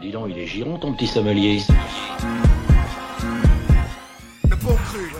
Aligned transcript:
Dis 0.00 0.10
donc, 0.10 0.28
il 0.30 0.38
est 0.38 0.46
giron 0.46 0.78
ton 0.78 0.92
petit 0.92 1.06
sommelier. 1.06 1.60
Le 4.48 4.56
bon 4.56 4.74
cru. 4.74 5.10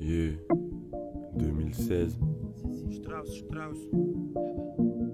Yeah. 0.00 0.32
2016. 1.36 2.18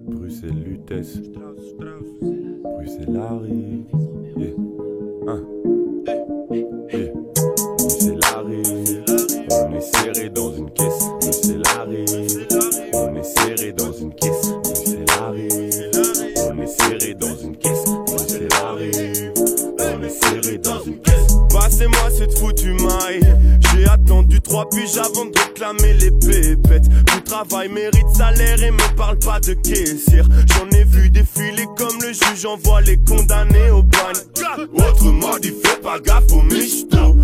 Bruxelles 0.06 0.62
Lutèce. 0.64 1.18
Bruxelles 2.62 3.16
arrive. 3.16 3.84
Yeah. 4.36 4.54
Hein. 5.26 5.42
Yeah. 6.50 7.12
Bruxelles 7.78 8.20
arrive. 8.34 9.04
On 9.50 9.74
est 9.74 9.80
serré 9.80 10.28
dans 10.30 10.52
une 10.52 10.70
caisse. 10.70 11.04
Bruxelles 11.20 11.62
arrive. 11.78 12.23
J'ai 23.72 23.86
attendu 23.86 24.40
trois 24.40 24.68
piges 24.68 24.98
avant 24.98 25.24
de 25.24 25.38
réclamer 25.38 25.94
les 25.94 26.10
pépettes. 26.10 26.84
Tout 27.06 27.20
travail 27.20 27.68
mérite 27.68 28.08
salaire 28.14 28.62
et 28.62 28.70
me 28.70 28.96
parle 28.96 29.18
pas 29.18 29.40
de 29.40 29.54
caissière. 29.54 30.26
J'en 30.46 30.68
ai 30.78 30.84
vu 30.84 31.08
défiler 31.08 31.66
comme 31.76 32.00
le 32.02 32.12
juge 32.12 32.44
envoie 32.44 32.82
les 32.82 32.98
condamnés 32.98 33.70
au 33.70 33.82
bagne. 33.82 34.58
Autrement 34.74 35.38
dit, 35.40 35.54
fais 35.64 35.80
pas 35.80 35.98
gaffe 36.00 36.30
aux 36.32 36.42
michtos. 36.42 37.16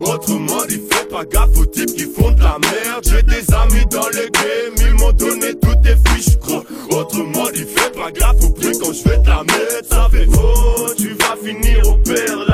Autrement 0.00 0.64
dit, 0.68 0.82
fais 0.90 1.06
pas 1.06 1.24
gaffe 1.24 1.56
aux 1.58 1.66
types 1.66 1.94
qui 1.94 2.04
font 2.04 2.30
de 2.32 2.42
la 2.42 2.58
merde. 2.60 3.04
J'ai 3.04 3.22
des 3.22 3.54
amis 3.54 3.86
dans 3.90 4.08
le 4.08 4.28
game, 4.28 4.88
ils 4.88 4.94
m'ont 4.94 5.12
donné 5.12 5.54
toutes 5.54 5.82
tes 5.82 5.96
fiches, 6.10 6.38
gros. 6.38 6.64
Autrement 6.90 7.50
dit, 7.52 7.64
fais 7.64 7.90
pas 7.90 8.10
gaffe 8.10 8.44
au 8.44 8.50
prix 8.50 8.78
quand 8.78 8.92
je 8.92 9.08
vais 9.08 9.22
te 9.22 9.28
la 9.28 9.42
mettre. 9.42 9.88
Ça 9.88 10.08
fait 10.10 10.26
oh, 10.34 10.86
tu 10.96 11.14
vas 11.14 11.36
finir 11.42 11.88
au 11.88 11.96
père. 11.96 12.48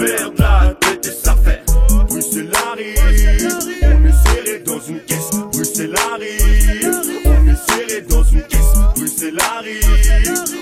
Perdre 0.00 0.34
la 0.38 0.74
tête 0.80 1.06
et 1.06 1.10
ça 1.10 1.36
fait 1.44 1.62
Bruxelles 2.08 2.50
arrive. 2.70 2.96
On 3.82 4.04
est 4.06 4.28
serré 4.28 4.58
dans 4.64 4.80
une 4.80 5.00
caisse. 5.00 5.30
Bruxelles 5.52 5.94
arrive. 6.12 6.90
On 7.26 7.46
est 7.46 7.72
serré 7.72 8.02
dans 8.08 8.24
une 8.24 8.42
caisse. 8.42 8.74
Bruxelles 8.96 9.38
arrive. 9.56 9.84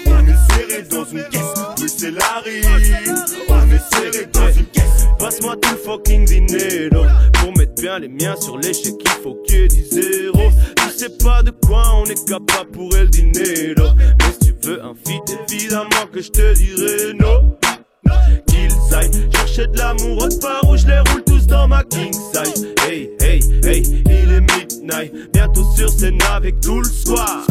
On 0.07 0.27
est 0.27 0.55
serré 0.55 0.83
dans 0.83 1.05
une 1.05 1.25
caisse. 1.29 1.55
Bruxelles 1.77 2.19
arrive. 2.37 3.15
On 3.49 3.71
est 3.71 3.95
serré 3.95 4.27
dans 4.33 4.53
une 4.53 4.67
caisse. 4.67 5.07
Passe-moi 5.19 5.57
tout 5.57 5.77
fucking 5.85 6.25
dinero 6.25 7.05
Pour 7.35 7.57
mettre 7.57 7.75
bien 7.81 7.99
les 7.99 8.09
miens 8.09 8.37
sur 8.41 8.57
l'échec 8.59 8.95
il 9.01 9.23
faut 9.23 9.35
qu'il 9.47 9.57
y 9.57 9.65
ait 9.65 9.69
zéro 9.91 10.51
Tu 10.77 10.91
sais 10.97 11.11
pas 11.23 11.43
de 11.43 11.51
quoi 11.67 11.83
on 11.97 12.05
est 12.05 12.29
capable 12.29 12.71
pour 12.71 12.97
el 12.97 13.11
dinero 13.11 13.89
Mais 13.99 14.33
si 14.41 14.53
tu 14.53 14.69
veux 14.69 14.83
un 14.83 14.95
feat 14.95 15.23
évidemment 15.51 16.07
que 16.13 16.23
je 16.23 16.31
te 16.31 16.55
dirai 16.55 17.15
non 17.15 17.57
aillent 18.95 19.11
chercher 19.35 19.67
de 19.67 19.79
l'amour 19.79 20.23
autre 20.23 20.39
part 20.41 20.69
où 20.69 20.77
je 20.77 20.87
les 20.87 20.99
roule 20.99 21.25
tous 21.25 21.47
dans 21.47 21.69
ma 21.69 21.85
king 21.85 22.13
size. 22.13 22.67
Hey, 22.87 23.11
hey, 23.21 23.41
hey, 23.65 23.83
il 24.07 24.33
est 24.33 24.41
midnight, 24.41 25.13
bientôt 25.33 25.65
sur 25.77 25.91
scène 25.91 26.19
avec 26.35 26.61
tout 26.61 26.81
le 26.81 26.89
squad. 26.89 27.45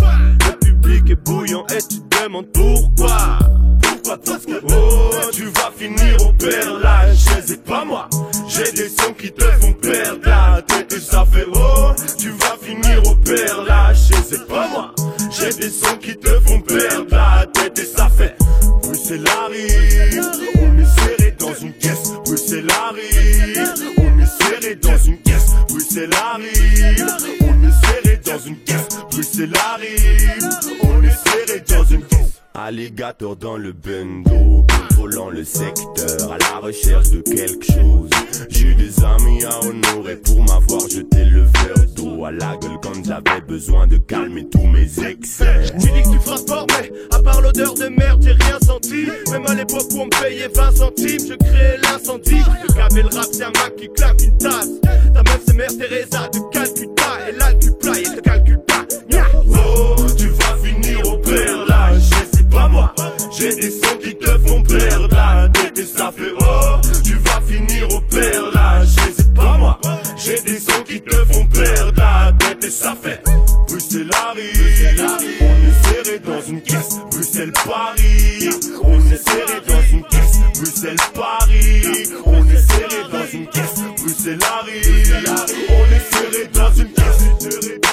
Le 0.45 0.57
public 0.57 1.09
est 1.09 1.16
bouillant 1.16 1.66
et 1.67 1.81
tu 1.81 1.99
te 2.02 2.23
demandes 2.23 2.47
pourquoi. 2.53 3.39
Pourquoi 3.81 4.17
parce 4.25 4.45
que 4.45 4.61
oh, 4.69 5.09
tu 5.33 5.45
vas 5.45 5.71
finir 5.77 6.27
au 6.27 6.33
perlage, 6.33 7.25
c'est 7.45 7.63
pas 7.63 7.83
moi. 7.85 8.09
J'ai 8.47 8.72
des 8.72 8.89
sons 8.89 9.13
qui 9.17 9.31
te 9.31 9.44
font 9.44 9.73
perdre 9.73 10.22
la 10.25 10.61
tête 10.61 10.94
et 10.94 10.99
ça 10.99 11.25
fait 11.31 11.45
oh, 11.53 11.91
tu 12.17 12.29
vas 12.29 12.57
finir 12.61 13.01
au 13.05 13.16
perlage, 13.16 13.97
c'est 14.29 14.47
pas 14.47 14.67
moi. 14.69 14.94
J'ai 15.29 15.53
des 15.53 15.69
sons 15.69 15.97
qui 16.00 16.16
te 16.16 16.39
font 16.41 16.62
perdre 16.62 17.07
la 17.12 17.45
tête 17.53 17.78
et 17.79 17.85
ça 17.85 18.09
fait 18.09 18.35
Bruxelles 22.47 22.72
on 23.97 24.19
est 24.19 24.25
serré 24.25 24.75
dans 24.75 24.97
une 24.97 25.18
caisse. 25.18 25.52
Bruxelles 25.68 26.09
on 27.41 27.63
est 27.68 27.85
serré 27.85 28.22
dans 28.24 28.40
une 28.40 28.58
caisse. 28.59 28.88
Bruxelles 29.12 29.53
arrive, 29.74 30.66
Alligator 32.59 33.35
dans 33.35 33.56
le 33.56 33.72
bendo, 33.72 34.66
contrôlant 34.68 35.29
le 35.29 35.44
secteur, 35.44 36.31
à 36.31 36.40
la 36.40 36.57
recherche 36.59 37.12
de 37.12 37.22
quelque 37.22 37.63
chose. 37.63 38.09
J'ai 38.50 38.73
des 38.73 39.03
amis 39.03 39.44
à 39.44 39.59
honorer 39.59 40.16
pour 40.16 40.40
m'avoir 40.40 40.81
jeté 40.90 41.23
le 41.25 41.44
verre 41.44 41.85
d'eau 41.95 42.25
à 42.25 42.31
la 42.31 42.57
gueule 42.57 42.79
quand 42.81 43.06
j'avais 43.06 43.41
besoin 43.47 43.85
de 43.85 43.97
calmer 43.97 44.50
tous 44.50 44.66
mes 44.66 44.90
excès. 45.07 45.66
Tu 45.79 45.91
dis 45.91 46.01
que 46.01 46.13
tu 46.13 46.19
feras 46.19 46.38
sport, 46.38 46.66
mais 46.69 46.91
à 47.12 47.22
part 47.22 47.41
l'odeur 47.41 47.75
de 47.75 47.90
merde, 47.90 48.23
j'ai 48.23 48.31
rien 48.31 48.57
senti. 48.66 49.06
Même 49.31 49.45
à 49.45 49.53
l'époque 49.53 49.85
où 49.94 50.00
on 50.00 50.06
me 50.06 50.22
payait 50.22 50.50
20 50.51 50.72
centimes, 50.75 51.28
je 51.29 51.35
créais 51.35 51.78
l'incendie. 51.78 52.41
Le 52.63 52.97
et 52.97 53.03
le 53.03 53.16
rap, 53.16 53.28
c'est 53.31 53.44
un 53.44 53.51
Mac 53.51 53.75
qui 53.75 53.88
claque 53.89 54.24
une 54.24 54.35
tasse. 54.39 54.69
Ta 55.13 55.22
meuf, 55.22 55.41
c'est 55.45 55.53
Mère 55.53 55.78
Teresa 55.78 56.28
de 56.34 56.39
Calcutta, 56.51 57.03
elle 57.28 57.39
a 57.39 57.53
du 57.53 57.72
plat 57.74 58.00
et 58.00 58.03
te 58.03 58.19
calcule 58.19 58.62
pas. 58.66 58.85
Oh, 59.47 59.95
tu 60.18 60.28
vas 60.29 60.57
finir 60.63 61.07
au 61.07 61.18
c'est 61.24 61.66
J'ai 63.38 63.53
des 63.56 63.69
sons 63.69 63.97
qui 64.01 64.16
te 64.16 64.29
font 64.47 64.63
perdre 64.63 65.07
la 65.12 65.47
tête 65.50 65.78
et 65.78 65.85
ça 65.85 66.12
fait 66.12 66.34
oh, 66.40 66.81
tu 67.03 67.13
vas 67.18 67.40
finir 67.41 67.88
au 67.94 68.01
perlage, 68.01 68.88
c'est 69.16 69.34
pas 69.35 69.57
moi. 69.57 69.79
J'ai 70.18 70.41
des 70.41 70.59
sons 70.59 70.84
qui 70.88 71.00
te 71.00 71.16
font 71.31 71.45
perdre 71.45 71.94
la 71.97 72.34
tête 72.40 72.63
et 72.63 72.72
ça 72.72 72.95
fait 73.00 73.22
Bruxelles 73.68 74.09
arrive, 74.28 75.06
on 75.40 75.45
est 75.45 76.03
serré 76.03 76.19
dans 76.19 76.41
une 76.41 76.62
caisse. 76.62 76.97
Bruxelles 77.12 77.53
Paris, 77.53 78.50
on 78.81 79.00
est 79.01 79.29
serré 79.29 79.62
dans 79.68 79.91
une 79.91 80.03
caisse. 80.03 80.39
Bruxelles 80.56 80.97
Paris, 81.13 82.09
on 82.25 82.44
est 82.50 82.57
serré 82.57 83.03
dans 83.12 83.31
une 83.31 83.47
caisse. 83.47 83.81
Bruxelles 84.01 84.39
arrive, 84.59 85.25
on 85.69 85.95
est. 85.95 86.07
Serré 86.07 86.47
dans 86.53 86.74
une 86.74 86.91
caisse. 86.94 87.87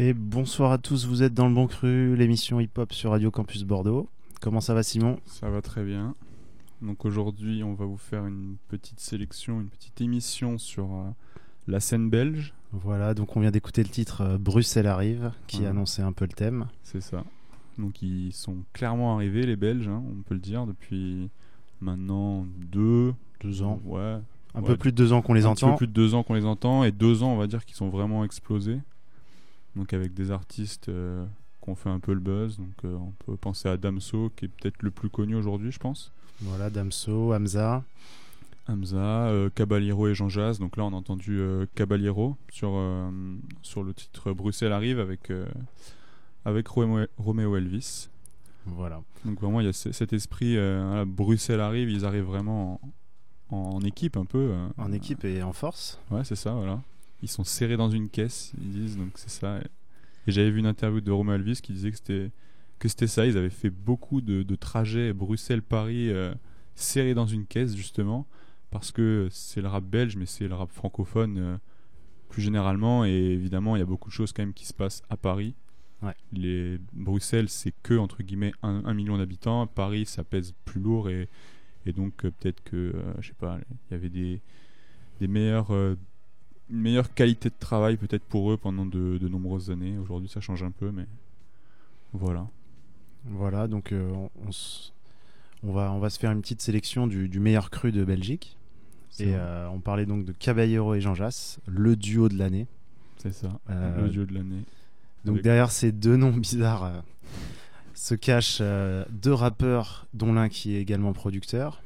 Et 0.00 0.14
bonsoir 0.14 0.70
à 0.70 0.78
tous, 0.78 1.06
vous 1.06 1.22
êtes 1.22 1.34
dans 1.34 1.48
le 1.48 1.54
Bon 1.54 1.66
Cru, 1.66 2.14
l'émission 2.16 2.60
hip-hop 2.60 2.92
sur 2.92 3.10
Radio 3.10 3.30
Campus 3.32 3.64
Bordeaux. 3.64 4.08
Comment 4.40 4.60
ça 4.60 4.72
va 4.74 4.82
Simon? 4.84 5.18
Ça 5.26 5.50
va 5.50 5.60
très 5.60 5.84
bien. 5.84 6.14
Donc 6.82 7.04
aujourd'hui, 7.04 7.64
on 7.64 7.74
va 7.74 7.84
vous 7.84 7.96
faire 7.96 8.24
une 8.26 8.56
petite 8.68 9.00
sélection, 9.00 9.60
une 9.60 9.68
petite 9.68 10.00
émission 10.00 10.56
sur 10.56 10.84
euh, 10.84 11.10
la 11.66 11.80
scène 11.80 12.08
belge. 12.10 12.54
Voilà, 12.72 13.14
donc 13.14 13.36
on 13.36 13.40
vient 13.40 13.50
d'écouter 13.50 13.82
le 13.82 13.88
titre 13.88 14.20
euh, 14.20 14.38
Bruxelles 14.38 14.86
arrive, 14.86 15.32
qui 15.48 15.66
annonçait 15.66 16.02
un 16.02 16.12
peu 16.12 16.26
le 16.26 16.32
thème. 16.32 16.68
C'est 16.84 17.00
ça. 17.00 17.24
Donc 17.76 18.00
ils 18.00 18.32
sont 18.32 18.58
clairement 18.72 19.14
arrivés, 19.16 19.44
les 19.46 19.56
Belges, 19.56 19.88
hein, 19.88 20.02
on 20.08 20.22
peut 20.22 20.34
le 20.34 20.40
dire, 20.40 20.66
depuis 20.66 21.28
maintenant 21.80 22.46
deux, 22.70 23.14
Deux 23.40 23.62
ans. 23.62 23.80
ouais, 23.84 24.18
Un 24.54 24.60
Ouais, 24.60 24.66
peu 24.66 24.76
plus 24.76 24.92
de 24.92 24.96
deux 24.96 25.12
ans 25.12 25.22
qu'on 25.22 25.34
les 25.34 25.44
un 25.46 25.50
entend. 25.50 25.72
peu 25.72 25.78
plus 25.78 25.86
de 25.88 25.92
deux 25.92 26.14
ans 26.14 26.22
qu'on 26.22 26.34
les 26.34 26.44
entend, 26.44 26.84
et 26.84 26.92
deux 26.92 27.24
ans, 27.24 27.32
on 27.32 27.36
va 27.36 27.48
dire, 27.48 27.64
qu'ils 27.64 27.76
sont 27.76 27.88
vraiment 27.88 28.24
explosés. 28.24 28.78
Donc 29.76 29.92
avec 29.92 30.14
des 30.14 30.30
artistes 30.30 30.88
euh, 30.88 31.24
qui 31.62 31.70
ont 31.70 31.74
fait 31.74 31.90
un 31.90 32.00
peu 32.00 32.12
le 32.14 32.20
buzz. 32.20 32.58
Donc 32.58 32.74
euh, 32.84 32.94
on 32.96 33.12
peut 33.24 33.36
penser 33.36 33.68
à 33.68 33.76
Damso, 33.76 34.30
qui 34.36 34.46
est 34.46 34.48
peut-être 34.48 34.82
le 34.82 34.90
plus 34.90 35.08
connu 35.10 35.34
aujourd'hui, 35.34 35.70
je 35.70 35.78
pense. 35.78 36.12
Voilà, 36.40 36.70
Damso, 36.70 37.32
Hamza. 37.34 37.84
Hamza, 38.68 39.28
euh, 39.28 39.48
Caballero 39.54 40.08
et 40.08 40.14
Jean 40.14 40.28
Jazz. 40.28 40.58
Donc 40.58 40.76
là, 40.76 40.84
on 40.84 40.92
a 40.92 40.96
entendu 40.96 41.38
euh, 41.40 41.64
Caballero 41.74 42.36
sur, 42.50 42.70
sur 43.62 43.82
le 43.82 43.94
titre 43.94 44.32
Bruxelles 44.32 44.72
arrive 44.72 45.00
avec, 45.00 45.32
avec 46.44 46.68
Roméo 46.68 47.56
Elvis. 47.56 48.08
Voilà. 48.66 49.00
Donc 49.24 49.40
vraiment, 49.40 49.60
il 49.60 49.66
y 49.66 49.70
a 49.70 49.72
ce- 49.72 49.92
cet 49.92 50.12
esprit, 50.12 50.56
Bruxelles 51.06 51.60
arrive, 51.60 51.88
ils 51.90 52.04
arrivent 52.04 52.24
vraiment 52.26 52.78
en, 53.50 53.56
en 53.56 53.80
équipe 53.80 54.16
un 54.18 54.26
peu. 54.26 54.52
En 54.76 54.92
équipe 54.92 55.24
et 55.24 55.42
en 55.42 55.54
force. 55.54 55.98
Ouais, 56.10 56.24
c'est 56.24 56.36
ça, 56.36 56.52
voilà. 56.52 56.82
Ils 57.22 57.28
sont 57.28 57.44
serrés 57.44 57.76
dans 57.76 57.90
une 57.90 58.08
caisse, 58.08 58.52
ils 58.60 58.70
disent, 58.70 58.96
donc 58.96 59.10
c'est 59.16 59.30
ça. 59.30 59.58
Et 60.26 60.30
j'avais 60.32 60.50
vu 60.50 60.58
une 60.60 60.66
interview 60.66 61.00
de 61.00 61.10
Romain 61.10 61.34
Elvis 61.34 61.60
qui 61.62 61.72
disait 61.72 61.90
que 61.90 61.96
c'était 61.96 62.30
que 62.78 62.88
c'était 62.88 63.06
ça. 63.08 63.26
Ils 63.26 63.36
avaient 63.36 63.50
fait 63.50 63.70
beaucoup 63.70 64.20
de, 64.20 64.42
de 64.42 64.54
trajets 64.54 65.12
Bruxelles-Paris. 65.12 66.10
euh, 66.10 66.34
serré 66.78 67.12
dans 67.12 67.26
une 67.26 67.44
caisse 67.44 67.74
justement 67.74 68.26
parce 68.70 68.92
que 68.92 69.28
c'est 69.30 69.60
le 69.60 69.68
rap 69.68 69.84
belge, 69.84 70.16
mais 70.16 70.26
c'est 70.26 70.46
le 70.46 70.54
rap 70.54 70.70
francophone 70.70 71.38
euh, 71.38 71.56
plus 72.28 72.42
généralement. 72.42 73.04
Et 73.04 73.10
évidemment, 73.10 73.74
il 73.76 73.80
y 73.80 73.82
a 73.82 73.86
beaucoup 73.86 74.10
de 74.10 74.14
choses 74.14 74.32
quand 74.32 74.42
même 74.42 74.54
qui 74.54 74.66
se 74.66 74.74
passent 74.74 75.02
à 75.10 75.16
Paris. 75.16 75.54
Ouais. 76.02 76.14
Les 76.32 76.78
Bruxelles, 76.92 77.48
c'est 77.48 77.74
que 77.82 77.94
entre 77.94 78.22
guillemets 78.22 78.52
un, 78.62 78.84
un 78.84 78.94
million 78.94 79.18
d'habitants. 79.18 79.66
Paris, 79.66 80.06
ça 80.06 80.22
pèse 80.22 80.54
plus 80.64 80.80
lourd 80.80 81.08
et, 81.10 81.28
et 81.84 81.92
donc 81.92 82.24
euh, 82.24 82.30
peut-être 82.30 82.62
que 82.62 82.94
je 83.18 83.28
sais 83.28 83.34
pas, 83.34 83.58
il 83.90 83.92
y 83.92 83.94
avait 83.94 84.10
des 84.10 84.40
des 85.20 85.26
meilleures 85.26 85.74
euh, 85.74 85.96
une 86.70 86.80
meilleure 86.80 87.12
qualité 87.14 87.48
de 87.48 87.54
travail 87.58 87.96
peut-être 87.96 88.24
pour 88.24 88.50
eux 88.52 88.56
pendant 88.56 88.84
de, 88.86 89.18
de 89.18 89.28
nombreuses 89.28 89.70
années. 89.70 89.96
Aujourd'hui, 89.98 90.28
ça 90.28 90.40
change 90.40 90.62
un 90.62 90.70
peu, 90.70 90.90
mais 90.90 91.06
voilà. 92.12 92.46
Voilà, 93.26 93.68
donc 93.68 93.92
euh, 93.92 94.10
on, 95.62 95.72
va, 95.72 95.92
on 95.92 95.98
va 95.98 96.10
se 96.10 96.18
faire 96.18 96.30
une 96.30 96.40
petite 96.40 96.60
sélection 96.62 97.06
du, 97.06 97.28
du 97.28 97.40
meilleur 97.40 97.70
cru 97.70 97.92
de 97.92 98.04
Belgique. 98.04 98.56
Et 99.20 99.34
euh, 99.34 99.68
on 99.70 99.80
parlait 99.80 100.06
donc 100.06 100.24
de 100.24 100.32
Caballero 100.32 100.94
et 100.94 101.00
Jean 101.00 101.14
Jass, 101.14 101.58
le 101.66 101.96
duo 101.96 102.28
de 102.28 102.38
l'année. 102.38 102.66
c'est 103.16 103.32
ça. 103.32 103.48
euh, 103.68 104.02
le 104.02 104.08
dieu 104.10 104.24
de 104.26 104.34
l'année. 104.34 104.62
Donc 105.24 105.34
Avec- 105.34 105.44
derrière 105.44 105.70
ces 105.72 105.90
deux 105.90 106.16
noms 106.16 106.30
bizarres 106.32 107.02
se 107.94 108.14
cachent 108.14 108.62
deux 109.10 109.32
rappeurs, 109.32 110.06
dont 110.14 110.32
l'un 110.32 110.48
qui 110.48 110.76
est 110.76 110.80
également 110.80 111.12
producteur. 111.12 111.82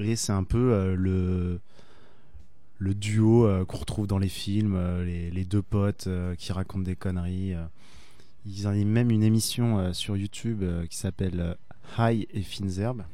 Et 0.00 0.16
c'est 0.16 0.32
un 0.32 0.42
peu 0.42 0.94
le, 0.96 1.60
le 2.78 2.94
duo 2.94 3.46
euh, 3.46 3.64
qu'on 3.64 3.78
retrouve 3.78 4.06
dans 4.06 4.18
les 4.18 4.28
films, 4.28 4.74
euh, 4.76 5.04
les, 5.04 5.30
les 5.30 5.44
deux 5.44 5.62
potes 5.62 6.06
euh, 6.06 6.34
qui 6.34 6.52
racontent 6.52 6.82
des 6.84 6.96
conneries. 6.96 7.54
Ils 8.46 8.68
ont 8.68 8.72
même 8.84 9.10
une 9.10 9.22
émission 9.22 9.92
sur 9.94 10.16
YouTube 10.16 10.62
qui 10.90 10.96
s'appelle 10.98 11.56
High 11.98 12.26
et 12.34 12.42
Fines 12.42 12.78
Herbes, 12.78 13.04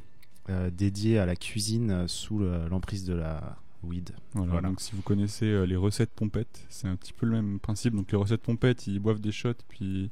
dédiée 0.73 1.19
à 1.19 1.25
la 1.25 1.37
cuisine 1.37 2.05
sous 2.09 2.37
le- 2.37 2.67
l'emprise 2.67 3.05
de 3.05 3.13
la 3.13 3.55
weed. 3.81 4.09
Voilà, 4.33 4.51
Voilà. 4.51 4.67
Donc 4.69 4.81
si 4.81 4.91
vous 4.93 5.01
connaissez 5.01 5.65
les 5.65 5.77
recettes 5.77 6.11
pompettes, 6.11 6.65
c'est 6.67 6.87
un 6.89 6.97
petit 6.97 7.13
peu 7.13 7.25
le 7.25 7.31
même 7.31 7.59
principe. 7.59 7.95
Donc 7.95 8.11
les 8.11 8.17
recettes 8.17 8.41
pompettes, 8.41 8.87
ils 8.87 8.99
boivent 8.99 9.21
des 9.21 9.31
shots 9.31 9.53
puis 9.69 10.09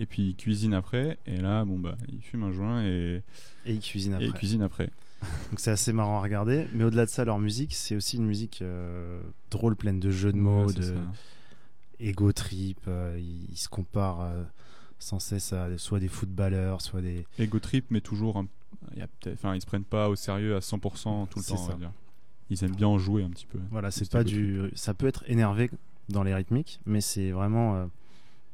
et 0.00 0.06
puis 0.06 0.28
ils 0.30 0.34
cuisinent 0.34 0.72
après. 0.72 1.18
Et 1.26 1.36
là, 1.36 1.66
bon 1.66 1.78
bah, 1.78 1.96
ils 2.10 2.22
fument 2.22 2.44
un 2.44 2.52
joint 2.52 2.82
et, 2.84 3.22
Et 3.66 3.74
ils 3.74 3.80
cuisinent 3.80 4.12
et 4.12 4.14
après. 4.14 4.26
ils 4.28 4.32
cuisinent 4.32 4.62
après. 4.62 4.88
Donc 5.50 5.58
c'est 5.60 5.70
assez 5.70 5.92
marrant 5.92 6.18
à 6.18 6.22
regarder. 6.22 6.66
Mais 6.74 6.84
au-delà 6.84 7.04
de 7.06 7.10
ça, 7.10 7.24
leur 7.24 7.38
musique, 7.38 7.74
c'est 7.74 7.96
aussi 7.96 8.16
une 8.16 8.26
musique 8.26 8.60
euh, 8.62 9.20
drôle, 9.50 9.74
pleine 9.76 9.98
de 10.00 10.10
jeux 10.10 10.32
de 10.32 10.38
mots, 10.38 10.66
Ouais, 10.66 10.72
de 10.74 10.82
ça. 10.82 10.92
ego 12.00 12.32
trip. 12.32 12.78
euh, 12.88 13.16
ils, 13.18 13.50
ils 13.50 13.56
se 13.56 13.68
comparent 13.68 14.22
euh, 14.22 14.42
sans 14.98 15.18
cesse 15.18 15.52
à 15.52 15.76
soit 15.78 16.00
des 16.00 16.08
footballeurs, 16.08 16.80
soit 16.82 17.00
des. 17.00 17.26
Ego 17.38 17.58
trip, 17.58 17.86
mais 17.90 18.00
toujours, 18.00 18.36
enfin, 18.36 19.54
ils 19.54 19.60
se 19.60 19.66
prennent 19.66 19.84
pas 19.84 20.08
au 20.08 20.16
sérieux 20.16 20.56
à 20.56 20.60
100% 20.60 21.28
tout 21.28 21.38
le 21.38 21.44
temps. 21.44 21.54
on 21.56 21.66
va 21.66 21.72
ça. 21.72 21.78
dire. 21.78 21.92
Ils 22.50 22.64
aiment 22.64 22.76
bien 22.76 22.88
en 22.88 22.98
jouer 22.98 23.22
un 23.24 23.30
petit 23.30 23.46
peu. 23.46 23.58
Voilà, 23.70 23.90
c'est 23.90 24.10
pas 24.10 24.24
du. 24.24 24.70
Ça 24.74 24.94
peut 24.94 25.06
être 25.06 25.22
énervé 25.26 25.70
dans 26.08 26.22
les 26.22 26.34
rythmiques, 26.34 26.80
mais 26.86 27.00
c'est 27.02 27.30
vraiment 27.30 27.90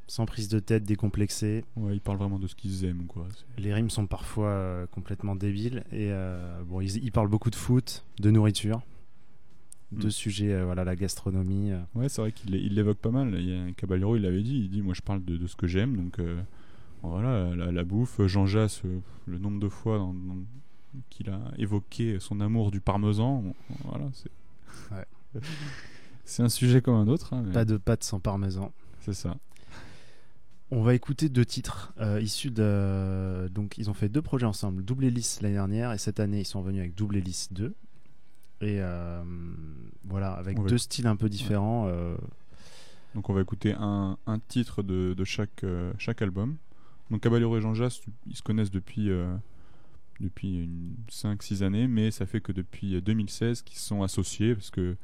sans 0.07 0.27
prise 0.27 0.49
de 0.49 0.59
tête, 0.59 0.85
décomplexé. 0.85 1.65
Ouais, 1.77 1.95
ils 1.95 2.01
parlent 2.01 2.19
vraiment 2.19 2.39
de 2.39 2.47
ce 2.47 2.55
qu'ils 2.55 2.85
aiment, 2.85 3.07
quoi. 3.07 3.27
Les 3.59 3.73
rimes 3.73 3.91
sont 3.91 4.07
parfois 4.07 4.49
euh, 4.49 4.87
complètement 4.87 5.35
débiles 5.35 5.85
et 5.93 6.11
euh, 6.13 6.63
bon, 6.65 6.81
ils, 6.81 6.97
ils 7.03 7.13
parlent 7.13 7.29
beaucoup 7.29 7.51
de 7.51 7.57
foot, 7.57 8.05
de 8.21 8.31
nourriture, 8.31 8.83
de 9.93 10.07
Mm. 10.07 10.11
sujets, 10.11 10.53
euh, 10.53 10.65
voilà, 10.65 10.85
la 10.85 10.95
gastronomie. 10.97 11.73
Ouais, 11.95 12.09
c'est 12.09 12.21
vrai 12.21 12.33
qu'il 12.33 12.51
l'é- 12.53 12.61
il 12.61 12.75
l'évoque 12.75 12.99
pas 12.99 13.11
mal. 13.11 13.35
Il 13.39 13.49
y 13.49 13.55
a 13.57 13.63
un 13.63 13.73
Caballero, 13.73 14.17
il 14.17 14.23
l'avait 14.23 14.43
dit. 14.43 14.57
Il 14.65 14.71
dit, 14.71 14.83
moi, 14.83 14.93
je 14.95 15.03
parle 15.03 15.25
de, 15.25 15.37
de 15.37 15.47
ce 15.47 15.57
que 15.57 15.67
j'aime. 15.67 15.97
Donc 15.97 16.19
voilà, 17.03 17.55
la, 17.55 17.71
la 17.73 17.85
bouffe. 17.85 18.21
Jean 18.27 18.47
Jass, 18.47 18.83
le 19.27 19.39
nombre 19.39 19.61
de 19.61 19.69
fois 19.69 20.07
qu'il 21.11 21.29
a 21.31 21.41
évoqué 21.59 22.19
son 22.21 22.41
amour 22.41 22.71
du 22.71 22.81
parmesan. 22.81 23.43
bon, 23.43 23.55
voilà, 23.85 24.07
c'est. 24.13 24.31
Ouais. 24.95 25.05
c'est 26.25 26.43
un 26.43 26.49
sujet 26.49 26.81
comme 26.83 26.95
un 26.95 27.09
autre. 27.09 27.33
hein, 27.35 27.43
mais 27.47 27.53
Pas 27.53 27.65
de 27.65 27.77
pâtes 27.77 28.05
sans 28.05 28.21
parmesan. 28.21 28.73
C'est 29.01 29.13
ça. 29.15 29.37
On 30.75 30.83
va 30.83 30.95
écouter 30.95 31.29
deux 31.29 31.45
titres 31.45 31.93
euh, 32.01 32.21
issus 32.21 32.51
de. 32.51 33.49
Donc, 33.55 33.79
ils 33.79 33.91
ont 33.91 33.95
fait 33.95 34.09
deux 34.09 34.23
projets 34.23 34.47
ensemble. 34.47 34.85
Double 34.85 35.05
Hélice 35.05 35.41
l'année 35.41 35.55
dernière 35.55 35.93
et 35.93 35.99
cette 35.99 36.19
année, 36.19 36.41
ils 36.41 36.45
sont 36.47 36.63
venus 36.63 36.81
avec 36.81 36.97
Double 36.97 37.17
Hélice 37.17 37.53
2. 37.53 37.67
Et 38.61 38.79
euh, 38.81 39.23
voilà, 40.05 40.33
avec 40.33 40.59
deux 40.65 40.79
styles 40.79 41.07
un 41.07 41.15
peu 41.15 41.29
différents. 41.29 41.87
euh, 41.89 42.17
Donc 43.15 43.31
on 43.31 43.35
va 43.35 43.41
écouter 43.41 43.73
un, 43.79 44.19
un 44.27 44.39
titre 44.41 44.83
de, 44.83 45.15
de 45.15 45.25
chaque, 45.25 45.65
chaque 45.99 46.23
album. 46.23 46.57
Donc 47.11 47.21
Caballero 47.21 47.57
et 47.57 47.61
Jean 47.61 47.75
Jass, 47.75 48.01
ils 48.27 48.37
se 48.37 48.43
connaissent 48.43 48.71
depuis, 48.73 49.11
depuis 50.19 50.69
5-6 51.11 51.63
années, 51.63 51.87
mais 51.87 52.11
ça 52.11 52.27
fait 52.27 52.41
que 52.41 52.51
depuis 52.53 53.01
2016 53.01 53.63
qu'ils 53.63 53.79
se 53.79 53.87
sont 53.87 54.03
associés 54.03 54.55
parce 54.55 54.71
que 54.71 54.97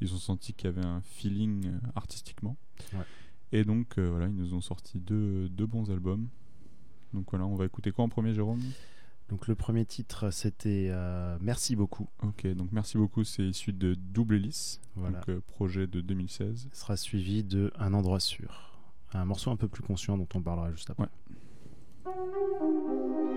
ils 0.00 0.12
ont 0.14 0.18
senti 0.18 0.52
qu'il 0.52 0.70
y 0.70 0.72
avait 0.72 0.86
un 0.86 1.00
feeling 1.00 1.72
artistiquement. 1.94 2.56
Ouais. 2.92 3.00
Et 3.52 3.64
donc 3.64 3.98
euh, 3.98 4.08
voilà, 4.10 4.26
ils 4.26 4.34
nous 4.34 4.54
ont 4.54 4.60
sorti 4.60 4.98
deux, 4.98 5.48
deux 5.48 5.66
bons 5.66 5.90
albums. 5.90 6.28
Donc 7.14 7.26
voilà, 7.30 7.46
on 7.46 7.54
va 7.56 7.64
écouter 7.64 7.92
quoi 7.92 8.04
en 8.04 8.08
premier, 8.08 8.34
Jérôme? 8.34 8.60
Donc, 9.28 9.48
le 9.48 9.56
premier 9.56 9.84
titre, 9.84 10.30
c'était 10.30 10.86
euh, 10.90 11.36
Merci 11.40 11.74
beaucoup. 11.74 12.08
Ok, 12.22 12.46
donc 12.54 12.70
merci 12.70 12.96
beaucoup, 12.96 13.24
c'est 13.24 13.42
issu 13.42 13.72
de 13.72 13.94
Double 13.94 14.36
Hélice, 14.36 14.80
Voilà. 14.94 15.18
donc 15.18 15.28
euh, 15.30 15.40
projet 15.48 15.88
de 15.88 16.00
2016. 16.00 16.68
sera 16.72 16.96
suivi 16.96 17.42
de 17.42 17.72
Un 17.76 17.92
endroit 17.92 18.20
sûr. 18.20 18.78
Un 19.12 19.24
morceau 19.24 19.50
un 19.50 19.56
peu 19.56 19.66
plus 19.66 19.82
conscient 19.82 20.16
dont 20.16 20.28
on 20.34 20.42
parlera 20.42 20.70
juste 20.70 20.90
après. 20.90 21.08
Ouais. 22.04 23.35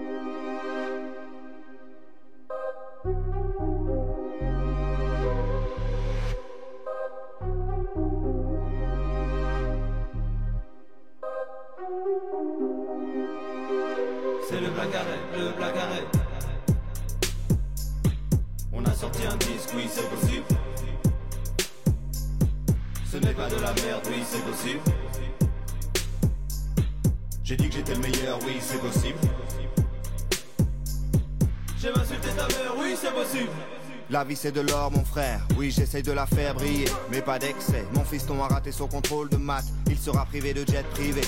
Sorti 19.00 19.22
un 19.26 19.38
disque, 19.38 19.70
oui 19.76 19.86
c'est 19.90 20.10
possible. 20.10 20.44
Ce 23.10 23.16
n'est 23.16 23.34
pas 23.34 23.48
de 23.48 23.56
la 23.56 23.74
merde, 23.74 24.06
oui 24.08 24.22
c'est 24.26 24.44
possible. 24.44 24.82
J'ai 27.46 27.56
dit 27.56 27.70
que 27.70 27.76
j'étais 27.76 27.94
le 27.94 28.02
meilleur, 28.02 28.40
oui 28.46 28.58
c'est 28.60 28.80
possible. 28.80 29.20
J'ai 31.80 31.90
insulté 31.90 32.28
ta 32.36 32.48
mère, 32.48 32.74
oui 32.78 32.94
c'est 33.02 33.14
possible. 33.14 33.50
La 34.12 34.24
vie 34.24 34.36
c'est 34.36 34.52
de 34.52 34.62
l'or 34.62 34.92
mon 34.92 35.04
frère, 35.04 35.40
oui 35.56 35.70
j'essaye 35.70 36.02
de 36.02 36.12
la 36.12 36.26
faire 36.26 36.56
briller, 36.56 36.86
mais 37.12 37.22
pas 37.22 37.38
d'excès. 37.38 37.86
Mon 37.94 38.04
fiston 38.04 38.44
a 38.44 38.48
raté 38.48 38.72
son 38.72 38.88
contrôle 38.88 39.30
de 39.30 39.38
maths, 39.38 39.68
il 39.88 40.00
sera 40.00 40.26
privé 40.26 40.52
de 40.52 40.66
jet 40.66 40.84
privé. 40.96 41.22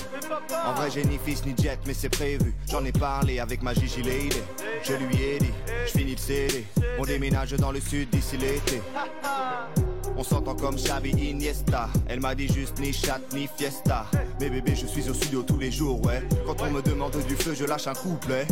En 0.66 0.74
vrai 0.74 0.90
j'ai 0.90 1.06
ni 1.06 1.20
fils 1.24 1.46
ni 1.46 1.54
jet 1.56 1.78
mais 1.86 1.94
c'est 1.94 2.10
prévu, 2.10 2.56
j'en 2.72 2.84
ai 2.84 2.92
parlé 2.92 3.40
avec 3.40 3.62
ma 3.62 3.76
Gigi 3.76 4.02
Lady. 4.02 4.42
Je 4.84 4.94
lui 4.94 5.22
ai 5.22 5.38
dit, 5.38 5.54
je 5.86 5.92
finis 5.92 6.14
le 6.14 6.18
CD, 6.18 6.66
on 6.98 7.06
déménage 7.06 7.52
dans 7.54 7.72
le 7.72 7.80
sud 7.80 8.10
d'ici 8.10 8.38
l'été. 8.38 8.82
On 10.18 10.24
s'entend 10.24 10.56
comme 10.56 10.76
Xavi 10.76 11.12
Iniesta 11.12 11.90
Elle 12.08 12.20
m'a 12.20 12.36
dit 12.36 12.48
juste 12.48 12.78
ni 12.80 12.94
chat 12.94 13.22
ni 13.34 13.48
fiesta 13.58 14.06
Mais 14.40 14.50
bébé 14.50 14.74
je 14.76 14.86
suis 14.86 15.10
au 15.10 15.14
studio 15.14 15.42
tous 15.42 15.58
les 15.58 15.72
jours 15.72 16.06
ouais 16.06 16.22
Quand 16.46 16.62
on 16.62 16.70
me 16.70 16.82
demande 16.82 17.16
du 17.28 17.36
feu 17.36 17.56
je 17.58 17.66
lâche 17.66 17.88
un 17.88 17.94
couplet 17.94 18.46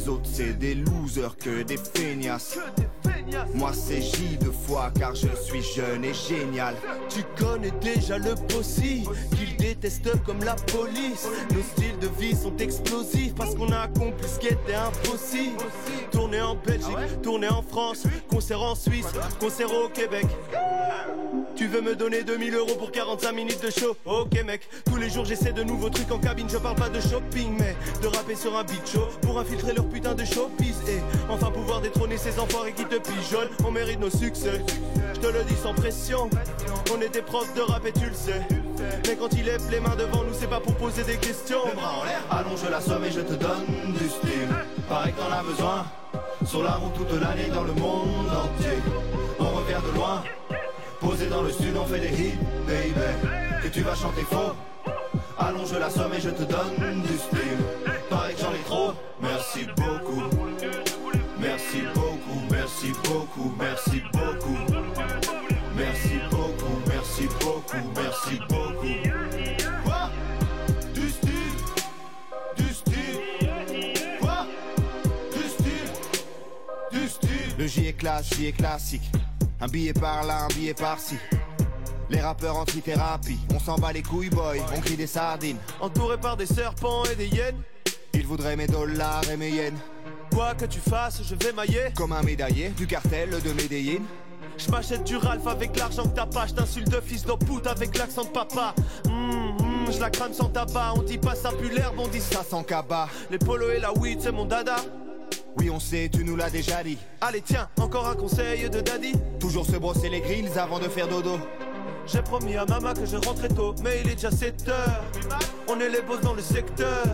Les 0.00 0.08
autres 0.08 0.30
c'est 0.32 0.58
des 0.58 0.74
losers 0.74 1.36
que 1.36 1.62
des 1.62 1.76
feignasses. 1.76 2.58
Moi 3.54 3.70
c'est 3.74 4.00
J 4.00 4.38
de 4.38 4.50
foi 4.50 4.90
car 4.98 5.14
je 5.14 5.28
suis 5.44 5.62
jeune 5.62 6.06
et 6.06 6.14
génial. 6.14 6.74
Tu 7.10 7.22
connais 7.38 7.72
déjà 7.82 8.16
le 8.16 8.34
possi 8.48 9.04
Qu'ils 9.36 9.56
détestent 9.58 10.22
comme 10.24 10.42
la 10.42 10.54
police. 10.54 11.28
Nos 11.54 11.62
styles 11.62 11.98
de 12.00 12.08
vie 12.18 12.34
sont 12.34 12.56
explosifs 12.56 13.34
Parce 13.34 13.54
qu'on 13.54 13.70
a 13.72 13.80
accompli 13.80 14.26
ce 14.26 14.38
qui 14.38 14.46
était 14.46 14.74
impossible. 14.74 15.64
Tourner 16.10 16.40
en 16.40 16.54
Belgique, 16.54 17.20
tourner 17.22 17.48
en 17.48 17.62
France 17.62 18.04
Concert 18.28 18.62
en 18.62 18.74
Suisse, 18.74 19.12
concert 19.38 19.68
au 19.70 19.88
Québec 19.90 20.26
tu 21.56 21.66
veux 21.66 21.80
me 21.80 21.94
donner 21.94 22.22
2000 22.22 22.54
euros 22.54 22.74
pour 22.78 22.90
45 22.90 23.32
minutes 23.32 23.62
de 23.62 23.70
show? 23.70 23.96
Ok 24.04 24.42
mec, 24.44 24.68
tous 24.86 24.96
les 24.96 25.10
jours 25.10 25.24
j'essaie 25.24 25.52
de 25.52 25.62
nouveaux 25.62 25.90
trucs 25.90 26.10
en 26.10 26.18
cabine. 26.18 26.48
Je 26.48 26.58
parle 26.58 26.76
pas 26.76 26.88
de 26.88 27.00
shopping 27.00 27.56
mais 27.58 27.76
de 28.02 28.08
rapper 28.08 28.34
sur 28.34 28.56
un 28.56 28.64
beat 28.64 28.96
Pour 29.22 29.38
infiltrer 29.38 29.72
leur 29.74 29.86
putain 29.86 30.14
de 30.14 30.24
showbiz 30.24 30.76
Et 30.88 31.00
enfin 31.28 31.50
pouvoir 31.50 31.80
détrôner 31.80 32.16
ces 32.16 32.38
enfoirés 32.38 32.72
qui 32.72 32.84
te 32.84 32.96
pigeonnent 32.96 33.50
On 33.64 33.70
mérite 33.70 34.00
nos 34.00 34.10
succès. 34.10 34.62
Je 35.14 35.20
te 35.20 35.26
le 35.26 35.44
dis 35.44 35.56
sans 35.56 35.74
pression. 35.74 36.30
On 36.92 36.98
des 36.98 37.22
profs 37.22 37.54
de 37.54 37.60
rap 37.60 37.84
et 37.86 37.92
tu 37.92 38.06
le 38.06 38.14
sais. 38.14 38.40
Mais 39.06 39.16
quand 39.16 39.32
il 39.32 39.44
lève 39.44 39.62
les 39.70 39.80
mains 39.80 39.96
devant 39.96 40.24
nous 40.24 40.34
c'est 40.38 40.50
pas 40.50 40.60
pour 40.60 40.74
poser 40.74 41.02
des 41.04 41.16
questions. 41.16 41.60
Les 41.66 41.74
bras 41.74 42.00
en 42.00 42.04
l'air, 42.04 42.22
allonge 42.30 42.70
la 42.70 42.80
somme 42.80 43.04
et 43.04 43.10
je 43.10 43.20
te 43.20 43.34
donne 43.34 43.64
du 43.98 44.08
style. 44.08 44.48
Pareil 44.88 45.12
que 45.12 45.20
t'en 45.20 45.32
as 45.32 45.42
besoin. 45.42 45.86
Sur 46.44 46.62
la 46.62 46.72
route 46.72 46.94
toute 46.94 47.20
l'année 47.20 47.48
dans 47.52 47.64
le 47.64 47.72
monde 47.72 48.28
entier. 48.28 48.78
On 49.38 49.56
revient 49.56 49.80
de 49.86 49.96
loin 49.96 50.22
Posé 51.00 51.26
dans 51.26 51.42
le 51.42 51.50
sud 51.50 51.76
on 51.76 51.86
fait 51.86 52.00
des 52.00 52.08
hits 52.08 52.38
baby. 52.66 53.62
Que 53.62 53.68
tu 53.68 53.80
vas 53.80 53.94
chanter 53.94 54.22
faux. 54.22 54.54
Allonge 55.38 55.72
la 55.78 55.90
somme 55.90 56.12
et 56.14 56.20
je 56.20 56.30
te 56.30 56.42
donne 56.42 57.02
du 57.02 57.16
style. 57.16 57.94
Pareil 58.08 58.34
que 58.34 58.42
j'en 58.42 58.52
ai 58.52 58.62
trop. 58.66 58.92
Merci 59.20 59.66
beaucoup. 59.76 60.22
Merci 61.40 61.82
beaucoup, 61.94 62.40
merci 62.50 62.92
beaucoup, 63.04 63.54
merci 63.58 64.02
beaucoup. 64.12 64.58
Merci 65.76 66.20
beaucoup, 66.30 66.82
merci 66.86 67.28
beaucoup, 67.40 67.90
merci 67.96 68.38
beaucoup. 68.48 68.84
Quoi? 69.84 70.10
Du 70.92 71.08
style, 71.08 71.30
du 72.56 72.74
style. 72.74 73.48
Quoi? 74.20 74.46
Du 75.32 75.48
style, 75.48 75.90
du 76.92 77.08
style. 77.08 77.56
Le 77.58 77.66
J 77.66 77.86
est 77.86 77.92
classe, 77.94 78.34
J 78.34 78.48
est 78.48 78.52
classique. 78.52 79.10
Un 79.60 79.68
billet 79.68 79.92
par 79.92 80.24
là, 80.24 80.44
un 80.44 80.48
billet 80.48 80.74
par-ci. 80.74 81.16
Les 82.08 82.20
rappeurs 82.20 82.56
en 82.56 82.64
thérapie, 82.64 83.38
on 83.54 83.60
s'en 83.60 83.76
bat 83.76 83.92
les 83.92 84.02
couilles 84.02 84.30
boy, 84.30 84.60
on 84.74 84.80
crie 84.80 84.96
des 84.96 85.06
sardines. 85.06 85.58
Entouré 85.80 86.18
par 86.18 86.36
des 86.36 86.46
serpents 86.46 87.04
et 87.04 87.14
des 87.14 87.28
hyènes. 87.28 87.62
Ils 88.14 88.26
voudraient 88.26 88.56
mes 88.56 88.66
dollars 88.66 89.22
et 89.30 89.36
mes 89.36 89.50
yens. 89.50 89.78
Quoi 90.32 90.54
que 90.54 90.64
tu 90.64 90.80
fasses, 90.80 91.22
je 91.22 91.34
vais 91.34 91.52
mailler. 91.52 91.92
Comme 91.94 92.12
un 92.12 92.22
médaillé 92.22 92.70
du 92.70 92.86
cartel 92.86 93.30
de 93.30 93.52
Medellin. 93.52 94.00
Je 94.56 94.70
m'achète 94.70 95.04
du 95.04 95.16
Ralph 95.16 95.46
avec 95.46 95.76
l'argent 95.76 96.04
que 96.04 96.16
t'as 96.16 96.26
pas. 96.26 96.46
Je 96.46 96.54
t'insulte 96.54 96.88
de 96.88 97.00
fils 97.00 97.24
de 97.24 97.32
pute 97.32 97.66
avec 97.66 97.96
l'accent 97.96 98.24
de 98.24 98.30
papa. 98.30 98.74
Hum, 99.06 99.86
je 99.90 100.00
la 100.00 100.10
crame 100.10 100.32
sans 100.32 100.48
tabac. 100.48 100.94
On 100.96 101.02
dit 101.02 101.18
pas 101.18 101.34
ça 101.34 101.50
pue 101.52 101.70
l'herbe, 101.70 101.96
on 101.98 102.08
dit 102.08 102.20
ça. 102.20 102.36
Ça 102.36 102.44
sans 102.44 102.62
cabas. 102.62 103.08
Les 103.30 103.38
polos 103.38 103.70
et 103.70 103.80
la 103.80 103.92
weed, 103.92 104.20
c'est 104.20 104.32
mon 104.32 104.44
dada. 104.46 104.76
Oui, 105.56 105.70
on 105.70 105.80
sait, 105.80 106.08
tu 106.12 106.24
nous 106.24 106.36
l'as 106.36 106.50
déjà 106.50 106.82
dit. 106.82 106.98
Allez, 107.20 107.42
tiens, 107.42 107.68
encore 107.80 108.08
un 108.08 108.14
conseil 108.14 108.68
de 108.70 108.80
daddy. 108.80 109.12
Toujours 109.38 109.66
se 109.66 109.76
brosser 109.76 110.08
les 110.08 110.20
grilles 110.20 110.48
avant 110.56 110.78
de 110.78 110.88
faire 110.88 111.08
dodo. 111.08 111.38
J'ai 112.06 112.22
promis 112.22 112.56
à 112.56 112.64
maman 112.64 112.94
que 112.94 113.06
je 113.06 113.16
rentrais 113.16 113.48
tôt, 113.48 113.74
mais 113.84 114.00
il 114.02 114.10
est 114.10 114.14
déjà 114.14 114.30
7 114.30 114.68
heures. 114.68 115.04
On 115.68 115.78
est 115.78 115.88
les 115.88 116.00
boss 116.00 116.20
dans 116.20 116.34
le 116.34 116.42
secteur. 116.42 117.04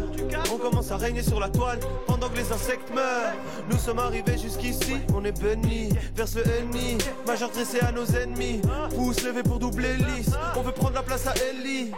On 0.53 0.57
commence 0.57 0.91
à 0.91 0.97
régner 0.97 1.23
sur 1.23 1.41
la 1.41 1.49
toile 1.49 1.81
pendant 2.07 2.29
que 2.29 2.37
les 2.37 2.51
insectes 2.51 2.89
meurent. 2.95 3.35
Nous 3.71 3.79
sommes 3.79 3.99
arrivés 3.99 4.39
jusqu'ici, 4.39 4.97
on 5.15 5.25
est 5.25 5.39
bénis. 5.39 5.91
Verse 6.15 6.37
le 6.37 6.47
ennemi, 6.47 6.97
majeur 7.27 7.51
dressé 7.51 7.81
à 7.81 7.93
nos 7.93 8.07
ennemis. 8.07 8.63
Pouce 8.95 9.23
levé 9.23 9.43
pour 9.43 9.59
doubler 9.59 9.97
lisse. 9.97 10.31
On 10.57 10.63
veut 10.63 10.73
prendre 10.73 10.95
la 10.95 11.03
place 11.03 11.27
à 11.27 11.35
Ellie. 11.51 11.93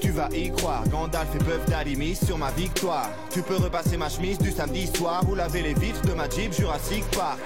Tu 0.00 0.10
vas 0.10 0.28
y 0.32 0.50
croire, 0.50 0.86
Gandalf 0.88 1.34
et 1.34 1.38
Buff 1.38 1.64
Daddy 1.68 2.14
sur 2.14 2.38
ma 2.38 2.50
victoire. 2.50 3.08
Tu 3.30 3.42
peux 3.42 3.56
repasser 3.56 3.96
ma 3.96 4.08
chemise 4.08 4.38
du 4.38 4.50
samedi 4.50 4.86
soir 4.86 5.22
ou 5.28 5.34
laver 5.34 5.62
les 5.62 5.74
vitres 5.74 6.02
de 6.02 6.12
ma 6.12 6.28
Jeep 6.28 6.52
Jurassic 6.52 7.04
Park. 7.10 7.38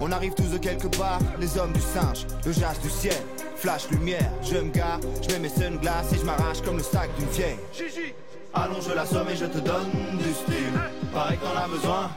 On 0.00 0.10
arrive 0.10 0.34
tous 0.34 0.50
de 0.50 0.58
quelque 0.58 0.88
part, 0.88 1.20
les 1.38 1.56
hommes 1.58 1.72
du 1.72 1.80
singe, 1.80 2.26
le 2.44 2.52
jazz 2.52 2.78
du 2.82 2.90
ciel, 2.90 3.22
flash 3.54 3.88
lumière, 3.90 4.30
je 4.42 4.56
me 4.56 4.70
gare, 4.70 4.98
je 5.22 5.32
mets 5.32 5.38
mes 5.38 5.48
sunglasses 5.48 6.12
et 6.12 6.18
je 6.18 6.24
m'arrache 6.24 6.60
comme 6.62 6.78
le 6.78 6.82
sac 6.82 7.08
d'une 7.16 7.28
vieille. 7.28 7.58
Allons, 8.52 8.80
je 8.80 8.92
l'assomme 8.92 9.28
et 9.28 9.36
je 9.36 9.46
te 9.46 9.58
donne 9.58 9.90
du 10.18 10.32
style. 10.32 10.72
Pareil 11.12 11.38
que 11.38 11.44
t'en 11.44 11.56
as 11.56 11.68
besoin, 11.68 12.10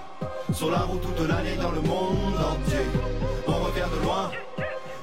sur 0.52 0.72
la 0.72 0.80
route 0.80 1.02
toute 1.02 1.28
l'année 1.28 1.56
dans 1.62 1.72
le 1.72 1.82
monde 1.82 2.36
entier. 2.36 2.86
On 3.48 3.64
revient 3.64 3.88
de 3.96 4.04
loin, 4.04 4.32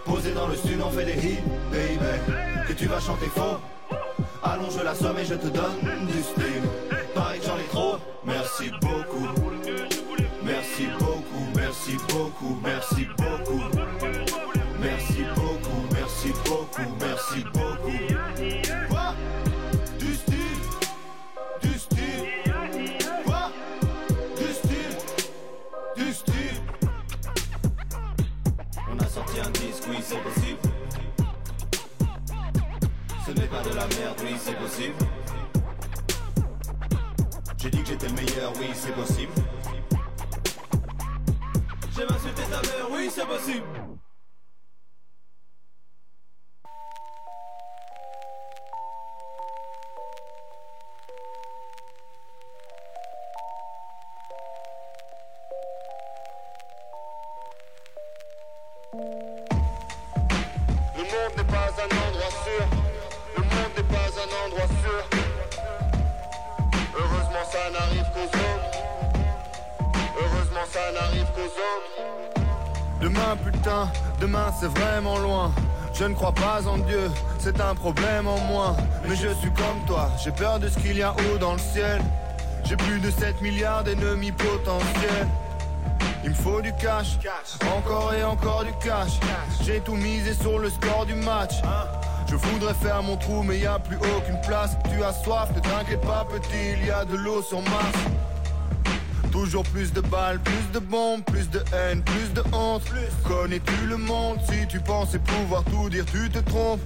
posé 0.05 0.33
dans 0.33 0.49
le 0.49 0.57
sud, 0.57 0.81
on 0.85 0.91
fait 0.91 1.05
des 1.05 1.27
hits, 1.27 1.43
baby. 1.71 2.67
Que 2.67 2.73
tu 2.73 2.87
vas 2.87 3.01
chanter 3.01 3.27
faux. 3.27 3.59
Allons, 4.43 4.71
je 4.71 4.83
l'assomme 4.83 5.19
et 5.19 5.25
je 5.25 5.35
te 5.35 5.47
donne 5.47 6.07
du 6.07 6.23
style. 6.23 6.99
Pareil 7.15 7.41
que 7.41 7.47
j'en 7.47 7.57
ai 7.59 7.69
trop, 7.71 7.97
merci 8.25 8.71
beaucoup. 8.81 9.29
Merci 10.45 10.87
beaucoup, 10.99 11.47
merci 11.55 11.97
beaucoup, 12.09 12.59
merci 12.63 13.07
beaucoup. 13.17 13.63
Merci 14.81 15.25
beaucoup, 15.37 15.87
merci 15.93 16.29
beaucoup, 16.45 16.97
merci 17.01 17.45
beaucoup. 17.53 18.22
Oui 34.79 35.12
j'ai 80.25 80.31
peur 80.31 80.61
de 80.61 80.69
ce 80.69 80.79
qu'il 80.79 80.97
y 80.97 81.03
a 81.03 81.13
haut 81.13 81.39
dans 81.39 81.55
le 81.55 81.59
ciel. 81.59 82.01
J'ai 82.65 82.77
plus 82.77 83.01
de 83.01 83.11
7 83.11 83.41
milliards 83.43 83.83
d'ennemis 83.83 84.33
potentiels. 84.33 85.27
Il 86.23 86.31
me 86.31 86.35
faut 86.35 86.61
du 86.61 86.73
cash, 86.75 87.19
encore 87.77 88.15
et 88.15 88.23
encore 88.23 88.65
du 88.65 88.73
cash. 88.75 89.19
J'ai 89.65 89.81
tout 89.81 89.97
misé 89.97 90.35
sur 90.35 90.61
le 90.61 90.71
score 90.71 91.07
du 91.07 91.15
match. 91.15 91.55
Je 92.29 92.37
voudrais 92.37 92.75
faire 92.75 93.03
mon 93.03 93.17
trou, 93.17 93.43
mais 93.43 93.59
y 93.59 93.67
a 93.67 93.81
plus 93.81 93.97
aucune 93.97 94.41
place. 94.47 94.77
Tu 94.91 95.03
as 95.03 95.13
soif, 95.13 95.49
ne 95.57 95.61
t'inquiète 95.61 96.01
pas, 96.03 96.25
petit, 96.31 96.79
il 96.81 96.87
y 96.87 96.91
a 96.91 97.05
de 97.05 97.17
l'eau 97.17 97.43
sur 97.43 97.61
Mars. 97.63 97.99
Toujours 99.33 99.65
plus 99.65 99.93
de 99.93 100.03
balles, 100.03 100.39
plus 100.39 100.71
de 100.73 100.79
bombes, 100.79 101.23
plus 101.25 101.51
de 101.51 101.65
haine, 101.75 102.03
plus 102.03 102.33
de 102.35 102.45
honte. 102.53 102.83
Connais-tu 103.27 103.87
le 103.89 103.97
monde? 103.97 104.39
Si 104.49 104.69
tu 104.69 104.79
pensais 104.79 105.19
pouvoir 105.19 105.65
tout 105.65 105.89
dire, 105.91 106.05
tu 106.07 106.31
te 106.31 106.39
trompes. 106.39 106.81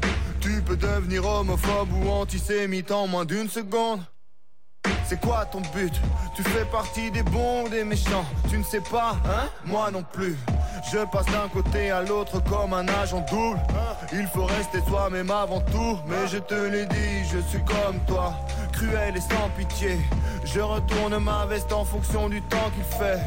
Tu 0.46 0.62
peux 0.62 0.76
devenir 0.76 1.26
homophobe 1.26 1.92
ou 1.92 2.08
antisémite 2.08 2.92
en 2.92 3.08
moins 3.08 3.24
d'une 3.24 3.48
seconde? 3.48 4.00
C'est 5.04 5.20
quoi 5.20 5.44
ton 5.44 5.60
but? 5.74 5.92
Tu 6.36 6.44
fais 6.44 6.64
partie 6.66 7.10
des 7.10 7.24
bons 7.24 7.64
ou 7.64 7.68
des 7.68 7.82
méchants? 7.82 8.24
Tu 8.48 8.56
ne 8.56 8.62
sais 8.62 8.80
pas, 8.80 9.16
hein? 9.24 9.48
Moi 9.64 9.90
non 9.90 10.04
plus. 10.12 10.36
Je 10.92 10.98
passe 11.10 11.26
d'un 11.26 11.48
côté 11.52 11.90
à 11.90 12.02
l'autre 12.02 12.40
comme 12.44 12.74
un 12.74 12.86
agent 12.86 13.26
double. 13.28 13.58
Il 14.12 14.28
faut 14.28 14.44
rester 14.44 14.78
soi-même 14.86 15.32
avant 15.32 15.62
tout. 15.62 15.98
Mais 16.06 16.28
je 16.28 16.38
te 16.38 16.54
l'ai 16.54 16.86
dit, 16.86 17.24
je 17.24 17.38
suis 17.38 17.64
comme 17.64 17.98
toi. 18.06 18.32
Cruel 18.72 19.16
et 19.16 19.20
sans 19.20 19.50
pitié. 19.58 19.98
Je 20.44 20.60
retourne 20.60 21.18
ma 21.18 21.44
veste 21.46 21.72
en 21.72 21.84
fonction 21.84 22.28
du 22.28 22.40
temps 22.42 22.70
qu'il 22.72 22.84
fait. 22.84 23.18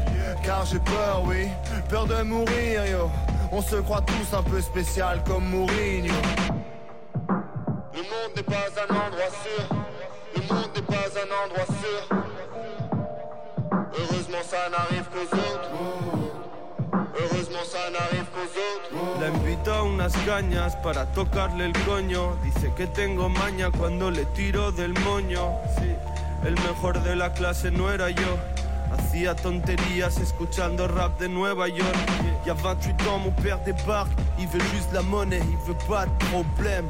Car 0.42 0.64
j'ai 0.64 0.78
peur, 0.78 1.22
oui. 1.26 1.48
Peur 1.90 2.06
de 2.06 2.22
mourir, 2.22 2.86
yo. 2.86 3.10
On 3.52 3.60
se 3.60 3.76
croit 3.76 4.02
tous 4.02 4.34
un 4.34 4.42
peu 4.42 4.62
spécial 4.62 5.22
comme 5.26 5.44
Mourinho. 5.44 6.14
Le 8.00 8.06
monde 8.06 8.34
n'est 8.34 8.42
pas 8.42 8.66
un 8.80 8.94
endroit 8.94 9.30
sûr. 9.44 9.62
Le 10.34 10.40
monde 10.54 10.70
n'est 10.74 10.80
pas 10.80 11.08
un 11.20 11.28
endroit 11.44 11.66
sûr. 11.66 12.00
Heureusement 13.92 14.42
ça 14.42 14.70
n'arrive 14.70 15.04
qu'aux 15.12 15.36
autres. 15.36 15.70
Heureusement 17.20 17.64
ça 17.70 17.90
n'arrive 17.90 18.24
qu'aux 18.32 18.52
autres. 18.56 19.20
La 19.20 19.26
invito 19.26 19.70
a 19.70 19.82
unas 19.82 20.12
cañas 20.24 20.76
para 20.82 21.04
tocarle 21.12 21.66
el 21.66 21.72
coño. 21.84 22.38
Dice 22.42 22.72
que 22.74 22.86
tengo 22.86 23.28
maña 23.28 23.70
cuando 23.70 24.10
le 24.10 24.24
tiro 24.34 24.72
del 24.72 24.94
moño. 25.00 25.52
Sí, 25.76 25.94
el 26.46 26.54
mejor 26.54 27.02
de 27.02 27.16
la 27.16 27.34
clase 27.34 27.70
no 27.70 27.92
era 27.92 28.08
yo. 28.08 28.38
Hacía 28.96 29.36
tonterías 29.36 30.16
escuchando 30.16 30.88
rap 30.88 31.18
de 31.18 31.28
Nueva 31.28 31.68
York. 31.68 31.98
Y 32.46 32.48
a 32.48 32.54
28 32.54 33.08
ans, 33.08 33.18
mon 33.18 33.32
père 33.42 33.58
débarque. 33.58 34.10
Il 34.38 34.48
veut 34.48 34.64
juste 34.72 34.90
la 34.94 35.02
monnaie, 35.02 35.42
il 35.50 35.58
veut 35.66 35.76
pas 35.86 36.06
de 36.06 36.24
problème. 36.30 36.88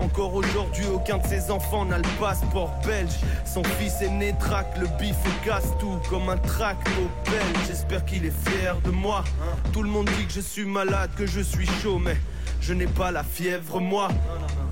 Encore 0.00 0.34
aujourd'hui, 0.34 0.84
aucun 0.92 1.18
de 1.18 1.26
ses 1.26 1.50
enfants 1.50 1.84
n'a 1.84 1.98
le 1.98 2.08
passeport 2.20 2.70
belge. 2.84 3.12
Son 3.44 3.62
fils 3.64 4.00
est 4.02 4.10
né 4.10 4.34
traque 4.38 4.76
le 4.78 4.86
bif 4.98 5.16
et 5.26 5.46
casse 5.46 5.68
tout 5.78 5.98
comme 6.10 6.28
un 6.28 6.36
tracto 6.38 6.90
belge. 7.24 7.66
J'espère 7.66 8.04
qu'il 8.04 8.24
est 8.24 8.48
fier 8.48 8.76
de 8.84 8.90
moi. 8.90 9.24
Tout 9.72 9.82
le 9.82 9.88
monde 9.88 10.08
dit 10.18 10.26
que 10.26 10.32
je 10.32 10.40
suis 10.40 10.64
malade, 10.64 11.10
que 11.16 11.26
je 11.26 11.40
suis 11.40 11.66
chaud, 11.82 11.98
mais 11.98 12.16
je 12.60 12.74
n'ai 12.74 12.86
pas 12.86 13.10
la 13.10 13.24
fièvre, 13.24 13.80
moi. 13.80 14.08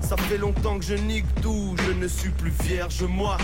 Ça 0.01 0.17
fait 0.17 0.37
longtemps 0.37 0.79
que 0.79 0.85
je 0.85 0.95
nique 0.95 1.25
tout, 1.41 1.75
je 1.85 1.91
ne 1.91 2.07
suis 2.07 2.29
plus 2.29 2.51
vierge, 2.63 3.03
moi. 3.03 3.37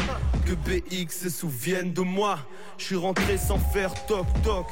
Que 0.45 0.53
BX 0.53 1.11
se 1.11 1.29
souvienne 1.29 1.93
de 1.93 2.01
moi. 2.01 2.39
Je 2.77 2.85
suis 2.85 2.95
rentré 2.95 3.37
sans 3.37 3.59
faire 3.59 3.93
toc 4.05 4.25
toc. 4.43 4.67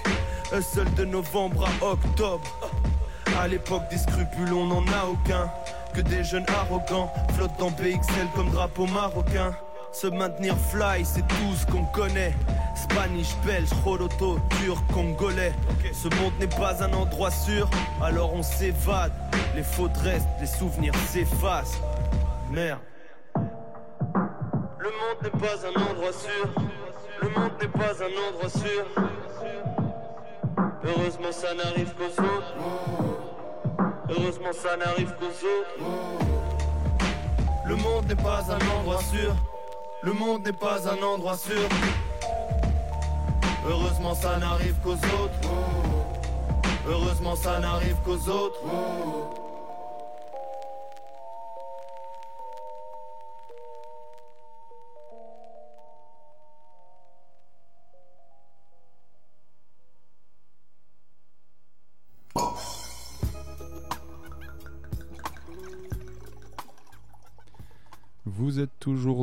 Un 0.53 0.61
seul 0.61 0.93
de 0.95 1.05
novembre 1.05 1.67
à 1.81 1.85
octobre. 1.85 2.71
À 3.39 3.47
l'époque 3.47 3.83
des 3.89 3.97
scrupules, 3.97 4.53
on 4.53 4.67
n'en 4.67 4.87
a 4.87 5.05
aucun. 5.11 5.51
Que 5.95 6.01
des 6.01 6.25
jeunes 6.25 6.45
arrogants 6.49 7.09
flottent 7.35 7.57
dans 7.57 7.71
BXL 7.71 8.27
comme 8.35 8.49
drapeau 8.51 8.85
marocain. 8.85 9.55
Se 9.93 10.07
maintenir 10.07 10.53
fly, 10.69 11.05
c'est 11.05 11.25
tout 11.25 11.55
ce 11.55 11.65
qu'on 11.67 11.85
connaît. 11.85 12.33
Spanish, 12.75 13.33
belge, 13.45 13.69
roloto, 13.85 14.37
turc, 14.59 14.83
congolais. 14.93 15.53
Ce 15.93 16.09
monde 16.17 16.33
n'est 16.37 16.47
pas 16.47 16.83
un 16.83 16.91
endroit 16.91 17.31
sûr, 17.31 17.69
alors 18.03 18.33
on 18.33 18.43
s'évade. 18.43 19.13
Les 19.55 19.63
fautes 19.63 19.95
restent, 20.03 20.27
les 20.41 20.47
souvenirs 20.47 20.93
s'effacent. 21.07 21.79
Merde. 22.51 22.81
Le 24.77 24.89
monde 24.89 25.23
n'est 25.23 25.29
pas 25.29 25.65
un 25.65 25.81
endroit 25.81 26.11
sûr. 26.11 26.49
Le 27.21 27.29
monde 27.29 27.51
n'est 27.61 27.69
pas 27.69 27.93
un 28.03 28.11
endroit 28.27 28.49
sûr. 28.49 28.85
Heureusement 30.83 31.31
ça 31.31 31.53
n'arrive 31.53 31.93
qu'aux 31.93 32.21
autres. 32.21 33.14
Heureusement 34.09 34.53
ça 34.53 34.77
n'arrive 34.77 35.13
qu'aux 35.19 35.25
autres. 35.25 36.25
Le 37.65 37.75
monde 37.75 38.05
n'est 38.07 38.15
pas 38.15 38.43
un 38.51 38.79
endroit 38.79 39.01
sûr. 39.01 39.35
Le 40.03 40.13
monde 40.13 40.45
n'est 40.45 40.53
pas 40.53 40.87
un 40.87 41.01
endroit 41.01 41.37
sûr. 41.37 41.67
Heureusement 43.67 44.13
ça 44.13 44.37
n'arrive 44.37 44.75
qu'aux 44.83 44.91
autres. 44.91 45.49
Heureusement 46.87 47.35
ça 47.35 47.59
n'arrive 47.59 47.95
qu'aux 48.05 48.29
autres. 48.29 48.59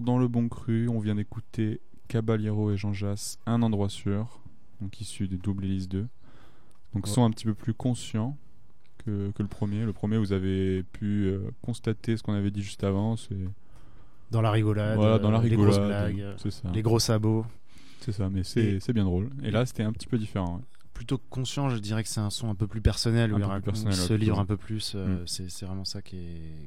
Dans 0.02 0.18
le 0.18 0.28
bon 0.28 0.48
cru. 0.48 0.88
On 0.88 0.98
vient 1.00 1.14
d'écouter 1.14 1.80
Caballero 2.08 2.70
et 2.70 2.76
Jean 2.76 2.92
Jass, 2.92 3.38
Un 3.46 3.62
endroit 3.62 3.88
sûr, 3.88 4.40
donc 4.80 5.00
issu 5.00 5.28
des 5.28 5.38
Double 5.38 5.64
Hélice 5.64 5.88
2. 5.88 6.06
Donc, 6.94 7.06
Ouais. 7.06 7.12
sont 7.12 7.24
un 7.24 7.30
petit 7.30 7.44
peu 7.46 7.54
plus 7.54 7.72
conscients 7.74 8.36
que, 8.98 9.30
que 9.30 9.42
le 9.42 9.48
premier. 9.48 9.84
Le 9.84 9.92
premier, 9.92 10.18
vous 10.18 10.32
avez 10.32 10.82
pu 10.82 11.24
euh, 11.24 11.40
constater 11.62 12.16
ce 12.16 12.22
qu'on 12.22 12.34
avait 12.34 12.50
dit 12.50 12.62
juste 12.62 12.84
avant. 12.84 13.16
C'est 13.16 13.36
Dans 14.30 14.42
la 14.42 14.50
rigolade, 14.50 14.96
voilà, 14.96 15.18
dans 15.18 15.30
la 15.30 15.38
euh, 15.38 15.42
les 15.42 15.56
grosses 15.56 15.78
blagues, 15.78 16.24
gros 16.82 16.98
sabots. 16.98 17.46
C'est 18.00 18.12
ça, 18.12 18.28
mais 18.28 18.42
c'est 18.44 18.60
Et- 18.64 18.80
c'est 18.80 18.92
bien 18.92 19.04
drôle. 19.04 19.30
Et 19.42 19.50
là, 19.50 19.64
c'était 19.64 19.84
un 19.84 19.92
petit 19.92 20.06
peu 20.08 20.18
différent. 20.18 20.56
ouais. 20.56 20.62
Plutôt 21.02 21.18
conscient, 21.30 21.68
je 21.68 21.78
dirais 21.78 22.04
que 22.04 22.08
c'est 22.08 22.20
un 22.20 22.30
son 22.30 22.48
un 22.48 22.54
peu 22.54 22.68
plus 22.68 22.80
personnel, 22.80 23.32
où 23.32 23.36
Un 23.36 23.38
il 23.40 23.42
raconte- 23.44 23.62
plus 23.74 23.82
personnel, 23.82 23.94
se 23.94 24.12
livre 24.12 24.38
un 24.38 24.46
peu 24.46 24.56
plus. 24.56 24.92
euh, 24.94 25.24
Mm. 25.24 25.26
c'est, 25.26 25.64
vraiment 25.66 25.84
ça 25.84 26.00
qui 26.00 26.14
est, 26.16 26.20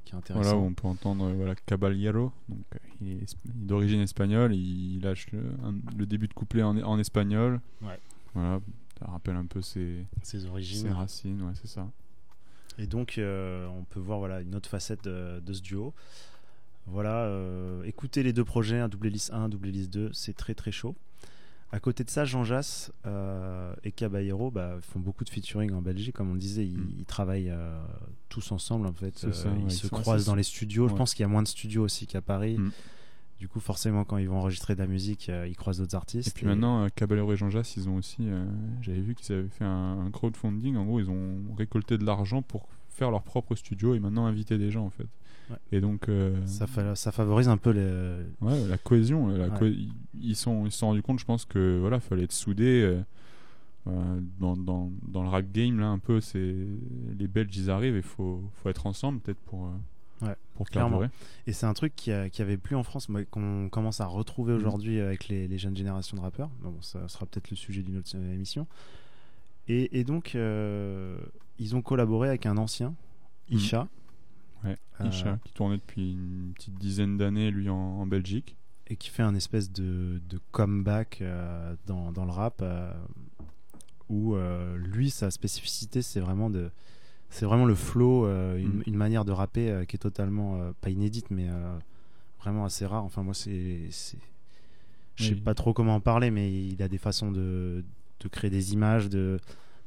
qui 0.04 0.10
est 0.10 0.12
Voilà, 0.12 0.18
intéressant. 0.18 0.58
où 0.58 0.66
on 0.66 0.74
peut 0.74 0.88
entendre 0.90 1.24
euh, 1.28 1.34
voilà, 1.36 1.56
Caballero. 1.56 2.34
Donc, 2.50 2.60
euh, 2.76 2.78
il 3.00 3.12
est, 3.14 3.36
il 3.46 3.66
d'origine 3.66 4.02
espagnole. 4.02 4.54
Il 4.54 5.00
lâche 5.02 5.28
le, 5.32 5.40
un- 5.64 5.74
le 5.98 6.06
début 6.06 6.28
de 6.28 6.34
couplet 6.34 6.64
en, 6.64 6.78
en 6.84 7.00
espagnol. 7.00 7.62
Ouais. 7.82 7.98
Voilà, 8.34 8.60
ça 9.00 9.06
rappelle 9.10 9.38
un 9.38 9.46
peu 9.46 9.62
ses, 9.62 10.06
Ses 10.22 10.46
origines. 10.48 10.82
ses 10.82 10.90
racines. 10.92 11.42
Ouais, 11.42 11.54
c'est 11.62 11.70
ça. 11.70 11.88
Et 12.78 12.88
donc, 12.88 13.18
euh, 13.18 13.66
on 13.68 13.86
peut 13.86 14.02
voir 14.02 14.20
voilà, 14.20 14.42
une 14.42 14.54
autre 14.54 14.68
facette 14.70 15.06
de, 15.06 15.40
de 15.40 15.54
ce 15.54 15.62
duo. 15.62 15.94
Voilà, 16.88 17.22
euh, 17.24 17.84
écoutez 17.86 18.22
les 18.22 18.34
deux 18.34 18.44
projets, 18.44 18.80
un 18.80 18.90
double 18.90 19.08
hélice 19.08 19.32
1, 19.32 19.48
double 19.48 19.70
hélice 19.70 19.90
2, 19.90 20.10
c'est 20.12 20.34
très 20.36 20.56
très 20.56 20.74
chaud. 20.74 20.94
À 21.76 21.80
côté 21.82 22.06
de 22.06 22.10
ça, 22.10 22.24
Jean 22.24 22.46
Jass 22.46 22.94
euh, 23.06 23.74
et 23.84 23.92
Caballero 23.92 24.50
bah, 24.50 24.78
font 24.82 25.00
beaucoup 25.02 25.26
de 25.26 25.30
featuring 25.30 25.74
en 25.74 25.82
Belgique, 25.82 26.16
comme 26.16 26.32
on 26.32 26.36
disait, 26.36 26.66
ils, 26.66 26.78
Mm. 26.78 26.94
ils 27.00 27.06
travaillent 27.06 27.50
euh, 27.50 27.84
tous 28.30 28.54
ensemble 28.54 28.88
en 28.88 28.94
fait. 28.94 29.26
Euh, 29.26 29.34
ça, 29.34 29.50
ouais, 29.50 29.56
ils 29.60 29.66
ils 29.66 29.72
se 29.72 29.88
croisent 29.88 30.26
dans 30.26 30.36
les 30.36 30.44
studios. 30.44 30.88
Je 30.88 30.96
pense 30.96 31.14
qu'il 31.14 31.24
y 31.24 31.26
a 31.26 31.28
moins 31.28 31.44
de 31.44 31.48
studios 31.50 31.84
aussi 31.84 32.08
qu'à 32.08 32.22
Paris. 32.22 32.58
Mm. 32.58 32.72
Du 33.40 33.50
coup, 33.50 33.60
forcément, 33.60 34.06
quand 34.06 34.18
ils 34.18 34.30
vont 34.30 34.38
enregistrer 34.38 34.76
de 34.76 34.80
la 34.80 34.88
musique, 34.88 35.28
euh, 35.28 35.46
ils 35.50 35.58
croisent 35.58 35.80
d'autres 35.80 35.96
artistes. 35.96 36.30
Et 36.30 36.32
puis 36.32 36.46
maintenant, 36.46 36.88
Caballero 36.96 37.34
et 37.34 37.36
Jean 37.36 37.50
Jass, 37.50 37.76
ils 37.76 37.90
ont 37.90 37.98
aussi. 37.98 38.26
J'avais 38.82 39.02
vu 39.02 39.14
qu'ils 39.14 39.36
avaient 39.36 39.50
fait 39.50 39.66
un, 39.66 40.00
un 40.06 40.12
crowdfunding. 40.12 40.78
En 40.78 40.86
gros, 40.86 41.02
ils 41.02 41.10
ont 41.10 41.40
récolté 41.58 41.98
de 41.98 42.06
l'argent 42.06 42.42
pour 42.42 42.70
faire 42.88 43.12
leur 43.12 43.24
propre 43.24 43.56
studio 43.56 43.94
et 43.94 44.00
maintenant 44.00 44.26
inviter 44.26 44.58
des 44.58 44.72
gens 44.72 44.86
en 44.86 44.90
fait. 44.90 45.08
Ouais. 45.50 45.58
Et 45.72 45.82
donc. 45.82 46.10
euh, 46.10 46.36
ça, 46.46 46.66
fa- 46.68 46.96
ça 46.96 47.12
favorise 47.12 47.48
un 47.50 47.58
peu 47.58 47.70
les, 47.72 48.24
Ouais, 48.42 48.68
la 48.68 48.78
cohésion. 48.78 49.28
La 49.28 49.50
co- 49.50 49.66
Ils 50.20 50.36
sont, 50.36 50.66
ils 50.66 50.72
se 50.72 50.80
sont 50.80 50.88
rendus 50.88 51.02
compte, 51.04 51.20
je 51.20 51.26
pense 51.26 51.46
que 51.46 51.78
voilà, 51.80 52.00
fallait 52.00 52.24
être 52.24 52.32
soudés. 52.32 52.82
euh, 52.82 53.02
euh, 53.88 54.20
dans, 54.40 54.58
dans, 54.58 54.92
dans 55.08 55.22
le 55.22 55.30
rap 55.30 55.46
game, 55.52 55.80
là, 55.80 55.86
un 55.88 56.00
peu, 56.00 56.20
c'est 56.20 56.56
les 57.20 57.28
Belges, 57.28 57.56
ils 57.56 57.70
arrivent, 57.70 57.96
il 57.96 58.02
faut, 58.02 58.42
faut 58.56 58.70
être 58.70 58.88
ensemble, 58.88 59.20
peut-être 59.20 59.38
pour, 59.46 59.66
euh, 59.68 60.26
Ouais, 60.26 60.36
pour 60.56 60.68
clairement. 60.70 61.02
Et 61.46 61.52
c'est 61.54 61.68
un 61.68 61.74
truc 61.74 61.94
qui, 61.96 62.12
a- 62.12 62.30
qui 62.30 62.42
avait 62.42 62.58
plus 62.58 62.76
en 62.76 62.82
France, 62.84 63.10
mais 63.10 63.26
qu'on 63.26 63.70
commence 63.70 64.02
à 64.02 64.06
retrouver 64.08 64.54
Mhm. 64.54 64.60
aujourd'hui 64.60 65.00
avec 65.02 65.28
les, 65.28 65.48
les 65.48 65.58
jeunes 65.60 65.76
générations 65.78 66.18
de 66.18 66.22
rappeurs. 66.22 66.50
Bon, 66.64 66.74
ça 66.82 67.08
sera 67.10 67.26
peut-être 67.28 67.52
le 67.52 67.56
sujet 67.58 67.84
d'une 67.84 67.98
autre 67.98 68.10
euh, 68.16 68.34
émission. 68.34 68.66
Et, 69.68 70.00
et 70.00 70.04
donc, 70.04 70.34
euh, 70.36 71.18
ils 71.60 71.76
ont 71.76 71.82
collaboré 71.84 72.30
avec 72.30 72.46
un 72.48 72.58
ancien, 72.58 72.96
Mhm. 73.52 73.58
Isha, 73.60 73.88
Ouais, 74.66 74.78
Euh, 75.02 75.06
Isha, 75.10 75.40
qui 75.46 75.54
tournait 75.54 75.78
depuis 75.78 76.14
une 76.14 76.52
petite 76.56 76.76
dizaine 76.76 77.18
d'années, 77.18 77.52
lui, 77.52 77.70
en, 77.70 77.76
en 77.76 78.06
Belgique. 78.08 78.56
et 78.88 78.96
qui 78.96 79.10
fait 79.10 79.24
un 79.24 79.36
espèce 79.36 79.72
de, 79.72 80.22
de 80.30 80.40
comeback 80.52 81.20
euh, 81.22 81.76
dans, 81.88 82.12
dans 82.12 82.26
le 82.26 82.32
rap, 82.32 82.60
euh, 82.62 82.92
où 84.10 84.36
lui, 84.78 85.10
sa 85.10 85.32
spécificité, 85.32 86.02
c'est 86.02 86.20
vraiment 86.20 86.50
de... 86.50 86.70
C'est 87.32 87.46
vraiment 87.46 87.66
le 87.66 87.76
flow, 87.76 88.26
euh, 88.28 88.56
une, 88.58 88.84
une 88.86 88.96
manière 88.96 89.26
de 89.26 89.32
rapper 89.32 89.70
euh, 89.72 89.84
qui 89.86 89.96
est 89.96 90.00
totalement, 90.00 90.62
euh, 90.62 90.72
pas 90.80 90.92
inédite, 90.92 91.32
mais 91.32 91.48
vraiment 92.40 92.64
assez 92.66 92.86
rare. 92.86 93.04
Enfin, 93.04 93.24
moi, 93.24 93.34
c'est. 93.34 93.88
c'est- 93.90 94.20
Je 95.16 95.24
sais 95.30 95.34
Oui. 95.34 95.42
pas 95.42 95.54
trop 95.56 95.74
comment 95.74 95.96
en 95.96 96.00
parler, 96.02 96.30
mais 96.30 96.54
il 96.54 96.82
a 96.84 96.88
des 96.88 96.98
façons 97.00 97.32
de, 97.32 97.84
de 98.20 98.28
créer 98.28 98.52
des 98.52 98.74
images, 98.74 99.10
de 99.10 99.40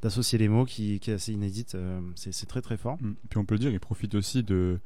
d'associer 0.02 0.38
les 0.38 0.48
mots 0.48 0.64
qui, 0.64 1.00
qui 1.00 1.10
est 1.10 1.14
assez 1.14 1.32
inédite. 1.32 1.74
euh, 1.74 2.00
c'est 2.14 2.46
très 2.46 2.62
très 2.62 2.76
fort. 2.76 2.96
Mm. 3.02 3.12
Puis 3.30 3.38
on 3.38 3.44
peut 3.44 3.54
le 3.54 3.60
dire, 3.60 3.70
il 3.70 3.80
profite 3.80 4.14
aussi 4.14 4.42
de. 4.42 4.78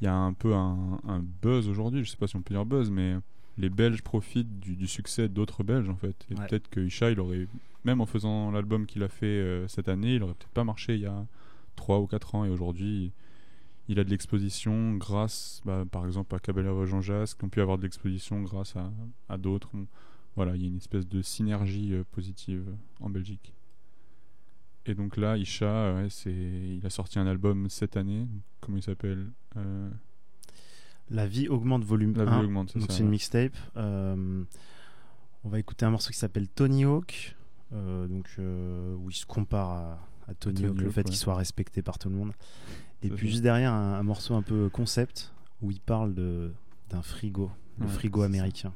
Il 0.00 0.04
y 0.04 0.06
a 0.08 0.14
un 0.14 0.32
peu 0.32 0.54
un, 0.54 1.00
un 1.08 1.24
buzz 1.42 1.68
aujourd'hui, 1.68 2.04
je 2.04 2.10
sais 2.10 2.16
pas 2.16 2.28
si 2.28 2.36
on 2.36 2.42
peut 2.42 2.54
dire 2.54 2.64
buzz, 2.64 2.88
mais 2.90 3.16
les 3.56 3.68
Belges 3.68 4.02
profitent 4.02 4.60
du, 4.60 4.76
du 4.76 4.86
succès 4.86 5.28
d'autres 5.28 5.64
Belges 5.64 5.88
en 5.88 5.96
fait. 5.96 6.14
Et 6.30 6.34
Ouais. 6.34 6.46
peut-être 6.46 6.68
que 6.70 6.78
Isha, 6.78 7.10
il 7.10 7.18
aurait, 7.18 7.48
même 7.84 8.00
en 8.00 8.06
faisant 8.06 8.52
l'album 8.52 8.86
qu'il 8.86 9.02
a 9.02 9.08
fait 9.08 9.26
euh, 9.26 9.66
cette 9.66 9.88
année, 9.88 10.14
il 10.14 10.22
aurait 10.22 10.34
peut-être 10.34 10.52
pas 10.52 10.62
marché 10.62 10.94
il 10.94 11.00
y 11.00 11.06
a 11.06 11.26
3 11.74 11.98
ou 11.98 12.06
4 12.06 12.36
ans. 12.36 12.44
Et 12.44 12.48
aujourd'hui, 12.50 13.10
il 13.88 13.98
a 13.98 14.04
de 14.04 14.10
l'exposition 14.10 14.94
grâce, 14.94 15.62
bah, 15.64 15.84
par 15.90 16.06
exemple, 16.06 16.32
à 16.36 16.38
Caballero 16.38 16.84
et 16.84 16.86
Jean 16.86 17.00
Jass, 17.00 17.34
qui 17.34 17.44
ont 17.44 17.48
pu 17.48 17.60
avoir 17.60 17.76
de 17.78 17.82
l'exposition 17.82 18.40
grâce 18.42 18.76
à, 18.76 18.92
à 19.28 19.36
d'autres. 19.36 19.70
On- 19.74 19.86
Voilà, 20.36 20.54
il 20.54 20.62
y 20.62 20.64
a 20.66 20.68
une 20.68 20.76
espèce 20.76 21.08
de 21.08 21.22
synergie 21.22 21.92
euh, 21.94 22.04
positive 22.12 22.62
en 23.00 23.10
Belgique. 23.10 23.52
Et 24.88 24.94
donc 24.94 25.16
là, 25.16 25.36
Isha, 25.36 25.94
ouais, 25.94 26.08
c'est, 26.10 26.32
il 26.32 26.80
a 26.84 26.90
sorti 26.90 27.18
un 27.18 27.26
album 27.26 27.68
cette 27.68 27.96
année. 27.96 28.26
Comment 28.60 28.78
il 28.78 28.82
s'appelle 28.82 29.26
Euh, 29.56 29.90
La 31.10 31.26
vie 31.26 31.48
augmente 31.48 31.84
volume 31.84 32.14
La 32.16 32.24
vie 32.24 32.30
1. 32.30 32.44
augmente, 32.44 32.70
c'est 32.72 32.78
Donc 32.78 32.90
ça. 32.90 32.96
c'est 32.96 33.02
une 33.02 33.10
mixtape. 33.10 33.56
Euh, 33.76 34.44
on 35.44 35.48
va 35.48 35.58
écouter 35.58 35.84
un 35.86 35.90
morceau 35.90 36.10
qui 36.10 36.16
s'appelle 36.18 36.48
Tony 36.48 36.84
Hawk, 36.84 37.36
euh, 37.72 38.06
donc 38.08 38.28
où 38.38 39.10
il 39.10 39.14
se 39.14 39.26
compare 39.26 39.70
à, 39.70 40.08
à 40.28 40.34
Tony, 40.34 40.56
Tony 40.62 40.68
Hawk, 40.68 40.80
le 40.80 40.90
fait 40.90 41.00
ouais. 41.00 41.04
qu'il 41.04 41.16
soit 41.16 41.34
respecté 41.36 41.82
par 41.82 41.98
tout 41.98 42.08
le 42.08 42.16
monde. 42.16 42.32
Et 43.02 43.08
C'est 43.08 43.14
puis 43.14 43.28
juste 43.28 43.42
derrière 43.42 43.72
un, 43.72 43.94
un 43.94 44.02
morceau 44.02 44.34
un 44.34 44.42
peu 44.42 44.68
concept 44.70 45.32
où 45.62 45.70
il 45.70 45.80
parle 45.80 46.14
de 46.14 46.52
d'un 46.90 47.02
frigo, 47.02 47.50
le 47.78 47.86
frigo 47.86 48.20
ça. 48.20 48.26
américain, 48.26 48.72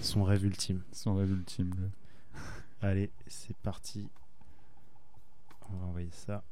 son 0.00 0.24
rêve 0.24 0.44
ultime. 0.44 0.80
Son 0.90 1.14
rêve 1.14 1.30
ultime. 1.30 1.70
le- 1.78 1.90
Allez, 2.88 3.10
c'est 3.28 3.56
parti. 3.58 4.08
On 5.72 5.76
va 5.76 5.86
envoyer 5.86 6.10
ça. 6.10 6.42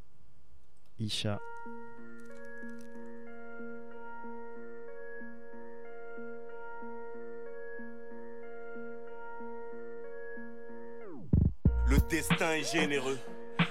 Isha. 0.99 1.39
Le 11.87 11.99
destin 12.09 12.53
est 12.53 12.73
généreux. 12.73 13.19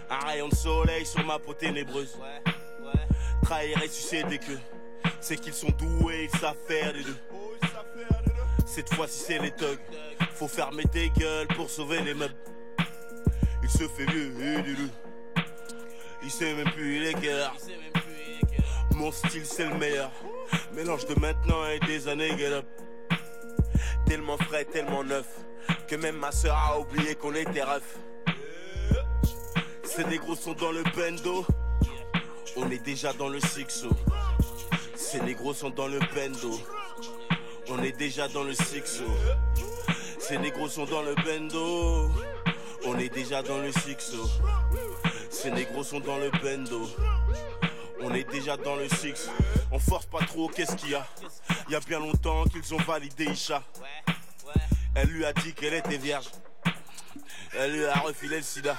Un 0.09 0.19
rayon 0.25 0.49
de 0.49 0.55
soleil 0.55 1.05
sur 1.05 1.23
ma 1.25 1.39
peau 1.39 1.53
ténébreuse. 1.53 2.19
Trahir 3.43 3.81
et 3.81 3.87
sucer 3.87 4.23
des 4.23 4.39
queues. 4.39 4.59
C'est 5.21 5.37
qu'ils 5.37 5.53
sont 5.53 5.71
doués, 5.71 6.29
ils 6.31 6.39
savent 6.39 6.57
faire 6.67 6.93
les 6.93 7.03
deux. 7.03 7.17
Cette 8.65 8.93
fois-ci, 8.93 9.19
c'est 9.19 9.39
les 9.39 9.51
thugs. 9.51 9.79
Faut 10.33 10.47
fermer 10.47 10.83
tes 10.83 11.09
gueules 11.09 11.47
pour 11.47 11.69
sauver 11.69 12.01
les 12.01 12.13
meubles. 12.13 12.35
Il 13.63 13.69
se 13.69 13.87
fait 13.87 14.05
vieux 14.05 14.31
et. 14.39 15.08
Il 16.23 16.31
sait 16.31 16.53
même 16.53 16.69
plus 16.71 16.99
les 16.99 17.13
guerres. 17.13 17.55
Mon 18.95 19.11
style, 19.11 19.45
c'est 19.45 19.65
le 19.65 19.75
meilleur. 19.75 20.11
Mélange 20.73 21.05
de 21.05 21.19
maintenant 21.19 21.65
et 21.67 21.79
des 21.79 22.07
années 22.07 22.37
get 22.37 22.53
up. 22.53 22.65
Tellement 24.05 24.37
frais, 24.37 24.65
tellement 24.65 25.03
neuf. 25.03 25.25
Que 25.87 25.95
même 25.95 26.17
ma 26.17 26.31
soeur 26.31 26.57
a 26.57 26.79
oublié 26.79 27.15
qu'on 27.15 27.33
était 27.33 27.63
ref. 27.63 27.97
Ces 29.83 30.03
négros 30.05 30.35
sont 30.35 30.53
dans 30.53 30.71
le 30.71 30.83
bendo. 30.95 31.45
On 32.55 32.69
est 32.69 32.83
déjà 32.83 33.13
dans 33.13 33.29
le 33.29 33.39
sixo. 33.39 33.89
Ces 34.95 35.21
négros 35.21 35.53
sont 35.53 35.69
dans 35.69 35.87
le 35.87 35.99
bendo. 36.13 36.59
On 37.71 37.83
est 37.83 37.97
déjà 37.97 38.27
dans 38.27 38.43
le 38.43 38.53
six 38.53 39.03
Ces 40.19 40.37
négros 40.39 40.67
sont 40.67 40.85
dans 40.85 41.03
le 41.03 41.13
bendo. 41.15 42.09
On 42.85 42.97
est 42.97 43.13
déjà 43.13 43.43
dans 43.43 43.59
le 43.59 43.71
six 43.71 44.15
Ces 45.41 45.51
négros 45.51 45.85
sont 45.85 46.01
dans 46.01 46.17
le 46.17 46.29
bendo. 46.43 46.89
On 48.01 48.13
est 48.13 48.29
déjà 48.29 48.57
dans 48.57 48.75
le 48.75 48.89
six. 48.89 49.29
On 49.71 49.79
force 49.79 50.05
pas 50.05 50.19
trop, 50.19 50.49
qu'est-ce 50.49 50.75
qu'il 50.75 50.89
y 50.89 50.95
a? 50.95 51.07
Il 51.69 51.71
y 51.71 51.75
a 51.75 51.79
bien 51.79 51.99
longtemps 51.99 52.43
qu'ils 52.43 52.73
ont 52.73 52.79
validé 52.79 53.23
Isha. 53.23 53.63
Elle 54.95 55.07
lui 55.07 55.23
a 55.23 55.31
dit 55.31 55.53
qu'elle 55.53 55.75
était 55.75 55.97
vierge. 55.97 56.27
Elle 57.57 57.71
lui 57.71 57.85
a 57.85 57.93
refilé 57.99 58.35
le 58.35 58.41
sida. 58.41 58.75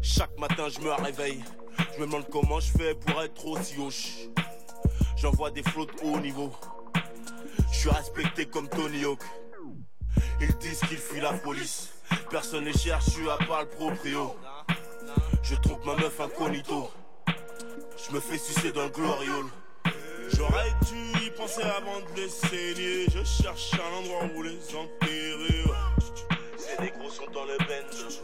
Chaque 0.00 0.38
matin, 0.38 0.68
je 0.70 0.80
me 0.80 0.90
réveille. 0.90 1.44
Je 1.94 2.00
me 2.00 2.06
demande 2.06 2.26
comment 2.32 2.58
je 2.58 2.70
fais 2.70 2.94
pour 2.94 3.20
être 3.22 3.46
aussi 3.46 3.78
hoche. 3.78 4.12
J'envoie 5.18 5.50
des 5.50 5.62
flots 5.62 5.86
haut 6.02 6.18
niveau. 6.18 6.50
Je 7.72 7.78
suis 7.78 7.90
respecté 7.90 8.46
comme 8.46 8.70
Tony 8.70 9.04
Hawk. 9.04 9.20
Ils 10.40 10.56
disent 10.56 10.80
qu'ils 10.80 10.96
fuient 10.96 11.20
la 11.20 11.34
police. 11.34 11.90
Personne 12.30 12.64
ne 12.64 12.72
cherche, 12.72 13.04
je 13.04 13.10
suis 13.10 13.28
à 13.28 13.36
part 13.36 13.64
le 13.64 13.68
proprio. 13.68 14.34
Je 15.48 15.54
trouve 15.54 15.78
ma 15.86 15.94
meuf 15.94 16.20
incognito. 16.20 16.90
Je 17.28 18.12
me 18.12 18.18
fais 18.18 18.36
sucer 18.36 18.72
dans 18.72 18.82
le 18.82 18.88
gloriole. 18.88 19.46
J'aurais 20.34 20.72
dû 20.88 21.24
y 21.24 21.30
penser 21.30 21.62
avant 21.62 22.00
de 22.00 22.20
les 22.20 22.28
saigner. 22.28 23.06
Je 23.14 23.22
cherche 23.22 23.70
un 23.74 23.96
endroit 23.96 24.24
où 24.34 24.42
les 24.42 24.58
enterrer. 24.74 25.64
Ces 26.56 26.82
négros 26.82 27.10
sont 27.10 27.30
dans 27.32 27.44
le 27.44 27.56
bench. 27.58 28.18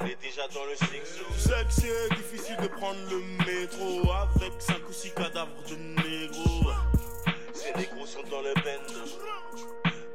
On 0.00 0.04
est 0.04 0.20
déjà 0.20 0.48
dans 0.48 0.64
le 0.64 0.74
six. 0.74 1.22
Je 1.32 1.40
sais 1.40 1.64
que 1.64 1.72
c'est 1.72 2.16
difficile 2.16 2.56
de 2.60 2.66
prendre 2.66 2.98
le 3.08 3.20
métro 3.46 4.10
avec 4.10 4.52
5 4.58 4.78
ou 4.88 4.92
6 4.92 5.12
cadavres 5.12 5.62
de 5.68 5.76
négros. 5.76 6.72
Ces 7.52 7.72
négros 7.78 8.06
sont 8.06 8.24
dans 8.28 8.42
le 8.42 8.54
bench. 8.54 9.14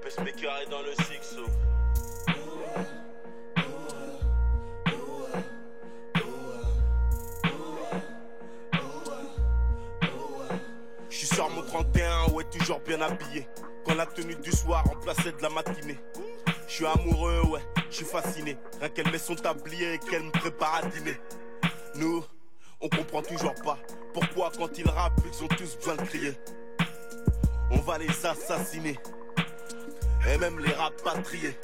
Pacemaker 0.04 0.58
est 0.62 0.70
dans 0.70 0.82
le 0.82 0.92
six. 1.06 1.38
Je 11.16 11.20
suis 11.26 11.34
sur 11.34 11.50
mon 11.50 11.62
31, 11.62 12.34
ouais, 12.34 12.44
toujours 12.52 12.82
bien 12.82 13.00
habillé. 13.00 13.48
Quand 13.86 13.96
la 13.96 14.06
tenue 14.06 14.36
du 14.36 14.52
soir 14.52 14.84
remplaçait 14.84 15.32
de 15.32 15.42
la 15.42 15.48
matinée. 15.48 15.98
Je 16.68 16.74
suis 16.74 16.86
amoureux, 16.86 17.42
ouais, 17.52 17.62
je 17.90 17.96
suis 17.96 18.06
fasciné. 18.06 18.58
Rien 18.82 18.90
qu'elle 18.90 19.10
met 19.10 19.18
son 19.18 19.36
tablier 19.36 19.94
et 19.94 19.98
qu'elle 19.98 20.24
me 20.24 20.32
prépare 20.32 20.76
à 20.76 20.82
dîner. 20.88 21.16
Nous, 21.96 22.22
on 22.82 22.90
comprend 22.90 23.22
toujours 23.22 23.54
pas 23.64 23.80
pourquoi 24.14 24.52
quand 24.58 24.78
ils 24.78 24.90
rappent, 24.90 25.22
ils 25.26 25.42
ont 25.42 25.48
tous 25.48 25.78
besoin 25.78 25.96
de 25.96 26.02
crier. 26.02 26.34
On 27.72 27.78
va 27.78 27.98
les 27.98 28.26
assassiner 28.26 29.00
et 30.28 30.38
même 30.38 30.60
les 30.60 30.74
rapatrier. 30.74 31.58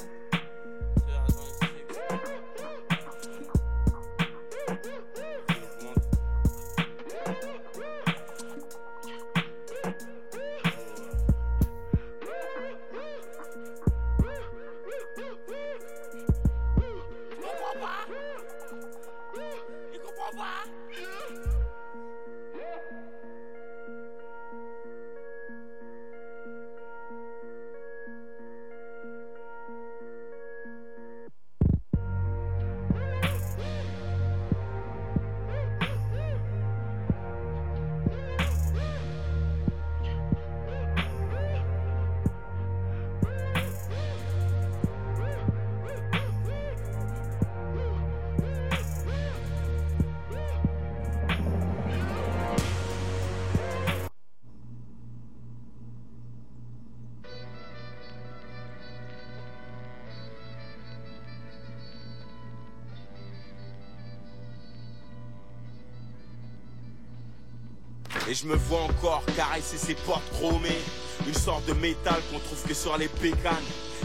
Je 68.42 68.48
me 68.48 68.56
vois 68.56 68.82
encore 68.82 69.22
caresser 69.36 69.76
ses 69.76 69.94
portes 69.94 70.28
chromées. 70.32 70.80
Une 71.26 71.34
sorte 71.34 71.64
de 71.66 71.72
métal 71.74 72.20
qu'on 72.30 72.40
trouve 72.40 72.62
que 72.66 72.74
sur 72.74 72.96
les 72.98 73.08
pécanes. 73.08 73.54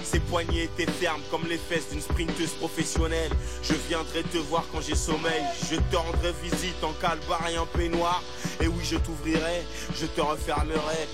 Ses 0.04 0.20
poignets 0.20 0.66
étaient 0.66 0.92
fermes 0.92 1.22
comme 1.32 1.48
les 1.48 1.58
fesses 1.58 1.90
d'une 1.90 2.02
sprinteuse 2.02 2.52
professionnelle. 2.60 3.32
Je 3.64 3.74
viendrai 3.88 4.22
te 4.24 4.38
voir 4.38 4.64
quand 4.72 4.82
j'ai 4.82 4.96
sommeil. 4.96 5.42
Je 5.72 5.78
te 5.78 5.96
rendrai 5.96 6.34
visite 6.44 6.84
en 6.84 6.94
calbar 7.02 7.42
et 7.50 7.58
en 7.58 7.66
peignoir. 7.66 8.22
Et 8.62 8.68
oui, 8.68 8.84
je 8.84 8.98
t'ouvrirai, 8.98 9.64
je 10.00 10.06
te 10.06 10.22
refermerai. 10.22 11.08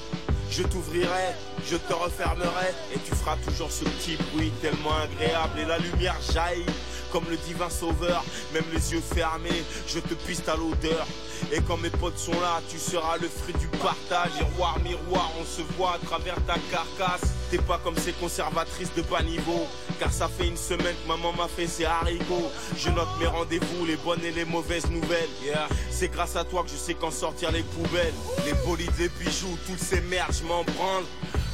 Je 0.52 0.64
t'ouvrirai, 0.64 1.34
je 1.66 1.78
te 1.78 1.94
refermerai. 1.94 2.74
Et 2.94 3.00
tu 3.00 3.16
feras 3.16 3.38
toujours 3.38 3.72
ce 3.72 3.86
petit 3.86 4.18
bruit 4.34 4.52
tellement 4.62 4.98
agréable. 4.98 5.60
Et 5.60 5.66
la 5.66 5.78
lumière 5.78 6.18
jaillit 6.34 6.66
comme 7.14 7.26
le 7.30 7.38
divin 7.38 7.70
sauveur. 7.70 8.26
Même 8.54 8.66
les 8.74 8.92
yeux 8.92 9.02
fermés, 9.02 9.64
je 9.88 10.00
te 10.00 10.14
piste 10.16 10.50
à 10.50 10.56
l'odeur. 10.56 11.08
Et 11.52 11.62
quand 11.62 11.78
mes 11.78 11.90
potes 11.90 12.18
sont 12.18 12.40
là, 12.42 12.62
tu 12.70 12.78
seras 12.78 13.18
le 13.18 13.28
fruit 13.28 13.54
du 13.60 13.68
partage. 13.78 14.32
Miroir, 14.40 14.80
miroir, 14.84 15.32
on 15.40 15.46
se 15.46 15.62
voit 15.78 15.96
à 15.96 16.06
travers 16.06 16.36
ta 16.46 16.56
carcasse. 16.72 17.34
T'es 17.52 17.58
pas 17.58 17.80
comme 17.84 17.98
ces 17.98 18.14
conservatrices 18.14 18.94
de 18.96 19.02
bas 19.04 19.22
niveau. 19.22 19.68
Car 20.00 20.12
ça 20.12 20.28
fait 20.28 20.48
une 20.48 20.58
semaine 20.58 20.96
que 21.04 21.08
maman 21.08 21.34
m'a 21.34 21.48
fait 21.48 21.68
ses 21.68 21.86
haricots. 21.86 22.52
Je 22.78 22.90
note 22.90 23.08
mes 23.20 23.28
rendez-vous, 23.28 23.86
les 23.86 23.98
bonnes 23.98 24.24
et 24.24 24.32
les 24.32 24.46
mauvaises 24.46 24.90
nouvelles. 24.90 25.30
Yeah. 25.44 25.68
C'est 25.92 26.10
grâce 26.10 26.36
à 26.36 26.44
toi 26.44 26.64
que 26.64 26.70
je 26.70 26.76
sais 26.76 26.94
qu'en 26.96 27.12
sortir 27.12 27.52
les 27.52 27.64
poubelles. 27.64 28.14
Les 28.46 28.54
bolides, 28.66 28.92
les 28.98 29.10
bijoux, 29.10 29.58
toutes 29.68 29.80
ces 29.80 30.02
merdes, 30.02 30.34
je 30.34 30.44
m'en 30.48 30.64
branle. 30.64 31.06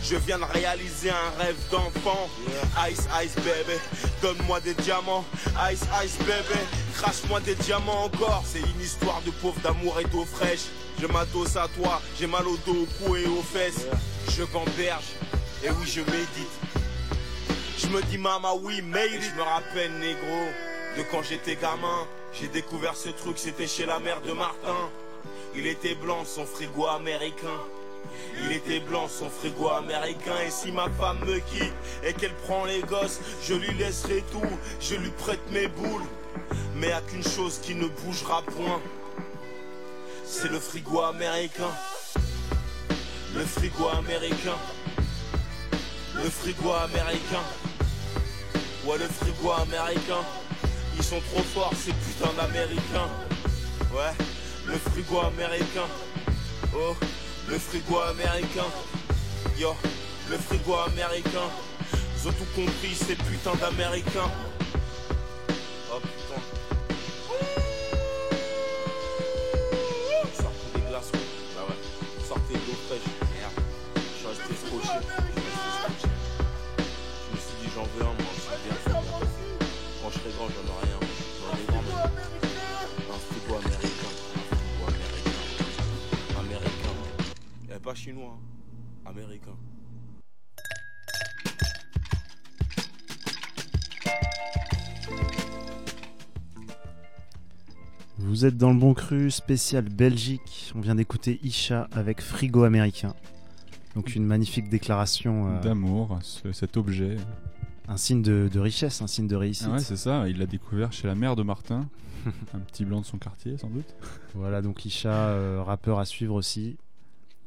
Je 0.03 0.15
viens 0.15 0.39
de 0.39 0.43
réaliser 0.45 1.09
un 1.09 1.43
rêve 1.43 1.57
d'enfant. 1.71 2.29
Ice, 2.89 3.07
ice, 3.23 3.35
baby. 3.35 3.79
Donne-moi 4.21 4.59
des 4.62 4.73
diamants. 4.73 5.25
Ice, 5.71 5.83
ice, 6.03 6.17
baby. 6.19 6.59
Crache-moi 6.95 7.39
des 7.41 7.55
diamants 7.55 8.05
encore. 8.05 8.43
C'est 8.45 8.59
une 8.59 8.81
histoire 8.81 9.21
de 9.25 9.31
pauvre 9.31 9.59
d'amour 9.62 9.99
et 9.99 10.05
d'eau 10.05 10.25
fraîche. 10.25 10.65
Je 10.99 11.07
m'adosse 11.07 11.55
à 11.55 11.67
toi. 11.77 12.01
J'ai 12.19 12.27
mal 12.27 12.47
au 12.47 12.57
dos, 12.65 12.83
au 12.83 13.03
cou 13.03 13.15
et 13.15 13.25
aux 13.25 13.43
fesses. 13.43 13.85
Je 14.31 14.43
gamberge. 14.43 15.05
Et 15.63 15.69
oui, 15.69 15.85
je 15.85 16.01
médite. 16.01 16.59
Je 17.77 17.88
me 17.88 18.01
dis, 18.03 18.17
maman, 18.17 18.57
oui, 18.62 18.81
mais 18.81 19.09
Je 19.09 19.35
me 19.35 19.41
rappelle, 19.41 19.91
négro, 19.99 20.45
de 20.97 21.03
quand 21.12 21.23
j'étais 21.23 21.55
gamin. 21.55 22.07
J'ai 22.39 22.47
découvert 22.47 22.95
ce 22.95 23.09
truc, 23.09 23.38
c'était 23.38 23.67
chez 23.67 23.85
la 23.85 23.99
mère 23.99 24.21
de 24.21 24.31
Martin. 24.33 24.89
Il 25.55 25.65
était 25.67 25.95
blanc, 25.95 26.23
son 26.25 26.45
frigo 26.45 26.88
américain. 26.88 27.59
Il 28.43 28.51
était 28.51 28.79
blanc, 28.79 29.07
son 29.07 29.29
frigo 29.29 29.69
américain. 29.69 30.35
Et 30.45 30.51
si 30.51 30.71
ma 30.71 30.89
femme 30.89 31.19
me 31.25 31.39
quitte 31.39 31.73
et 32.03 32.13
qu'elle 32.13 32.33
prend 32.35 32.65
les 32.65 32.81
gosses, 32.81 33.19
je 33.43 33.53
lui 33.53 33.73
laisserai 33.77 34.23
tout, 34.31 34.57
je 34.79 34.95
lui 34.95 35.09
prête 35.11 35.41
mes 35.51 35.67
boules. 35.67 36.05
Mais 36.75 36.91
à 36.91 37.01
qu'une 37.01 37.23
chose 37.23 37.59
qui 37.61 37.75
ne 37.75 37.87
bougera 37.87 38.41
point, 38.43 38.81
c'est 40.25 40.49
le 40.49 40.59
frigo 40.59 41.01
américain. 41.01 41.71
Le 43.35 43.45
frigo 43.45 43.87
américain. 43.89 44.57
Le 46.15 46.29
frigo 46.29 46.71
américain. 46.71 47.43
Ouais, 48.85 48.97
le 48.97 49.07
frigo 49.07 49.51
américain. 49.51 50.23
Ils 50.97 51.03
sont 51.03 51.21
trop 51.31 51.43
forts, 51.43 51.73
ces 51.75 51.93
putains 51.93 52.33
d'américains. 52.35 53.09
Ouais, 53.93 54.25
le 54.65 54.77
frigo 54.77 55.19
américain. 55.19 55.87
Oh. 56.75 56.95
Le 57.49 57.57
frigo 57.57 57.99
américain, 57.99 58.69
yo, 59.57 59.75
le 60.29 60.38
frigo 60.38 60.75
américain. 60.75 61.49
Ils 61.91 62.27
ont 62.27 62.31
tout 62.31 62.45
compris, 62.55 62.93
ces 62.93 63.15
putains 63.15 63.55
d'américains. 63.55 64.29
Pas 87.89 87.95
chinois. 87.95 88.38
américain. 89.04 89.58
Vous 98.17 98.45
êtes 98.45 98.58
dans 98.58 98.71
le 98.71 98.80
bon 98.80 98.93
cru 98.93 99.32
spécial 99.32 99.86
Belgique. 99.86 100.71
On 100.75 100.82
vient 100.82 100.95
d'écouter 100.95 101.39
Isha 101.43 101.88
avec 101.91 102.21
Frigo 102.21 102.63
américain. 102.63 103.15
Donc 103.95 104.15
une 104.15 104.25
magnifique 104.25 104.69
déclaration, 104.69 105.47
euh, 105.49 105.62
D'amour, 105.62 106.19
ce- 106.21 106.52
cet 106.52 106.78
objet. 106.78 107.15
un 107.88 107.97
signe 107.97 108.21
de, 108.21 108.49
de 108.52 108.60
richesse, 108.60 109.02
un 109.02 109.08
signe 109.08 109.28
de 109.28 109.36
réussite. 109.36 109.67
Ah 109.69 109.73
ouais, 109.75 109.80
c'est 109.80 109.97
ça, 109.97 110.30
il 110.30 110.38
l'a 110.38 110.45
découvert 110.45 110.91
chez 110.93 111.08
la 111.08 111.15
mère 111.15 111.36
de 111.36 111.41
Martin, 111.43 111.89
un 112.54 112.60
petit 112.60 112.86
blanc 112.86 113.02
de 113.02 113.06
son 113.06 113.17
quartier 113.17 113.58
sans 113.58 113.69
doute. 113.69 113.95
voilà, 114.36 114.62
donc 114.62 114.86
Isha, 114.86 115.10
euh, 115.12 115.63
rappeur 115.63 115.97
à 115.97 116.06
suivre 116.06 116.36
aussi. 116.36 116.78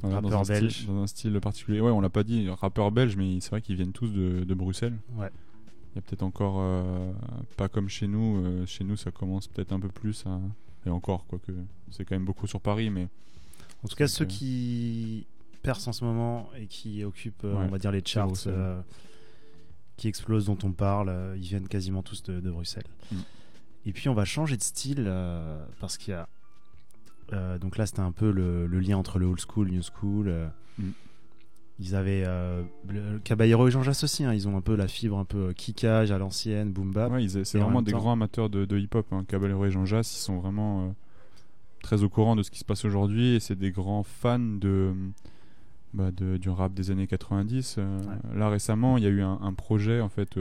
Voilà, 0.03 0.21
dans, 0.21 0.29
Rappeur 0.29 0.41
un 0.41 0.45
style, 0.45 0.61
belge. 0.61 0.87
dans 0.87 1.03
un 1.03 1.07
style 1.07 1.41
particulier. 1.41 1.81
Ouais, 1.81 1.91
on 1.91 2.01
l'a 2.01 2.11
pas 2.11 2.25
dit, 2.25 2.49
rappeur 2.51 2.91
belge, 2.91 3.17
mais 3.17 3.41
c'est 3.41 3.51
vrai 3.51 3.63
qu'ils 3.63 3.77
viennent 3.77 3.93
tous 3.93 4.09
de, 4.09 4.45
de 4.45 4.55
Bruxelles. 4.55 4.99
Ouais. 5.17 5.31
Il 5.93 5.97
y 5.97 5.99
a 5.99 6.03
peut-être 6.03 6.23
encore, 6.23 6.57
euh, 6.59 7.13
pas 7.57 7.69
comme 7.69 7.89
chez 7.89 8.07
nous, 8.09 8.43
euh, 8.43 8.67
chez 8.67 8.83
nous 8.83 8.97
ça 8.97 9.11
commence 9.11 9.47
peut-être 9.49 9.73
un 9.73 9.81
peu 9.81 9.89
plus 9.89 10.25
à... 10.27 10.41
Et 10.87 10.91
encore, 10.91 11.27
quoique 11.27 11.53
c'est 11.91 12.05
quand 12.05 12.17
même 12.17 12.25
beaucoup 12.25 12.47
sur 12.47 12.61
Paris, 12.61 12.91
mais 12.91 13.09
En 13.85 13.89
tout 13.89 13.95
cas, 13.95 14.09
ceux 14.09 14.25
euh, 14.25 14.27
qui 14.27 15.27
percent 15.63 15.89
en 15.89 15.93
ce 15.93 16.05
moment 16.05 16.49
et 16.59 16.67
qui 16.67 17.05
occupent, 17.05 17.45
euh, 17.45 17.55
Ouais, 17.55 17.65
on 17.67 17.69
va 17.69 17.79
dire, 17.79 17.93
les 17.93 18.03
charts, 18.05 18.33
qui 19.99 20.09
explosent, 20.09 20.47
dont 20.47 20.59
on 20.65 20.73
parle, 20.73 21.15
ils 21.37 21.43
viennent 21.43 21.69
quasiment 21.69 22.03
tous 22.03 22.23
de, 22.23 22.41
de 22.41 22.51
Bruxelles. 22.51 22.89
Mm. 23.13 23.17
Et 23.85 23.93
puis, 23.93 24.09
on 24.09 24.15
va 24.15 24.25
changer 24.25 24.57
de 24.57 24.63
style 24.63 25.13
parce 25.79 25.99
qu'il 25.99 26.13
y 26.13 26.17
a. 26.17 26.29
euh, 27.33 27.59
donc 27.59 27.77
là, 27.77 27.87
c'était 27.87 28.01
un 28.01 28.13
peu 28.13 28.31
le, 28.31 28.67
le 28.67 28.81
lien 28.81 28.97
entre 28.97 29.19
le 29.19 29.27
old 29.27 29.41
school, 29.41 29.71
new 29.71 29.83
school. 29.83 30.27
euh, 30.29 30.47
Mm. 30.79 30.91
Ils 31.79 31.95
avaient 31.97 32.23
euh, 32.25 32.63
le 32.89 33.19
Caballero 33.19 33.67
et 33.67 33.71
Jean 33.71 33.83
Jass 33.83 34.05
aussi. 34.05 34.25
hein, 34.25 34.33
ils 34.33 34.47
ont 34.49 34.57
un 34.57 34.61
peu 34.61 34.75
la 34.77 34.87
fibre 34.89 35.19
un 35.19 35.25
peu 35.25 35.53
kickage 35.53 36.11
à 36.13 36.19
l'ancienne, 36.19 36.71
boom 36.73 36.93
bap. 36.93 37.11
Ouais, 37.13 37.27
c'est 37.29 37.59
vraiment 37.59 37.83
des 37.83 37.93
temps- 37.93 37.99
grands 37.99 38.13
amateurs 38.13 38.49
de, 38.51 38.65
de 38.65 38.79
hip-hop. 38.79 39.07
Hein. 39.13 39.25
Caballero 39.27 39.65
et 39.67 39.71
Jean 39.71 39.85
Jass, 39.85 40.15
ils 40.15 40.23
sont 40.23 40.39
vraiment 40.39 40.95
très 41.83 42.05
au 42.05 42.09
courant 42.09 42.37
de 42.37 42.43
ce 42.43 42.51
qui 42.51 42.59
se 42.61 42.65
passe 42.65 42.85
aujourd'hui 42.85 43.35
et 43.35 43.41
c'est 43.41 43.57
des 43.57 43.71
grands 43.73 44.03
fans 44.05 44.39
de, 44.39 44.93
bah, 45.93 46.11
de- 46.13 46.37
du 46.37 46.49
rap 46.51 46.73
des 46.73 46.91
années 46.91 47.07
90. 47.09 47.77
Euh, 47.79 47.99
Là 48.35 48.49
récemment, 48.49 48.97
il 48.97 49.03
y 49.05 49.07
a 49.07 49.11
eu 49.11 49.23
un, 49.23 49.39
un 49.43 49.53
projet 49.53 50.01
en 50.01 50.09
fait 50.09 50.39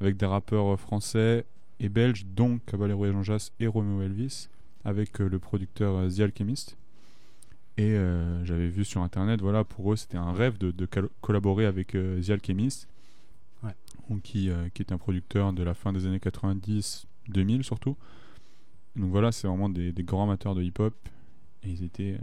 avec 0.00 0.16
des 0.16 0.26
rappeurs 0.26 0.78
français 0.80 1.44
et 1.80 1.88
belges, 1.88 2.26
dont 2.26 2.58
Caballero 2.66 3.06
et 3.06 3.12
Jean 3.12 3.22
Jass 3.22 3.52
et 3.60 3.66
Romeo 3.68 4.02
Elvis, 4.02 4.48
avec 4.86 5.20
euh, 5.20 5.28
le 5.28 5.38
producteur 5.38 5.94
euh, 5.96 6.08
The 6.08 6.20
Alchemist. 6.20 6.76
Et 7.76 7.90
euh, 7.90 8.42
j'avais 8.46 8.68
vu 8.68 8.84
sur 8.86 9.02
internet, 9.02 9.42
voilà, 9.42 9.62
pour 9.64 9.92
eux 9.92 9.96
c'était 9.96 10.16
un 10.16 10.32
rêve 10.32 10.56
de, 10.56 10.70
de 10.70 10.86
col- 10.86 11.10
collaborer 11.20 11.66
avec 11.66 11.94
euh, 11.94 12.22
The 12.22 12.30
Alchemist, 12.30 12.88
Ouais. 13.62 13.74
qui, 14.22 14.48
euh, 14.48 14.68
qui 14.72 14.82
est 14.82 14.92
un 14.92 14.98
producteur 14.98 15.52
de 15.52 15.62
la 15.62 15.74
fin 15.74 15.92
des 15.92 16.06
années 16.06 16.20
90, 16.20 17.06
2000 17.28 17.64
surtout. 17.64 17.96
Donc 18.94 19.10
voilà, 19.10 19.32
c'est 19.32 19.46
vraiment 19.48 19.68
des, 19.68 19.92
des 19.92 20.02
grands 20.04 20.22
amateurs 20.24 20.54
de 20.54 20.62
hip-hop 20.62 20.94
et 21.64 21.68
ils 21.70 21.82
étaient 21.82 22.18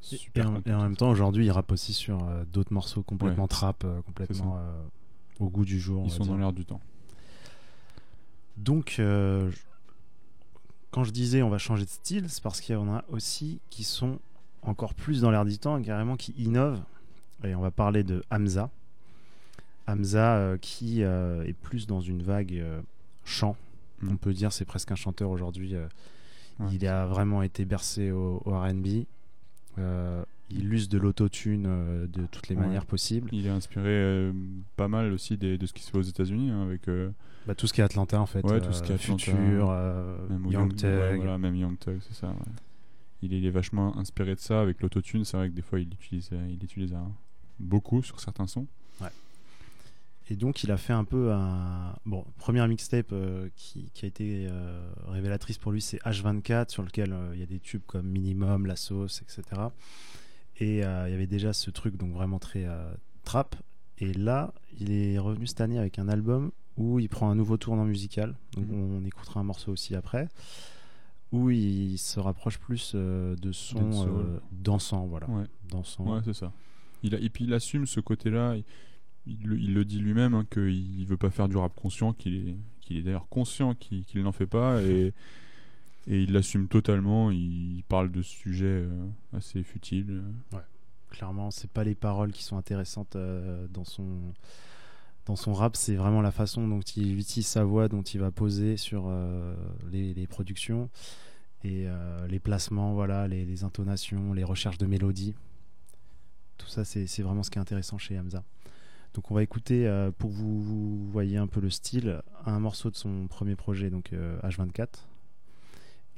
super. 0.00 0.44
et, 0.44 0.48
en, 0.48 0.54
contents. 0.54 0.70
et 0.70 0.74
en 0.74 0.82
même 0.82 0.96
temps, 0.96 1.10
aujourd'hui, 1.10 1.46
ils 1.46 1.50
rappent 1.52 1.70
aussi 1.72 1.92
sur 1.92 2.18
d'autres 2.52 2.72
morceaux 2.72 3.02
complètement 3.02 3.44
Ouais, 3.44 3.48
trap, 3.48 3.86
complètement 4.06 4.58
au 5.38 5.48
goût 5.50 5.64
du 5.64 5.78
jour. 5.78 6.02
ils 6.06 6.10
sont 6.10 6.24
dire. 6.24 6.32
dans 6.32 6.38
l'air 6.38 6.52
du 6.52 6.64
temps. 6.64 6.80
Donc, 8.56 9.00
quand 10.96 11.04
je 11.04 11.10
disais 11.10 11.42
on 11.42 11.50
va 11.50 11.58
changer 11.58 11.84
de 11.84 11.90
style, 11.90 12.24
c'est 12.30 12.42
parce 12.42 12.62
qu'il 12.62 12.72
y 12.74 12.78
en 12.78 12.90
a 12.90 13.04
aussi 13.10 13.60
qui 13.68 13.84
sont 13.84 14.18
encore 14.62 14.94
plus 14.94 15.20
dans 15.20 15.30
l'air 15.30 15.44
du 15.44 15.58
temps, 15.58 15.80
carrément 15.82 16.16
qui 16.16 16.32
innovent. 16.38 16.80
Et 17.44 17.54
on 17.54 17.60
va 17.60 17.70
parler 17.70 18.02
de 18.02 18.24
Hamza. 18.30 18.70
Hamza 19.86 20.36
euh, 20.36 20.56
qui 20.56 21.02
euh, 21.02 21.44
est 21.44 21.52
plus 21.52 21.86
dans 21.86 22.00
une 22.00 22.22
vague 22.22 22.54
euh, 22.54 22.80
chant. 23.26 23.56
Mm. 24.00 24.12
On 24.12 24.16
peut 24.16 24.32
dire 24.32 24.54
c'est 24.54 24.64
presque 24.64 24.90
un 24.90 24.94
chanteur 24.94 25.28
aujourd'hui. 25.28 25.74
Ouais. 25.74 26.68
Il 26.72 26.86
a 26.86 27.04
vraiment 27.04 27.42
été 27.42 27.66
bercé 27.66 28.10
au, 28.10 28.40
au 28.46 28.58
R&B. 28.58 29.04
Il 30.50 30.72
use 30.72 30.88
de 30.88 30.98
l'autotune 30.98 31.64
euh, 31.66 32.06
de 32.06 32.24
toutes 32.26 32.48
les 32.48 32.54
Ouais. 32.56 32.62
manières 32.66 32.86
possibles. 32.86 33.28
Il 33.32 33.46
est 33.46 33.50
inspiré 33.50 33.88
euh, 33.88 34.32
pas 34.76 34.86
mal 34.88 35.12
aussi 35.12 35.36
des- 35.36 35.58
de 35.58 35.66
ce 35.66 35.72
qui 35.72 35.82
se 35.82 35.90
fait 35.90 35.98
aux 35.98 36.02
États-Unis 36.02 36.50
hein, 36.50 36.62
avec 36.62 36.88
euh, 36.88 37.10
Bah, 37.46 37.54
tout 37.56 37.66
ce 37.66 37.72
qui 37.72 37.80
est 37.80 37.84
Atlanta 37.84 38.20
en 38.20 38.26
fait. 38.26 38.44
Ouais, 38.44 38.60
tout 38.60 38.72
ce 38.72 38.82
qui 38.82 38.92
est. 38.92 38.98
Future, 38.98 39.70
même 40.30 40.46
Young 40.50 40.72
ouais, 40.82 41.16
voilà, 41.16 41.36
même 41.38 41.56
Young 41.56 41.76
c'est 41.84 42.14
ça. 42.14 42.28
ouais. 42.28 42.34
Il, 43.22 43.32
est, 43.34 43.38
il 43.38 43.46
est 43.46 43.50
vachement 43.50 43.96
inspiré 43.98 44.34
de 44.34 44.40
ça 44.40 44.60
avec 44.60 44.80
l'autotune. 44.82 45.24
C'est 45.24 45.36
vrai 45.36 45.48
que 45.48 45.54
des 45.54 45.62
fois 45.62 45.80
il 45.80 45.88
utilise, 45.92 46.28
euh, 46.32 46.46
il 46.48 46.62
utilise 46.62 46.92
euh, 46.92 46.98
beaucoup 47.58 48.02
sur 48.02 48.20
certains 48.20 48.46
sons. 48.46 48.66
Et 50.28 50.34
donc 50.34 50.64
il 50.64 50.72
a 50.72 50.76
fait 50.76 50.92
un 50.92 51.04
peu 51.04 51.32
un 51.32 51.94
bon 52.04 52.24
première 52.38 52.66
mixtape 52.66 53.10
euh, 53.12 53.48
qui, 53.54 53.90
qui 53.94 54.06
a 54.06 54.08
été 54.08 54.48
euh, 54.50 54.84
révélatrice 55.06 55.56
pour 55.56 55.70
lui, 55.70 55.80
c'est 55.80 55.98
H24 56.02 56.70
sur 56.70 56.82
lequel 56.82 57.12
euh, 57.12 57.30
il 57.34 57.38
y 57.38 57.44
a 57.44 57.46
des 57.46 57.60
tubes 57.60 57.82
comme 57.86 58.06
Minimum, 58.08 58.66
La 58.66 58.74
Sauce, 58.74 59.22
etc. 59.22 59.42
Et 60.58 60.84
euh, 60.84 61.08
il 61.08 61.12
y 61.12 61.14
avait 61.14 61.26
déjà 61.26 61.52
ce 61.52 61.70
truc 61.70 61.96
donc 61.96 62.12
vraiment 62.12 62.38
très 62.38 62.64
euh, 62.64 62.92
trap. 63.24 63.56
Et 63.98 64.12
là, 64.14 64.52
il 64.80 64.92
est 64.92 65.18
revenu 65.18 65.46
cette 65.46 65.60
année 65.60 65.78
avec 65.78 65.98
un 65.98 66.08
album 66.08 66.50
où 66.76 66.98
il 66.98 67.08
prend 67.08 67.30
un 67.30 67.34
nouveau 67.34 67.56
tournant 67.56 67.84
musical. 67.84 68.34
Donc 68.54 68.66
Mhm. 68.68 68.96
on 69.02 69.04
écoutera 69.04 69.40
un 69.40 69.44
morceau 69.44 69.72
aussi 69.72 69.94
après. 69.94 70.28
Où 71.32 71.50
il 71.50 71.98
se 71.98 72.20
rapproche 72.20 72.58
plus 72.58 72.92
euh, 72.94 73.34
de 73.36 73.50
son 73.52 74.06
euh, 74.06 74.38
dansant, 74.52 75.06
voilà. 75.06 75.28
Ouais. 75.28 75.44
Dansant. 75.70 76.04
Ouais, 76.14 76.20
c'est 76.24 76.34
ça. 76.34 76.52
Il 77.02 77.14
a, 77.14 77.18
et 77.18 77.28
puis 77.28 77.44
il 77.44 77.52
assume 77.52 77.86
ce 77.86 78.00
côté-là. 78.00 78.54
Il, 78.56 78.64
il 79.26 79.42
le- 79.46 79.58
il 79.58 79.74
le 79.74 79.84
dit 79.84 79.98
lui-même 79.98 80.34
hein, 80.34 80.46
qu'il 80.50 81.04
veut 81.06 81.16
pas 81.16 81.30
faire 81.30 81.48
du 81.48 81.56
rap 81.56 81.74
conscient, 81.74 82.12
qu'il 82.12 82.34
est, 82.48 82.56
qu'il 82.80 82.96
est 82.96 83.02
d'ailleurs 83.02 83.28
conscient 83.28 83.74
qu'il 83.74 84.04
qu'il 84.04 84.22
n'en 84.22 84.30
fait 84.32 84.46
pas 84.46 84.80
et, 84.82 85.12
et 86.06 86.22
il 86.22 86.32
l'assume 86.32 86.68
totalement. 86.68 87.30
Il, 87.30 87.82
parle 87.88 88.10
de 88.10 88.22
sujets 88.22 88.66
euh, 88.66 89.06
assez 89.32 89.62
futiles. 89.62 90.22
Clairement, 91.10 91.50
c'est 91.50 91.70
pas 91.70 91.84
les 91.84 91.94
paroles 91.94 92.32
qui 92.32 92.42
sont 92.42 92.56
intéressantes 92.56 93.16
euh, 93.16 93.66
dans 93.68 93.84
son 93.84 94.34
dans 95.26 95.36
son 95.36 95.54
rap, 95.54 95.74
c'est 95.74 95.96
vraiment 95.96 96.22
la 96.22 96.30
façon 96.30 96.68
dont 96.68 96.80
il 96.80 97.18
utilise 97.18 97.48
sa 97.48 97.64
voix, 97.64 97.88
dont 97.88 98.02
il 98.02 98.20
va 98.20 98.30
poser 98.30 98.76
sur 98.76 99.06
euh, 99.08 99.56
les, 99.90 100.26
productions 100.28 100.88
et 101.64 101.88
les 102.28 102.38
placements, 102.38 102.94
voilà, 102.94 103.26
les, 103.26 103.64
intonations, 103.64 104.32
les 104.34 104.44
recherches 104.44 104.78
de 104.78 104.86
mélodies. 104.86 105.34
Tout 106.58 106.68
ça, 106.68 106.84
c'est 106.84 107.22
vraiment 107.22 107.42
ce 107.42 107.50
qui 107.50 107.58
est 107.58 107.60
intéressant 107.60 107.98
chez 107.98 108.16
Hamza. 108.16 108.44
Donc, 109.14 109.32
on 109.32 109.34
va 109.34 109.42
écouter 109.42 109.90
pour 110.18 110.30
vous, 110.30 110.62
vous 110.62 111.10
voyez 111.10 111.38
un 111.38 111.48
peu 111.48 111.58
le 111.58 111.70
style, 111.70 112.22
un 112.44 112.60
morceau 112.60 112.92
de 112.92 112.96
son 112.96 113.26
premier 113.26 113.56
projet, 113.56 113.90
donc 113.90 114.12
euh, 114.12 114.38
H24, 114.42 115.06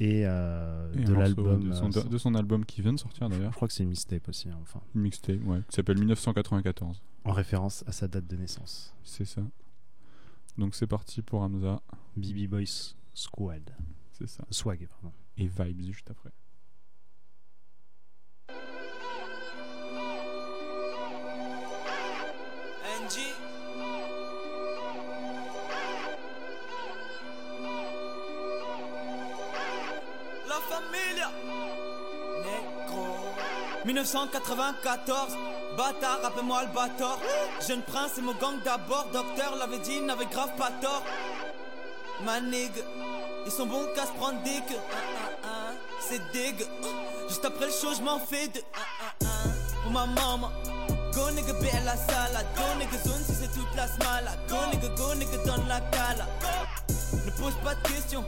et, 0.00 0.22
euh, 0.26 0.92
Et 0.94 1.04
de 1.04 1.12
l'album. 1.12 1.68
de 1.68 1.72
son, 1.72 1.96
euh, 1.96 2.02
de 2.04 2.18
son 2.18 2.34
album 2.34 2.64
qui 2.64 2.82
vient 2.82 2.92
de 2.92 2.98
sortir 2.98 3.28
je 3.30 3.36
d'ailleurs, 3.36 3.54
crois 3.54 3.66
que 3.68 3.74
c'est 3.74 3.82
une 3.82 3.88
mixtape 3.90 4.28
aussi, 4.28 4.48
hein, 4.48 4.58
enfin, 4.62 4.80
une 4.94 5.00
mixtape, 5.02 5.44
ouais, 5.46 5.60
qui 5.68 5.74
s'appelle 5.76 5.98
1994. 5.98 7.00
en 7.24 7.32
référence 7.32 7.84
à 7.86 7.92
sa 7.92 8.06
date 8.08 8.26
de 8.26 8.36
naissance. 8.36 8.94
C'est 9.02 9.24
ça. 9.24 9.42
Donc 10.56 10.74
c'est 10.74 10.86
parti 10.86 11.22
pour 11.22 11.42
Hamza, 11.42 11.80
BB 12.16 12.46
Boys 12.48 12.94
Squad. 13.14 13.74
c'est 14.12 14.28
ça. 14.28 14.44
Swag, 14.50 14.86
pardon. 14.88 15.12
Et 15.36 15.46
Vibes 15.46 15.82
juste 15.82 16.10
après. 16.10 16.30
Familia. 31.28 31.68
Negro. 32.44 33.34
1994. 33.84 35.36
Bâtard, 35.76 36.24
appelle-moi 36.24 36.62
le 36.62 36.68
bâtard. 36.68 37.18
Jeune 37.66 37.82
prince 37.82 38.18
et 38.18 38.22
mon 38.22 38.34
gang 38.34 38.60
d'abord. 38.64 39.06
Docteur 39.12 39.56
l'avait 39.56 39.78
dit, 39.78 40.00
n'avait 40.00 40.26
grave 40.26 40.50
pas 40.56 40.70
tort. 40.82 41.02
Ma 42.24 42.40
nigga. 42.40 42.82
Ils 43.46 43.52
sont 43.52 43.66
bons 43.66 43.86
qu'à 43.94 44.06
se 44.06 44.12
prendre 44.12 44.38
ah, 44.44 45.38
ah. 45.44 45.72
C'est 46.00 46.20
dégue. 46.32 46.66
Juste 47.28 47.44
après 47.44 47.66
le 47.66 47.72
show, 47.72 47.94
je 47.96 48.02
m'en 48.02 48.18
fais 48.18 48.48
de. 48.48 48.60
Pour 49.82 49.92
ma 49.92 50.06
maman. 50.06 50.50
Go 51.14 51.30
nigga, 51.30 51.52
bé 51.54 51.70
la 51.84 51.96
salade. 51.96 52.46
Go 52.56 52.62
nigga, 52.78 52.98
zone 53.04 53.22
si 53.24 53.34
c'est 53.34 53.52
toute 53.52 53.74
la 53.76 53.86
smala. 53.86 54.32
Go 54.48 54.56
nigga, 54.72 54.88
go 54.96 55.14
nigga, 55.14 55.36
donne 55.44 55.66
la 55.68 55.80
cala. 55.92 56.26
Ne 57.24 57.30
pose 57.32 57.54
pas 57.62 57.74
de 57.74 57.88
questions. 57.88 58.24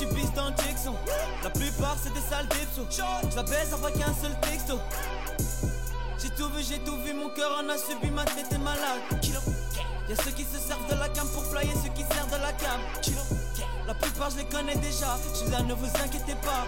Dans. 0.00 0.50
La 1.42 1.50
plupart, 1.50 1.96
c'est 2.02 2.12
des 2.14 2.20
sales 2.20 2.46
dipsos. 2.48 3.02
Je 3.30 3.36
la 3.36 3.42
baise 3.42 3.68
après 3.74 3.92
qu'un 3.92 4.14
seul 4.14 4.34
texto. 4.40 4.78
J'ai 6.22 6.30
tout 6.30 6.48
vu, 6.48 6.62
j'ai 6.62 6.78
tout 6.78 6.96
vu, 7.02 7.12
mon 7.12 7.28
cœur 7.28 7.50
en 7.62 7.68
a 7.68 7.76
subi, 7.76 8.10
ma 8.10 8.24
tête 8.24 8.50
est 8.50 8.58
malade. 8.58 9.00
Y'a 10.08 10.16
ceux 10.16 10.30
qui 10.30 10.44
se 10.44 10.58
servent 10.58 10.88
de 10.88 10.98
la 10.98 11.08
cam 11.10 11.28
pour 11.28 11.44
flyer, 11.44 11.74
ceux 11.84 11.90
qui 11.90 12.02
servent 12.14 12.30
de 12.30 12.42
la 12.42 12.52
cam. 12.52 12.80
La 13.86 13.92
plupart, 13.92 14.30
je 14.30 14.38
les 14.38 14.44
connais 14.44 14.76
déjà. 14.76 15.18
Je 15.34 15.38
suis 15.38 15.50
là, 15.50 15.60
ne 15.62 15.74
vous 15.74 15.86
inquiétez 15.86 16.36
pas. 16.36 16.64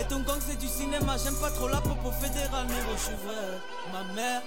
Et 0.00 0.04
ton 0.04 0.20
gang 0.20 0.40
c'est 0.44 0.58
du 0.58 0.66
cinéma, 0.66 1.16
j'aime 1.22 1.36
pas 1.36 1.50
trop 1.50 1.68
la 1.68 1.80
popo 1.80 2.10
fédérale, 2.10 2.66
négro, 2.66 2.92
je 2.96 3.02
suis 3.02 3.14
vrai. 3.24 3.60
Ma 3.92 4.02
mère, 4.14 4.42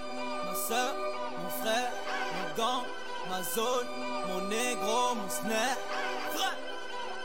ma 0.46 0.54
soeur, 0.68 0.94
mon 1.42 1.50
frère, 1.64 1.92
mon 2.36 2.62
gang, 2.62 2.84
ma 3.30 3.42
zone, 3.42 3.88
mon 4.28 4.48
négro, 4.50 5.16
mon 5.16 5.30
snare. 5.30 5.78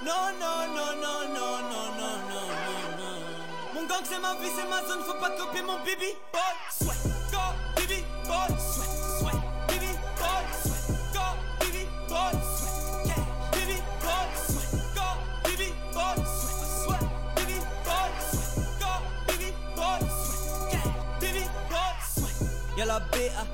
Non, 0.03 0.33
non, 0.41 0.75
non, 0.75 0.97
non, 0.99 1.29
non, 1.35 1.61
non, 1.71 1.89
non, 2.01 2.19
non, 2.31 2.49
non, 2.67 2.85
non. 2.99 3.19
Mon 3.75 3.85
gang 3.87 4.03
c'est 4.05 4.19
ma 4.19 4.35
vie, 4.35 4.49
c'est 4.57 4.67
ma 4.69 4.81
zone, 4.89 5.03
faut 5.05 5.19
pas 5.21 5.31
copier 5.31 5.63
mon 5.63 5.79
bibi 5.85 6.17
boy. 6.33 6.55
Sweat, 6.71 7.03
go, 7.31 7.43
bibi 7.77 8.03
boy, 8.25 8.49
sweat, 8.57 8.93
sweat, 9.19 9.41
bibi 9.69 9.93
boy, 10.17 10.43
sweat, 10.63 10.85
go, 11.13 11.25
bibi 11.61 11.85
boy, 12.09 12.33
sweat, 12.57 12.77
yeah, 13.05 13.25
bibi 13.53 13.77
boy, 14.01 14.25
sweat, 14.49 14.73
go, 14.97 15.07
bibi 15.45 15.69
boy, 15.93 16.17
sweat, 16.25 16.61
sweat, 16.81 17.05
bibi 17.37 17.57
boy, 17.85 18.09
sweat, 18.31 18.53
go, 18.81 18.93
bibi 19.29 19.49
boy, 19.77 20.01
sweat, 20.25 20.73
yeah, 20.73 20.89
bibi 21.21 21.45
boy, 21.69 21.93
sweat. 22.15 22.37
Y'a 22.79 22.85
la 22.87 22.99
BA, 23.13 23.45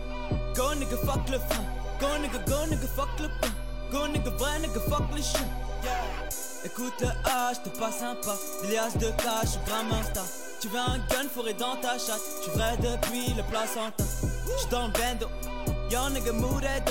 go 0.55 0.75
nigga 0.79 0.97
fuck 1.05 1.29
le 1.29 1.39
frein, 1.41 1.67
go 1.99 2.07
nigga, 2.23 2.39
go 2.47 2.65
nigga 2.71 2.89
fuck 2.95 3.19
le 3.19 3.29
pain, 3.41 3.53
go 3.91 4.07
nigga 4.07 4.31
vrai 4.39 4.59
nigga 4.61 4.81
fuck 4.89 5.11
le 5.13 5.21
chien, 5.21 5.49
yeah. 5.83 6.36
Écoute 6.67 7.01
le 7.01 7.07
A, 7.31 7.53
j'te 7.55 7.71
pas 7.79 7.93
sympa, 7.93 8.35
liasses 8.65 8.97
de 8.97 9.07
cash, 9.23 9.57
gramme 9.67 9.93
Insta. 9.93 10.23
Tu 10.61 10.67
veux 10.67 10.81
un 10.81 10.99
gun 11.09 11.29
fourré 11.33 11.55
dans 11.55 11.77
ta 11.77 11.93
chatte, 11.93 12.21
tu 12.43 12.51
vrai 12.51 12.77
depuis 12.79 13.33
le 13.35 13.45
placenta. 13.45 14.03
J'suis 14.03 14.69
dans 14.69 14.89
le 14.89 14.93
bando, 14.93 15.29
yo 15.93 16.11
nigga 16.11 16.33
move 16.33 16.61
that. 16.63 16.83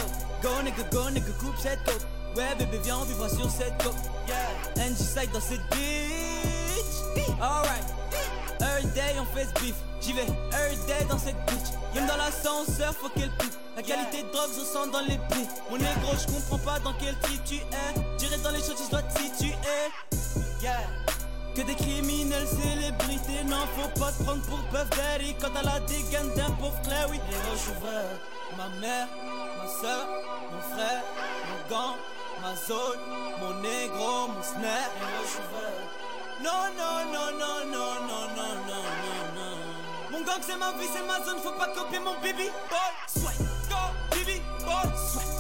Go 0.42 0.62
nigga, 0.64 0.82
go 0.94 1.10
nigga, 1.10 1.30
coupe 1.42 1.58
cette 1.62 1.84
coke. 1.84 2.08
Ouais 2.38 2.56
bébé 2.58 2.80
viens 2.86 3.00
on 3.00 3.28
sur 3.28 3.52
cette 3.52 3.78
coke. 3.84 3.96
Yeah, 4.30 4.88
NG 4.88 4.96
side 4.96 5.32
dans 5.34 5.42
cette 5.42 5.60
bitch. 5.72 7.36
Alright, 7.42 7.84
every 8.62 8.86
day 8.94 9.16
on 9.20 9.26
fait 9.36 9.46
ce 9.46 9.62
beef. 9.62 9.76
J'y 10.02 10.14
vais, 10.14 10.28
every 10.54 10.78
day 10.88 11.06
dans 11.10 11.18
cette 11.18 11.38
bitch. 11.48 11.74
Même 11.94 12.08
dans 12.08 12.18
l'ascenseur, 12.18 12.94
faut 12.94 13.10
qu'elle 13.10 13.32
pique. 13.38 13.54
La 13.76 13.82
qualité 13.82 14.24
de 14.24 14.32
drogue 14.32 14.52
se 14.52 14.66
sent 14.66 14.90
dans 14.92 15.02
les 15.02 15.18
plis. 15.30 15.48
Mon 15.70 15.78
négro, 15.78 16.14
je 16.20 16.26
comprends 16.34 16.74
pas 16.74 16.80
dans 16.80 16.94
quel 16.94 17.18
tri 17.20 17.40
tu 17.46 17.56
es. 17.56 18.20
J'irai 18.20 18.38
dans 18.38 18.52
les 18.52 18.60
choses, 18.60 18.82
je 18.86 18.92
dois 18.92 19.02
te 19.02 19.20
situer. 19.20 19.56
Yeah. 20.62 20.80
Que 21.56 21.62
des 21.62 21.76
criminels 21.76 22.48
célébrités, 22.48 23.44
non, 23.46 23.66
faut 23.78 24.00
pas 24.00 24.12
te 24.12 24.24
prendre 24.24 24.42
pour 24.44 24.60
Puff 24.66 24.90
Daddy. 24.90 25.36
Quand 25.40 25.50
t'as 25.54 25.64
la 25.64 25.80
dégaine 25.82 26.30
d'un 26.36 26.52
pauvre 26.52 26.80
clé, 26.84 26.98
oui. 27.10 27.20
Négro, 27.30 27.56
vrai. 27.82 28.04
Ma 28.58 28.68
mère, 28.80 29.08
ma 29.58 29.68
soeur, 29.68 30.06
mon 30.52 30.76
frère, 30.76 31.04
mon 31.48 31.76
gant, 31.76 31.96
ma 32.42 32.56
zone, 32.56 33.00
mon 33.40 33.62
négro, 33.62 34.28
mon 34.28 34.44
snare. 34.44 34.92
Négro, 35.00 35.42
vrai. 35.54 36.05
Non, 36.44 36.52
non, 36.78 37.12
non, 37.12 37.32
non, 37.40 37.66
non, 37.72 38.08
non, 38.08 38.28
non, 38.36 38.56
non, 38.68 38.84
non, 39.04 39.22
non. 39.36 39.58
Mon 40.12 40.22
gang 40.22 40.42
c'est 40.42 40.58
ma 40.58 40.72
vie, 40.74 40.88
c'est 40.94 41.06
ma 41.08 41.24
zone, 41.24 41.40
faut 41.42 41.52
pas 41.52 41.68
copier 41.70 42.00
mon 42.00 42.16
bibi 42.22 42.50
boy. 42.70 42.92
Sweat, 43.08 43.40
go, 43.70 43.78
bibi 44.12 44.42
boy. 44.66 44.86
Sweat, 45.12 45.35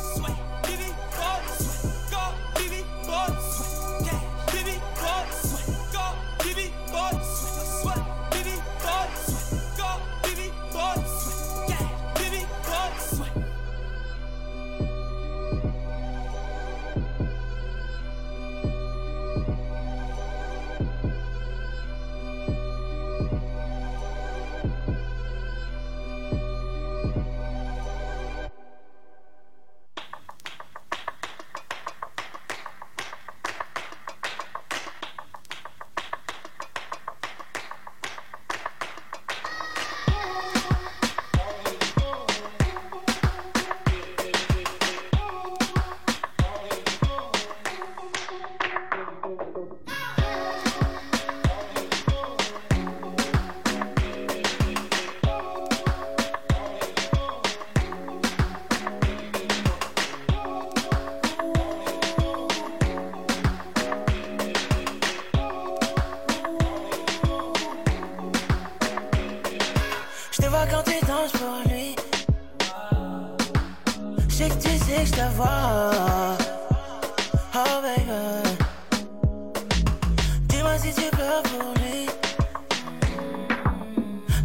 Si 80.77 80.93
tu 80.93 81.09
pleures 81.09 81.41
pour 81.43 81.73
lui. 81.81 82.05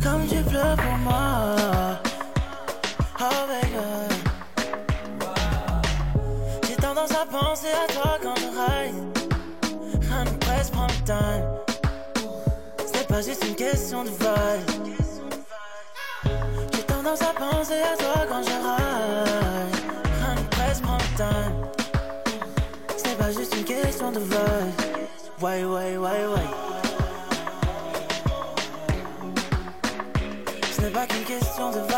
Comme 0.02 0.26
tu 0.28 0.42
pleures 0.48 0.76
pour 0.76 0.96
moi. 0.98 1.56
Oh 3.20 3.46
baby. 3.48 3.76
J'ai 6.66 6.76
tendance 6.76 7.10
à 7.10 7.26
penser 7.26 7.66
à 7.66 7.92
toi 7.92 8.18
quand 8.22 8.36
je 8.36 8.46
ride. 8.46 8.94
Rien 10.08 10.24
ne 10.24 10.30
presse, 10.38 10.70
prends 10.70 10.86
le 10.86 11.04
time. 11.04 11.44
Ce 12.86 12.92
n'est 12.96 13.06
pas 13.06 13.22
juste 13.22 13.44
une 13.46 13.56
question 13.56 14.04
de 14.04 14.10
vibe. 14.10 14.94
J'ai 16.72 16.82
tendance 16.84 17.22
à 17.22 17.34
penser 17.34 17.82
à 17.82 17.96
toi 17.96 18.24
quand 18.28 18.42
je 18.42 18.50
ride. 18.50 19.74
Rien 20.20 20.34
ne 20.36 20.48
presse, 20.48 20.80
prends 20.80 20.96
le 20.96 21.16
time. 21.16 21.54
Ce 22.96 23.02
n'est 23.08 23.16
pas 23.16 23.32
juste 23.32 23.54
une 23.56 23.64
question 23.64 24.12
de 24.12 24.20
vibe. 24.20 24.89
Ouais, 25.40 25.64
ouais, 25.64 25.96
ouais, 25.96 26.26
ouais. 26.26 26.48
Ce 30.70 30.82
n'est 30.82 30.90
pas 30.90 31.06
qu'une 31.06 31.24
question 31.24 31.70
de 31.70 31.89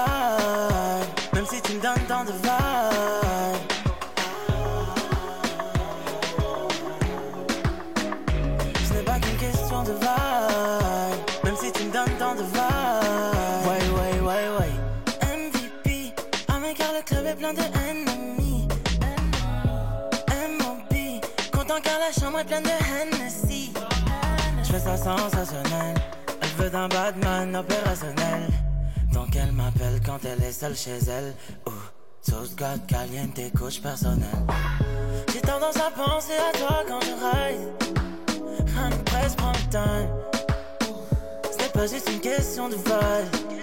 Je 25.02 25.08
fais 25.08 25.16
ça 25.16 25.18
sensationnel. 25.18 25.94
Elle 26.40 26.48
veut 26.62 26.70
d'un 26.70 26.88
Batman 26.88 27.56
opérationnel. 27.56 28.48
Donc 29.12 29.34
elle 29.34 29.52
m'appelle 29.52 30.00
quand 30.04 30.18
elle 30.24 30.42
est 30.44 30.52
seule 30.52 30.76
chez 30.76 30.98
elle. 31.08 31.34
Oh, 31.66 31.70
sauce 32.20 32.54
God 32.54 32.86
caliente, 32.86 33.40
coach 33.58 33.80
personnel. 33.80 34.28
J'ai 35.32 35.40
tendance 35.40 35.76
à 35.76 35.90
penser 35.90 36.34
à 36.34 36.56
toi 36.56 36.84
quand 36.86 37.00
je 37.00 37.12
ride. 37.12 37.68
Rien 38.74 38.90
ne 38.90 38.96
presse, 39.04 39.34
prends. 39.34 39.52
Ce 39.72 41.58
n'est 41.58 41.72
pas 41.72 41.86
juste 41.86 42.08
une 42.12 42.20
question 42.20 42.68
de 42.68 42.74
vibe. 42.74 43.62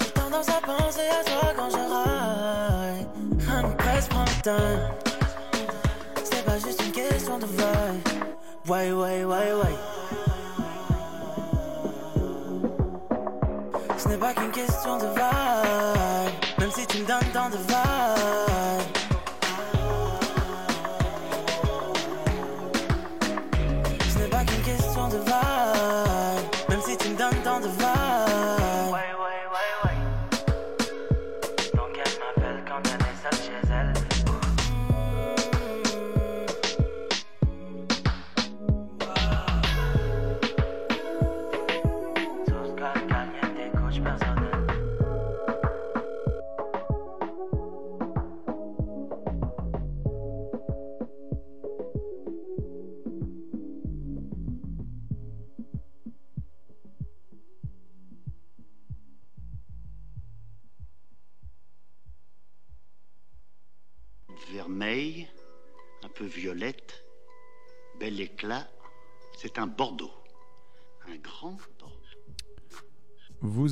J'ai 0.00 0.10
tendance 0.10 0.48
à 0.48 0.60
penser 0.60 1.08
à 1.08 1.24
toi 1.24 1.52
quand 1.56 1.70
je 1.70 1.76
ride. 1.76 3.08
Rien 3.48 3.62
ne 3.62 3.74
presse, 3.74 4.08
prends. 4.08 4.24
Ce 6.24 6.30
n'est 6.30 6.42
pas 6.42 6.58
juste 6.58 6.82
une 6.84 6.92
question 6.92 7.38
de 7.38 7.46
vibe. 7.46 8.24
Ouais, 8.66 8.92
ouais, 8.92 9.24
ouais, 9.24 9.52
ouais. 9.52 9.76
Ce 13.98 14.08
n'est 14.08 14.16
pas 14.16 14.32
qu'une 14.32 14.50
question 14.52 14.96
de 14.96 15.04
vibe. 15.04 16.58
Même 16.58 16.70
si 16.70 16.86
tu 16.86 16.98
me 16.98 17.06
donnes 17.06 17.32
tant 17.34 17.50
de 17.50 17.56
vibe. 17.58 18.53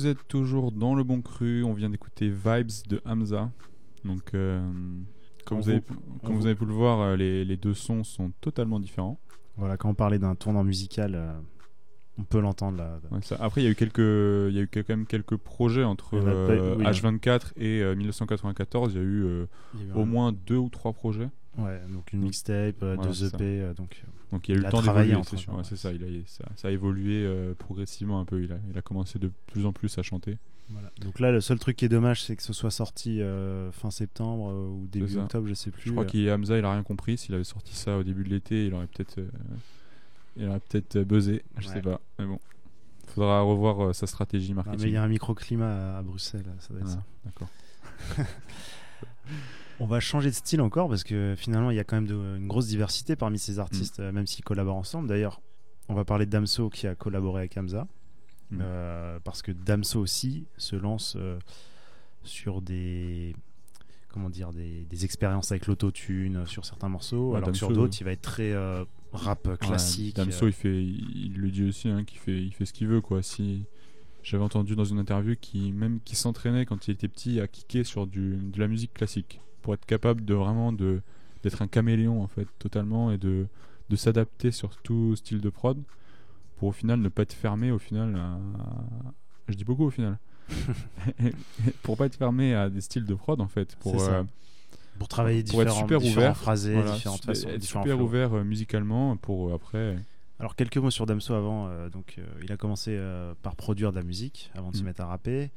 Vous 0.03 0.09
êtes 0.09 0.27
toujours 0.27 0.73
dans 0.73 0.95
le 0.95 1.05
bon 1.05 1.21
cru. 1.21 1.63
On 1.63 1.71
vient 1.71 1.89
d'écouter 1.89 2.27
Vibes 2.27 2.71
de 2.89 3.01
Hamza. 3.05 3.49
Donc, 4.03 4.33
euh, 4.33 4.61
comme, 5.45 5.61
vous 5.61 5.69
avez, 5.69 5.81
comme 6.25 6.35
vous 6.35 6.53
pu 6.55 6.65
le 6.65 6.73
voir, 6.73 6.99
euh, 6.99 7.15
les, 7.15 7.45
les 7.45 7.55
deux 7.55 7.73
sons 7.73 8.03
sont 8.03 8.31
totalement 8.41 8.81
différents. 8.81 9.17
Voilà, 9.55 9.77
quand 9.77 9.87
on 9.87 9.93
parlait 9.93 10.19
d'un 10.19 10.35
tournant 10.35 10.65
musical, 10.65 11.13
euh, 11.15 11.31
on 12.17 12.23
peut 12.25 12.41
l'entendre 12.41 12.79
là. 12.79 12.99
Ouais, 13.11 13.19
ça- 13.21 13.37
Après, 13.39 13.61
il 13.61 13.63
y 13.63 13.67
a 13.67 13.69
eu 13.69 13.75
quelques, 13.75 13.99
il 13.99 14.53
y 14.55 14.59
a 14.59 14.63
eu 14.63 14.67
quand 14.67 14.89
même 14.89 15.05
quelques 15.05 15.37
projets 15.37 15.85
entre 15.85 16.15
Il 16.17 16.19
y 16.19 16.21
en 16.21 16.27
a 16.27 16.31
pas- 16.31 16.37
euh, 16.51 16.75
oui, 16.75 16.79
il 16.79 16.83
y 16.83 16.85
en 16.85 16.89
a- 16.89 16.91
H24 16.91 17.53
et 17.55 17.81
euh, 17.81 17.95
1994. 17.95 18.91
Il 18.93 18.97
y 18.97 18.99
a 18.99 19.03
eu 19.03 19.23
y 19.75 19.91
au 19.95 20.03
moins 20.03 20.33
deux 20.33 20.57
ou 20.57 20.67
trois 20.67 20.91
projets. 20.91 21.29
Ouais, 21.57 21.79
donc 21.89 22.11
une 22.13 22.21
mixtape, 22.21 22.81
euh, 22.81 22.95
Voilà, 22.95 23.11
deux 23.11 23.25
EP, 23.27 23.37
ça. 23.37 23.43
euh, 23.43 23.73
donc. 23.75 24.01
euh, 24.03 24.07
Donc 24.31 24.47
il 24.49 24.51
y 24.53 24.55
a 24.55 24.59
eu 24.59 24.63
le 24.63 24.69
temps 24.69 24.81
d'évoluer, 24.81 25.15
c'est 25.23 25.37
sûr. 25.37 25.53
Ouais, 25.53 25.63
c'est 25.63 25.75
ça, 25.75 25.91
il 25.91 26.03
a, 26.03 26.07
ça, 26.25 26.45
ça 26.55 26.67
a 26.67 26.71
évolué 26.71 27.23
euh, 27.25 27.53
progressivement 27.53 28.19
un 28.19 28.25
peu. 28.25 28.43
Il 28.43 28.51
a, 28.51 28.57
il 28.71 28.77
a 28.77 28.81
commencé 28.81 29.19
de 29.19 29.29
plus 29.47 29.65
en 29.65 29.71
plus 29.73 29.95
à 29.99 30.01
chanter. 30.01 30.37
Voilà. 30.69 30.91
Donc 31.01 31.19
là, 31.19 31.31
le 31.31 31.41
seul 31.41 31.59
truc 31.59 31.75
qui 31.75 31.85
est 31.85 31.89
dommage, 31.89 32.23
c'est 32.23 32.35
que 32.35 32.41
ce 32.41 32.53
soit 32.53 32.71
sorti 32.71 33.21
euh, 33.21 33.71
fin 33.71 33.91
septembre 33.91 34.49
euh, 34.49 34.67
ou 34.69 34.87
début 34.87 35.17
octobre, 35.17 35.47
je 35.47 35.53
sais 35.53 35.69
plus. 35.69 35.83
Je 35.87 35.91
crois 35.91 36.05
euh. 36.05 36.07
qu'il 36.07 36.27
Hamza, 36.31 36.57
il 36.57 36.65
a 36.65 36.71
rien 36.71 36.81
compris. 36.83 37.17
S'il 37.17 37.35
avait 37.35 37.43
sorti 37.43 37.75
ça 37.75 37.97
au 37.97 38.03
début 38.03 38.23
de 38.23 38.29
l'été, 38.29 38.65
il 38.65 38.73
aurait 38.73 38.87
peut-être, 38.87 39.19
il 40.37 40.47
aurait 40.47 40.61
peut-être 40.61 40.95
euh, 40.95 41.03
buzzé. 41.03 41.43
Je 41.59 41.67
Ouais. 41.67 41.73
sais 41.75 41.81
pas. 41.83 42.01
Mais 42.17 42.25
bon, 42.25 42.39
faudra 43.07 43.41
revoir 43.41 43.93
sa 43.93 44.07
stratégie 44.07 44.51
Ah, 44.53 44.55
marketing. 44.55 44.81
mais 44.81 44.89
il 44.89 44.93
y 44.93 44.97
a 44.97 45.03
un 45.03 45.07
microclimat 45.07 45.95
à, 45.95 45.97
à 45.99 46.01
Bruxelles, 46.01 46.45
ça 46.59 46.73
doit 46.73 46.81
être 46.81 46.89
Ah, 46.89 46.93
ça. 46.93 47.03
D'accord. 47.25 47.49
On 49.83 49.87
va 49.87 49.99
changer 49.99 50.29
de 50.29 50.35
style 50.35 50.61
encore 50.61 50.87
parce 50.87 51.03
que 51.03 51.35
finalement 51.37 51.69
il 51.69 51.75
y 51.75 51.79
a 51.79 51.83
quand 51.83 51.97
même 51.97 52.07
de- 52.07 52.37
une 52.37 52.47
grosse 52.47 52.67
diversité 52.67 53.15
parmi 53.15 53.37
ces 53.37 53.59
artistes, 53.59 53.99
Mm. 53.99 54.03
euh, 54.03 54.11
même 54.13 54.27
s'ils 54.27 54.43
collaborent 54.45 54.77
ensemble. 54.77 55.09
D'ailleurs, 55.09 55.41
on 55.89 55.93
va 55.93 56.05
parler 56.05 56.25
de 56.25 56.31
Damso 56.31 56.69
qui 56.69 56.87
a 56.87 56.95
collaboré 56.95 57.41
avec 57.41 57.57
Hamza. 57.57 57.87
Mm. 58.51 58.59
Euh, 58.61 59.19
parce 59.23 59.41
que 59.41 59.51
Damso 59.51 59.99
aussi 59.99 60.45
se 60.57 60.75
lance 60.77 61.15
euh, 61.17 61.37
sur 62.23 62.61
des 62.61 63.35
comment 64.09 64.29
dire 64.29 64.53
des, 64.53 64.85
des 64.85 65.05
expériences 65.05 65.51
avec 65.51 65.65
l'autotune 65.67 66.45
sur 66.45 66.65
certains 66.65 66.87
morceaux, 66.87 67.31
Ouais, 67.31 67.37
alors 67.37 67.49
que 67.51 67.57
sur 67.57 67.71
d'autres 67.73 67.97
il 67.99 68.03
va 68.03 68.11
être 68.11 68.21
très 68.21 68.51
euh, 68.53 68.85
rap 69.11 69.57
classique. 69.59 70.17
Ouais, 70.17 70.23
Damso, 70.25 70.47
il 70.47 70.53
fait, 70.53 70.83
il, 70.83 71.25
il 71.33 71.33
le 71.37 71.49
dit 71.49 71.63
aussi, 71.67 71.89
hein, 71.89 72.03
qu'il 72.05 72.19
fait, 72.19 72.39
il 72.41 72.53
fait 72.53 72.65
ce 72.65 72.73
qu'il 72.73 72.87
veut, 72.87 73.01
quoi. 73.01 73.21
Si 73.23 73.65
j'avais 74.23 74.43
entendu 74.43 74.75
dans 74.75 74.85
une 74.85 74.99
interview 74.99 75.35
qui, 75.39 75.71
même 75.71 75.99
qui 76.03 76.15
s'entraînait 76.15 76.65
quand 76.65 76.87
il 76.87 76.91
était 76.91 77.07
petit 77.07 77.39
à 77.39 77.47
kicker 77.47 77.83
sur 77.83 78.07
du, 78.07 78.37
de 78.37 78.59
la 78.59 78.67
musique 78.67 78.93
classique. 78.93 79.41
Pour 79.61 79.73
être 79.73 79.85
capable 79.85 80.25
de 80.25 80.33
vraiment 80.33 80.73
de 80.73 81.01
d'être 81.43 81.61
un 81.61 81.67
caméléon 81.67 82.23
en 82.23 82.27
fait 82.27 82.47
totalement 82.57 83.11
et 83.11 83.17
de 83.17 83.47
de 83.89 83.95
s'adapter 83.95 84.51
sur 84.51 84.77
tout 84.77 85.15
style 85.15 85.41
de 85.41 85.49
prod 85.49 85.77
pour 86.57 86.69
au 86.69 86.71
final 86.71 86.99
ne 86.99 87.09
pas 87.09 87.23
être 87.23 87.33
fermé 87.33 87.71
au 87.71 87.79
final 87.79 88.15
à... 88.15 88.39
je 89.49 89.55
dis 89.55 89.65
beaucoup 89.65 89.85
au 89.85 89.89
final. 89.89 90.17
Pour 91.83 91.97
pas 91.97 92.05
être 92.05 92.15
fermé 92.15 92.53
à 92.53 92.69
des 92.69 92.81
styles 92.81 93.05
de 93.05 93.13
prod 93.13 93.39
en 93.39 93.47
fait 93.47 93.75
pour 93.77 94.01
euh, 94.01 94.23
pour 94.99 95.07
travailler 95.07 95.43
pour 95.43 95.61
être 95.61 95.69
différents, 95.69 95.81
super 95.81 95.99
différents 95.99 96.21
ouvert 96.21 96.37
phrasés, 96.37 96.73
voilà, 96.73 96.91
différentes 96.91 97.25
façons, 97.25 97.47
être 97.49 97.57
différents 97.57 97.83
super 97.83 98.01
ouvert 98.01 98.33
euh, 98.33 98.43
musicalement 98.43 99.17
pour 99.17 99.53
après 99.53 99.97
Alors 100.39 100.55
quelques 100.55 100.77
mots 100.77 100.91
sur 100.91 101.05
Damso 101.05 101.33
avant. 101.33 101.67
euh, 101.67 101.89
donc 101.89 102.15
euh, 102.17 102.25
il 102.43 102.51
a 102.51 102.57
commencé 102.57 102.91
euh, 102.97 103.33
par 103.43 103.55
produire 103.55 103.91
de 103.91 103.97
la 103.97 104.03
musique 104.03 104.51
avant 104.55 104.71
de 104.71 104.75
se 104.75 104.81
Mm. 104.81 104.85
mettre 104.85 105.01
à 105.01 105.05
rapper. 105.07 105.51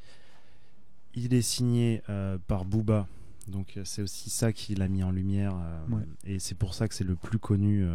Il 1.14 1.32
est 1.34 1.42
signé 1.42 2.02
par 2.46 2.64
Booba. 2.66 3.06
Donc 3.48 3.78
c'est 3.84 4.02
aussi 4.02 4.28
ça 4.28 4.52
qui 4.52 4.74
l'a 4.74 4.86
mis 4.88 5.02
en 5.02 5.10
lumière 5.10 5.54
Ouais. 5.90 6.02
et 6.24 6.38
c'est 6.38 6.54
pour 6.56 6.74
ça 6.74 6.88
que 6.88 6.94
c'est 6.94 7.04
le 7.04 7.14
plus 7.14 7.38
connu 7.38 7.86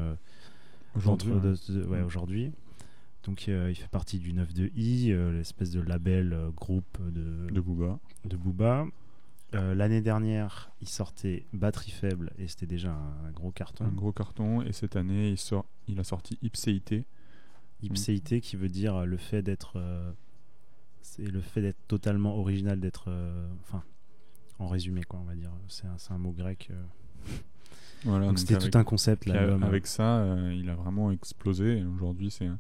Aujourd'hui, 0.96 1.32
ouais. 1.32 2.02
ouais. 2.02 2.52
Donc 3.24 3.46
il 3.48 3.76
fait 3.76 3.90
partie 3.92 4.18
du 4.18 4.34
9 4.34 4.54
de 4.56 4.72
I, 4.76 5.14
l'espèce 5.34 5.70
de 5.70 5.82
label 5.82 6.36
groupe 6.56 6.98
de, 7.00 7.48
de 7.54 7.62
Booba 7.62 8.00
de 8.26 8.36
Booba. 8.38 8.88
Euh, 9.54 9.76
L'année 9.76 10.02
dernière, 10.02 10.72
il 10.82 10.88
sortait 10.88 11.46
Batterie 11.52 11.92
faible 11.92 12.32
et 12.38 12.48
c'était 12.48 12.66
déjà 12.68 12.92
un, 12.94 13.28
un 13.28 13.32
gros 13.32 13.52
carton. 13.52 13.84
un 13.86 13.90
gros 13.92 14.12
carton 14.14 14.62
et 14.62 14.72
cette 14.72 14.96
année 14.96 15.30
il 15.32 15.38
sort 15.38 15.66
il 15.88 16.00
a 16.00 16.04
sorti 16.06 16.38
Ipséité 16.42 17.06
Ipséité 17.84 18.40
qui 18.42 18.56
veut 18.56 18.70
dire 18.70 19.06
le 19.06 19.18
fait 19.18 19.42
d'être 19.42 19.74
euh, 19.78 20.12
c'est 21.02 21.26
le 21.30 21.42
fait 21.42 21.62
d'être 21.62 21.86
totalement 21.88 22.38
original 22.38 22.80
d'être 22.80 23.06
euh, 23.10 23.52
enfin 23.62 23.84
en 24.60 24.68
résumé 24.68 25.04
quoi 25.04 25.20
on 25.20 25.26
va 25.26 25.36
dire 25.36 25.52
c'est 25.68 25.86
un, 26.14 26.18
mot 26.18 26.32
grec 26.32 26.70
euh. 26.72 26.84
voilà 28.06 28.28
donc 28.28 28.40
c'était 28.40 28.56
avec- 28.56 28.72
tout 28.72 28.78
un 28.78 28.84
concept 28.86 29.24
puis 29.24 29.32
l'album 29.32 29.64
avec 29.64 29.86
ça 29.88 30.20
euh, 30.20 30.54
il 30.56 30.70
a 30.70 30.76
vraiment 30.76 31.12
explosé 31.12 31.80
et 31.80 31.84
aujourd'hui 31.86 32.32
c'est 32.32 32.46
un, 32.46 32.60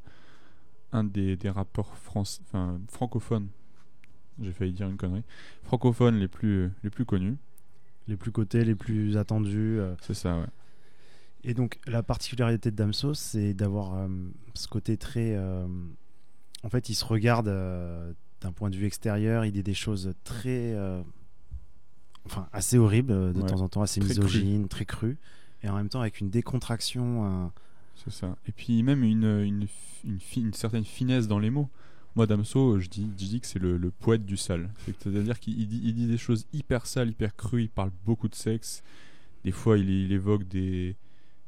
un 0.92 1.04
des, 1.06 1.38
des 1.38 1.50
rappeurs 1.50 1.96
France, 1.96 2.42
francophones 2.90 3.48
j'ai 4.42 4.52
failli 4.52 4.74
dire 4.74 4.88
une 4.90 4.98
connerie 4.98 5.24
francophones 5.64 6.18
les 6.20 6.28
plus 6.28 6.70
les 6.84 6.90
plus 6.90 7.06
connus 7.06 7.36
les 8.08 8.18
plus 8.18 8.32
cotés 8.32 8.64
les 8.66 8.76
plus 8.76 9.18
attendus 9.18 9.78
euh. 9.80 9.94
c'est 10.02 10.14
ça 10.14 10.38
ouais 10.38 10.46
et 11.44 11.54
donc 11.54 11.80
la 11.88 12.04
particularité 12.04 12.70
de 12.72 12.76
Damso 12.76 13.14
c'est 13.14 13.54
d'avoir 13.54 13.96
euh, 13.96 14.08
ce 14.54 14.68
côté 14.68 14.98
très 14.98 15.36
euh, 15.36 15.66
en 16.64 16.70
fait 16.70 16.90
il 16.90 16.96
se 16.96 17.06
regarde 17.06 17.48
d'un 18.42 18.52
point 18.52 18.70
de 18.70 18.76
vue 18.76 18.86
extérieur 18.86 19.46
il 19.46 19.52
dit 19.52 19.64
des 19.64 19.74
choses 19.74 20.14
très 20.24 20.76
enfin 22.26 22.48
assez 22.54 22.78
horribles 22.78 23.34
de 23.34 23.42
Ouais. 23.42 23.48
temps 23.50 23.62
en 23.62 23.70
temps 23.70 23.82
assez 23.82 24.00
Très 24.00 24.14
cru. 24.14 24.24
misogynes 24.26 24.68
très 24.68 24.86
crues 24.86 25.18
et 25.64 25.70
en 25.70 25.76
même 25.76 25.90
temps 25.90 26.02
avec 26.02 26.20
une 26.22 26.30
décontraction 26.30 27.52
C'est 27.96 28.12
ça. 28.12 28.36
Et 28.48 28.52
puis 28.52 28.82
même 28.84 29.04
une, 29.04 29.24
une, 29.42 29.68
une 30.38 30.54
certaine 30.54 30.86
finesse 30.86 31.28
dans 31.28 31.38
les 31.40 31.50
mots. 31.52 31.70
Moi, 32.16 32.28
Damso, 32.28 32.80
je 32.80 32.90
dis, 32.90 33.08
je 33.18 33.26
dis 33.26 33.40
que 33.40 33.48
c'est 33.48 33.60
le, 33.60 33.92
poète 33.92 34.26
du 34.26 34.36
sale. 34.38 34.70
C'est- 34.86 35.04
C'est-à-dire 35.04 35.40
qu'il 35.40 35.60
il 35.60 35.94
dit, 35.94 36.08
des 36.08 36.18
choses 36.18 36.46
hyper 36.54 36.86
sales, 36.86 37.10
hyper 37.10 37.36
crues, 37.36 37.64
il 37.64 37.70
parle 37.70 37.92
beaucoup 38.06 38.28
de 38.28 38.36
sexe. 38.36 38.84
Des 39.46 39.52
fois, 39.52 39.78
il, 39.78 40.12
évoque 40.12 40.48
des, 40.48 40.96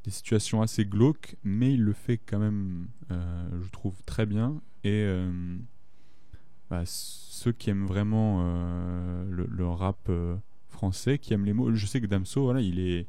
des 0.06 0.12
situations 0.12 0.62
assez 0.62 0.86
glauques, 0.86 1.36
mais 1.44 1.74
il 1.74 1.84
le 1.84 1.94
fait 1.94 2.18
quand 2.18 2.40
même, 2.40 2.88
euh, 3.12 3.50
je 3.64 3.70
trouve, 3.72 3.94
très 4.06 4.26
bien. 4.26 4.62
Et 4.86 5.04
euh, 5.06 5.30
bah, 6.70 6.84
ceux 6.86 7.52
qui 7.52 7.70
aiment 7.70 7.86
vraiment 7.86 8.42
euh, 8.44 9.26
le, 9.30 9.68
rap 9.68 10.10
français, 10.70 11.18
qui 11.18 11.34
aiment 11.34 11.46
les 11.46 11.54
mots, 11.54 11.74
je 11.74 11.86
sais 11.86 12.00
que 12.02 12.08
Damso, 12.08 12.44
voilà, 12.44 12.62
il 12.62 12.80
est 12.80 13.06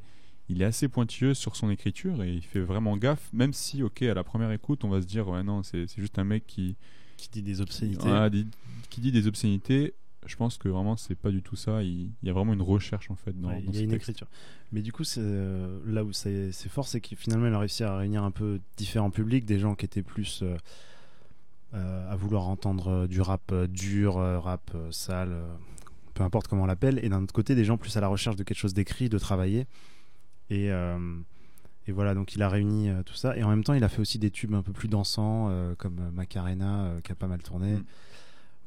il 0.49 0.61
est 0.61 0.65
assez 0.65 0.87
pointilleux 0.87 1.33
sur 1.33 1.55
son 1.55 1.69
écriture 1.69 2.21
et 2.21 2.31
il 2.31 2.43
fait 2.43 2.59
vraiment 2.59 2.97
gaffe, 2.97 3.31
même 3.33 3.53
si, 3.53 3.81
ok, 3.81 4.03
à 4.03 4.13
la 4.13 4.23
première 4.23 4.51
écoute, 4.51 4.83
on 4.83 4.89
va 4.89 5.01
se 5.01 5.07
dire, 5.07 5.27
ouais, 5.27 5.43
non, 5.43 5.63
c'est 5.63 5.87
juste 5.97 6.19
un 6.19 6.23
mec 6.23 6.45
qui, 6.45 6.75
qui 7.17 7.29
dit 7.29 7.41
des 7.41 7.61
obscénités 7.61 8.29
dit- 8.29 8.47
qui 8.89 9.01
dit 9.01 9.11
des 9.11 9.27
obscénités. 9.27 9.93
Je 10.25 10.35
pense 10.37 10.57
que 10.57 10.67
vraiment, 10.69 10.97
c'est 10.97 11.13
pas 11.15 11.29
du 11.29 11.43
tout 11.43 11.55
ça. 11.55 11.83
Il, 11.83 12.09
il 12.23 12.27
y 12.27 12.29
a 12.29 12.33
vraiment 12.33 12.53
une 12.53 12.61
recherche 12.61 13.11
en 13.11 13.15
fait 13.15 13.39
dans, 13.39 13.49
Ouais, 13.49 13.61
dans 13.61 13.71
il 13.71 13.75
y 13.75 13.79
a 13.79 13.81
une 13.83 13.89
texte. 13.91 14.09
écriture. 14.09 14.27
Mais 14.71 14.81
du 14.81 14.91
coup, 14.91 15.03
c'est 15.03 15.21
euh, 15.21 15.79
là 15.85 16.03
où 16.03 16.11
c'est 16.13 16.51
fort, 16.67 16.87
c'est 16.87 16.99
que 16.99 17.15
finalement, 17.15 17.45
il 17.47 17.53
a 17.53 17.59
réussi 17.59 17.83
à 17.83 17.95
réunir 17.95 18.23
un 18.23 18.31
peu 18.31 18.59
différents 18.77 19.11
publics, 19.11 19.45
des 19.45 19.59
gens 19.59 19.75
qui 19.75 19.85
étaient 19.85 20.01
plus 20.01 20.41
euh, 20.41 20.57
euh, 21.75 22.11
à 22.11 22.15
vouloir 22.15 22.47
entendre 22.47 23.05
du 23.07 23.21
rap 23.21 23.53
dur, 23.69 24.15
rap 24.15 24.75
sale, 24.91 25.35
peu 26.15 26.23
importe 26.23 26.47
comment 26.47 26.63
on 26.63 26.67
l'appelle, 26.67 26.99
et 27.03 27.09
d'un 27.09 27.21
autre 27.23 27.33
côté, 27.33 27.53
des 27.53 27.65
gens 27.65 27.77
plus 27.77 27.95
à 27.95 28.01
la 28.01 28.07
recherche 28.07 28.35
de 28.35 28.43
quelque 28.43 28.57
chose 28.57 28.73
d'écrit, 28.73 29.09
de 29.09 29.17
travailler. 29.19 29.67
Et, 30.49 30.71
euh, 30.71 30.97
et 31.87 31.91
voilà, 31.91 32.13
donc 32.15 32.35
il 32.35 32.41
a 32.41 32.49
réuni 32.49 32.89
euh, 32.89 33.03
tout 33.03 33.13
ça. 33.13 33.37
Et 33.37 33.43
en 33.43 33.49
même 33.49 33.63
temps, 33.63 33.73
il 33.73 33.83
a 33.83 33.89
fait 33.89 34.01
aussi 34.01 34.19
des 34.19 34.31
tubes 34.31 34.53
un 34.53 34.61
peu 34.63 34.73
plus 34.73 34.87
dansants, 34.87 35.49
euh, 35.49 35.75
comme 35.75 35.99
euh, 35.99 36.11
Macarena, 36.11 36.95
qui 37.03 37.11
a 37.11 37.15
pas 37.15 37.27
mal 37.27 37.41
tourné. 37.43 37.73
Mm. 37.75 37.83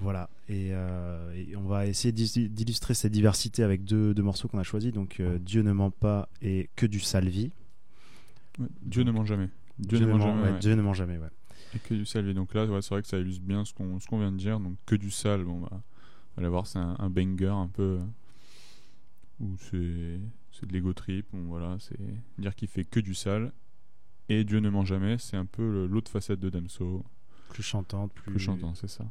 Voilà, 0.00 0.30
et, 0.48 0.68
euh, 0.70 1.32
et 1.34 1.56
on 1.56 1.64
va 1.64 1.86
essayer 1.86 2.12
d'illustrer 2.12 2.94
cette 2.94 3.10
diversité 3.10 3.64
avec 3.64 3.84
deux, 3.84 4.14
deux 4.14 4.22
morceaux 4.22 4.46
qu'on 4.46 4.60
a 4.60 4.62
choisis. 4.62 4.92
Donc, 4.92 5.18
euh, 5.18 5.38
Dieu 5.40 5.62
ne 5.62 5.72
ment 5.72 5.90
pas 5.90 6.28
et 6.40 6.70
Que 6.76 6.86
du 6.86 7.00
salvi. 7.00 7.50
Ouais, 8.60 8.68
Dieu 8.82 9.02
ne 9.02 9.10
ment 9.10 9.24
jamais. 9.24 9.48
Dieu, 9.80 9.98
Dieu, 9.98 10.06
ne 10.06 10.12
ment 10.12 10.20
jamais. 10.20 10.42
ouais, 10.42 10.50
ouais. 10.52 10.58
Dieu 10.60 10.74
ne 10.76 10.82
ment 10.82 10.94
jamais, 10.94 11.18
ouais. 11.18 11.30
Et 11.74 11.80
que 11.80 11.94
du 11.94 12.06
sale. 12.06 12.28
Et 12.28 12.34
donc 12.34 12.54
là, 12.54 12.66
c'est 12.80 12.90
vrai 12.90 13.02
que 13.02 13.08
ça 13.08 13.18
illustre 13.18 13.42
bien 13.42 13.64
ce 13.64 13.72
qu'on 13.74 14.18
vient 14.18 14.30
de 14.30 14.36
dire. 14.36 14.60
Donc 14.60 14.74
que 14.86 14.94
du 14.94 15.10
sale, 15.10 15.42
bon 15.42 15.58
bah, 15.58 15.68
vous 15.72 16.40
allez 16.40 16.48
voir, 16.48 16.66
c'est 16.68 16.78
un, 16.78 16.94
un 17.00 17.10
banger 17.10 17.48
un 17.48 17.66
peu 17.68 17.98
où 19.40 19.56
c'est 19.70 20.20
c'est 20.58 20.66
de 20.66 20.72
l'ego 20.72 20.92
trip. 20.92 21.26
Bon 21.32 21.48
voilà, 21.48 21.76
c'est 21.80 21.98
dire 22.38 22.54
qu'il 22.54 22.68
fait 22.68 22.84
que 22.84 23.00
du 23.00 23.14
sale. 23.14 23.52
Et 24.28 24.44
Dieu 24.44 24.60
ne 24.60 24.68
ment 24.68 24.84
jamais, 24.84 25.16
c'est 25.18 25.36
un 25.36 25.46
peu 25.46 25.86
l'autre 25.86 26.10
facette 26.10 26.38
de 26.40 26.50
Damso, 26.50 27.04
Plus 27.48 27.62
chantante, 27.62 28.12
plus, 28.12 28.30
plus 28.30 28.40
chantant, 28.40 28.74
c'est 28.74 28.88
ça. 28.88 29.04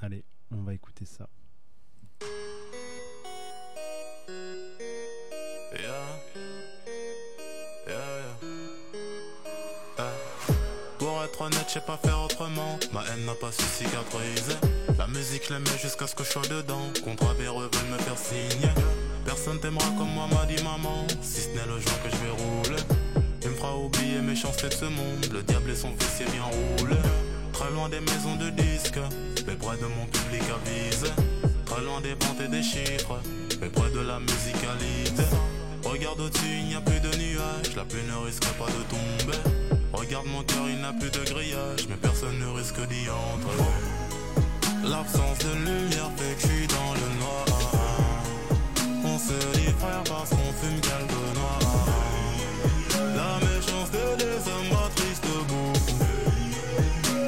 Allez, 0.00 0.24
on 0.50 0.62
va 0.62 0.74
écouter 0.74 1.04
ça. 1.04 1.28
Pour 10.98 11.22
être 11.24 11.40
honnête, 11.40 11.64
je 11.66 11.72
sais 11.74 11.80
pas 11.80 11.96
faire 11.96 12.20
autrement. 12.20 12.78
Ma 12.92 13.02
haine 13.06 13.24
n'a 13.26 13.34
pas 13.34 13.50
su 13.50 13.62
cicatriser. 13.62 14.56
La 14.98 15.06
musique, 15.08 15.44
je 15.48 15.54
l'aimais 15.54 15.78
jusqu'à 15.80 16.06
ce 16.06 16.14
que 16.14 16.24
je 16.24 16.30
sois 16.30 16.42
dedans. 16.42 16.92
Véreux 17.38 17.68
veulent 17.72 17.90
me 17.92 17.98
faire 17.98 18.18
signer. 18.18 18.68
Personne 19.24 19.58
t'aimera 19.60 19.86
comme 19.98 20.12
moi 20.14 20.26
m'a 20.32 20.46
dit 20.46 20.62
maman. 20.62 21.06
Si 21.20 21.42
ce 21.42 21.48
n'est 21.48 21.66
le 21.66 21.80
joint 21.80 21.98
que 22.02 22.10
je 22.10 22.16
vais 22.16 22.30
rouler. 22.30 22.82
Il 23.42 23.50
me 23.50 23.54
fera 23.54 23.76
oublier 23.76 24.20
mes 24.20 24.36
chances 24.36 24.56
de 24.58 24.70
ce 24.70 24.84
monde. 24.84 25.26
Le 25.32 25.42
diable 25.42 25.70
et 25.70 25.76
son 25.76 25.90
fils 25.98 26.30
bien 26.30 26.44
roulé 26.44 26.96
Très 27.52 27.70
loin 27.70 27.88
des 27.88 28.00
maisons 28.00 28.36
de 28.36 28.50
disques 28.50 29.00
Mais 29.46 29.54
près 29.54 29.76
de 29.76 29.86
mon 29.86 30.06
public 30.06 30.42
avise. 30.42 31.12
Très 31.66 31.82
loin 31.82 32.00
des 32.00 32.14
ventes 32.14 32.40
et 32.44 32.48
des 32.48 32.62
chiffres 32.62 33.18
Mais 33.60 33.68
près 33.68 33.90
de 33.90 34.00
la 34.00 34.18
musicalité 34.20 35.24
Regarde 35.84 36.20
au-dessus, 36.20 36.58
il 36.60 36.66
n'y 36.68 36.74
a 36.74 36.80
plus 36.80 37.00
de 37.00 37.08
nuages. 37.16 37.74
La 37.76 37.84
pluie 37.84 38.02
ne 38.08 38.24
risque 38.24 38.46
pas 38.54 38.66
de 38.66 38.82
tomber. 38.88 39.38
Regarde 39.92 40.26
mon 40.26 40.42
cœur, 40.42 40.68
il 40.68 40.80
n'a 40.80 40.92
plus 40.92 41.10
de 41.10 41.24
grillage. 41.30 41.86
Mais 41.88 41.96
personne 41.96 42.38
ne 42.38 42.46
risque 42.46 42.80
d'y 42.88 43.10
entrer. 43.10 43.64
L'absence 44.84 45.38
de 45.38 45.54
lumière 45.58 46.10
fait 46.16 46.34
que 46.34 46.42
je 46.42 46.46
suis 46.46 46.66
dans 46.68 46.94
le 46.94 47.20
noir 47.20 47.51
se 49.28 49.56
dit 49.56 49.72
frère 49.78 50.02
parce 50.04 50.30
qu'on 50.30 50.52
fume 50.60 50.80
quelques 50.80 51.26
noirs 51.38 51.86
La 53.14 53.38
méchanceté 53.46 54.02
des 54.18 54.38
hommes 54.50 54.70
m'attriste 54.72 55.26
beaucoup 55.48 55.72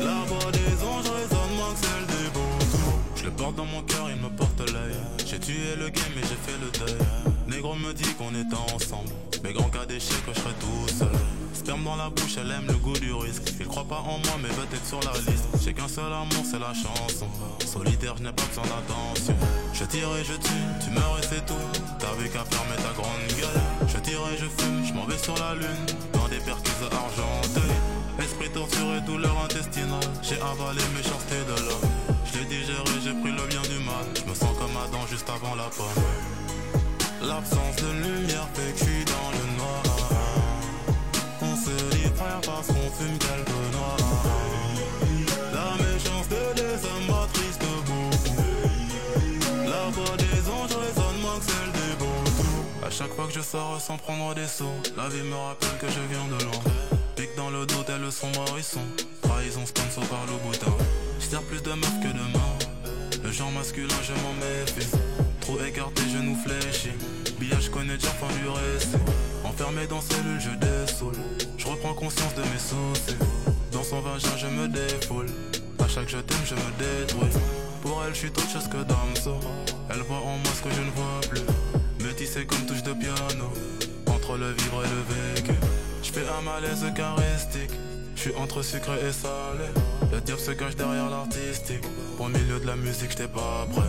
La 0.09 0.19
voix 0.29 0.51
des 0.51 0.75
anges 0.91 1.11
résonne 1.19 1.55
moins 1.57 1.73
que 1.75 1.87
celle 1.87 2.07
des 2.15 2.29
beaux. 2.35 2.59
Je 3.17 3.25
le 3.25 3.31
porte 3.31 3.55
dans 3.57 3.65
mon 3.67 3.83
cœur, 3.83 4.07
il 4.11 4.21
me 4.21 4.29
porte 4.29 4.61
l'œil. 4.73 4.97
J'ai 5.27 5.39
tué 5.39 5.77
le 5.79 5.91
et 6.17 6.23
j'ai 6.23 6.41
fait 6.47 6.59
le 6.61 6.71
deuil. 6.79 7.07
Négro 7.49 7.75
me 7.75 7.93
dit 7.93 8.15
qu'on 8.15 8.35
est 8.35 8.53
ensemble. 8.75 9.11
Mais 9.43 9.53
grand 9.53 9.69
cas 9.69 9.85
d'échec 9.87 10.17
je 10.27 10.41
serai 10.41 10.55
tout 10.61 10.89
seul. 10.99 11.09
Sperme 11.53 11.85
dans 11.85 11.97
la 11.97 12.11
bouche, 12.11 12.37
elle 12.39 12.51
aime 12.51 12.67
le 12.67 12.75
goût 12.75 12.99
du 12.99 13.13
risque. 13.13 13.53
Il 13.61 13.67
croit 13.67 13.85
pas 13.85 14.01
en 14.01 14.19
moi 14.19 14.37
mais 14.43 14.49
veut 14.49 14.67
être 14.73 14.87
sur 14.87 15.01
la 15.01 15.13
liste. 15.13 15.49
J'ai 15.63 15.73
qu'un 15.73 15.89
seul 15.89 16.13
amour, 16.13 16.45
c'est 16.45 16.59
la 16.59 16.73
chanson. 16.75 17.29
Solitaire, 17.65 18.15
je 18.19 18.23
n'ai 18.23 18.33
pas 18.33 18.45
besoin 18.45 18.65
d'attention. 18.65 19.37
Je 19.73 19.85
tire 19.85 20.09
et 20.17 20.25
je 20.25 20.35
tue, 20.35 20.65
tu 20.85 20.91
meurs 20.91 21.19
et 21.19 21.27
c'est 21.27 21.45
tout. 21.47 21.67
T'avais 21.99 22.29
qu'à 22.29 22.45
fermer 22.45 22.77
ta 22.77 22.93
grande 22.93 23.27
gueule. 23.39 23.63
Je 23.89 23.99
tire 23.99 24.21
et 24.33 24.37
je 24.37 24.47
fume, 24.47 24.85
je 24.87 24.93
m'en 24.93 25.07
vais 25.07 25.19
sur 25.19 25.37
la 25.37 25.55
lune. 25.55 25.87
Dans 26.13 26.29
des 26.29 26.39
perquises 26.39 26.85
argentées. 26.93 27.75
Esprit 28.21 28.51
torturé, 28.51 29.01
douleur 29.07 29.37
intestinale. 29.45 30.01
J'ai 30.23 30.41
avalé 30.41 30.81
méchanceté 30.97 31.37
de 31.49 31.57
l'homme. 31.67 31.91
Je 32.25 32.39
l'ai 32.39 32.45
digéré, 32.47 32.84
avant 35.35 35.55
la 35.55 35.69
L'absence 37.27 37.77
de 37.77 37.91
lumière 37.93 38.49
suis 38.77 39.05
dans 39.05 39.31
le 39.37 39.57
noir. 39.59 39.83
On 41.43 41.57
se 41.57 41.97
dit 41.97 42.11
frère 42.15 42.41
parce 42.45 42.67
qu'on 42.69 42.91
fume 42.99 43.19
quelques 43.19 43.73
noirs 43.73 43.97
La 45.53 45.71
méchanceté 45.83 46.37
des 46.57 46.77
hommes 46.87 47.07
m'attriste 47.09 47.63
beaucoup 47.87 48.11
La 49.65 49.91
voix 49.91 50.17
des 50.17 50.41
anges 50.51 50.77
résonne 50.87 51.21
moins 51.21 51.39
que 51.39 51.47
celle 51.47 51.73
des 51.73 51.97
beaux. 51.99 52.87
À 52.87 52.91
chaque 52.91 53.13
fois 53.15 53.27
que 53.27 53.35
je 53.35 53.41
sors 53.41 53.81
sans 53.81 53.97
prendre 53.97 54.35
des 54.35 54.47
sauts 54.47 54.81
La 54.97 55.09
vie 55.09 55.23
me 55.23 55.37
rappelle 55.37 55.77
que 55.81 55.89
je 55.89 56.01
viens 56.11 56.39
de 56.39 56.45
loin. 56.45 56.63
Pique 57.17 57.35
dans 57.37 57.51
le 57.51 57.67
dos 57.67 57.83
tel 57.87 58.01
le 58.01 58.11
son 58.11 58.29
Morisson. 58.37 58.87
Trahison 59.23 59.67
sponsor 59.67 60.05
par 60.05 60.25
le 60.27 60.37
bouton. 60.47 60.77
Je 61.19 61.37
plus 61.39 61.63
de 61.63 61.73
meufs 61.73 62.01
que 62.01 62.09
de 62.09 62.33
morts 62.33 62.59
Le 63.25 63.33
genre 63.33 63.51
masculin 63.51 63.95
je 64.03 64.13
m'en 64.13 64.35
méfie 64.35 65.24
Trop 65.45 65.61
écarté, 65.61 66.03
genoux 66.11 66.37
fléchis. 66.43 66.97
Billage 67.39 67.71
connais 67.71 67.99
déjà 67.99 68.09
fin 68.09 68.29
du 68.29 68.49
récit. 68.49 68.97
Enfermé 69.45 69.87
dans 69.87 70.01
cellule, 70.01 70.41
je 70.41 70.51
dessoule 70.57 71.13
Je 71.59 71.67
reprends 71.67 71.93
conscience 71.93 72.35
de 72.35 72.41
mes 72.41 72.59
soucis. 72.59 73.19
Dans 73.71 73.83
son 73.83 74.01
vagin, 74.01 74.37
je 74.39 74.47
me 74.47 74.69
défoule. 74.69 75.27
À 75.79 75.87
chaque 75.87 76.09
je 76.09 76.17
t'aime, 76.17 76.39
je 76.47 76.55
me 76.55 76.71
détruis. 76.79 77.29
Pour 77.83 78.03
elle, 78.07 78.15
je 78.15 78.21
suis 78.21 78.29
autre 78.29 78.49
chose 78.49 78.69
que 78.69 78.83
Damso. 78.85 79.39
Elle 79.91 80.01
voit 80.01 80.17
en 80.17 80.39
moi 80.39 80.53
ce 80.57 80.63
que 80.63 80.71
je 80.75 80.81
ne 80.81 80.91
vois 80.93 81.21
plus. 81.29 82.05
Métissé 82.07 82.47
comme 82.47 82.65
touche 82.65 82.83
de 82.83 82.95
piano. 82.95 83.53
Entre 84.07 84.39
le 84.39 84.51
vivre 84.51 84.83
et 84.83 84.89
le 84.89 85.35
vécu. 85.35 85.53
Je 86.03 86.11
fais 86.11 86.27
un 86.27 86.41
malaise 86.41 86.87
charistique 86.97 87.79
je 88.17 88.31
suis 88.31 88.35
entre 88.37 88.63
sucré 88.63 88.95
et 89.07 89.13
salé. 89.13 89.69
Le 90.11 90.21
diable 90.21 90.41
se 90.41 90.53
cache 90.53 90.77
derrière 90.77 91.11
l'artistique. 91.11 91.85
Au 92.19 92.29
milieu 92.29 92.59
de 92.61 92.67
la 92.67 92.77
musique, 92.77 93.11
j'étais 93.11 93.29
pas 93.29 93.67
prêt 93.71 93.89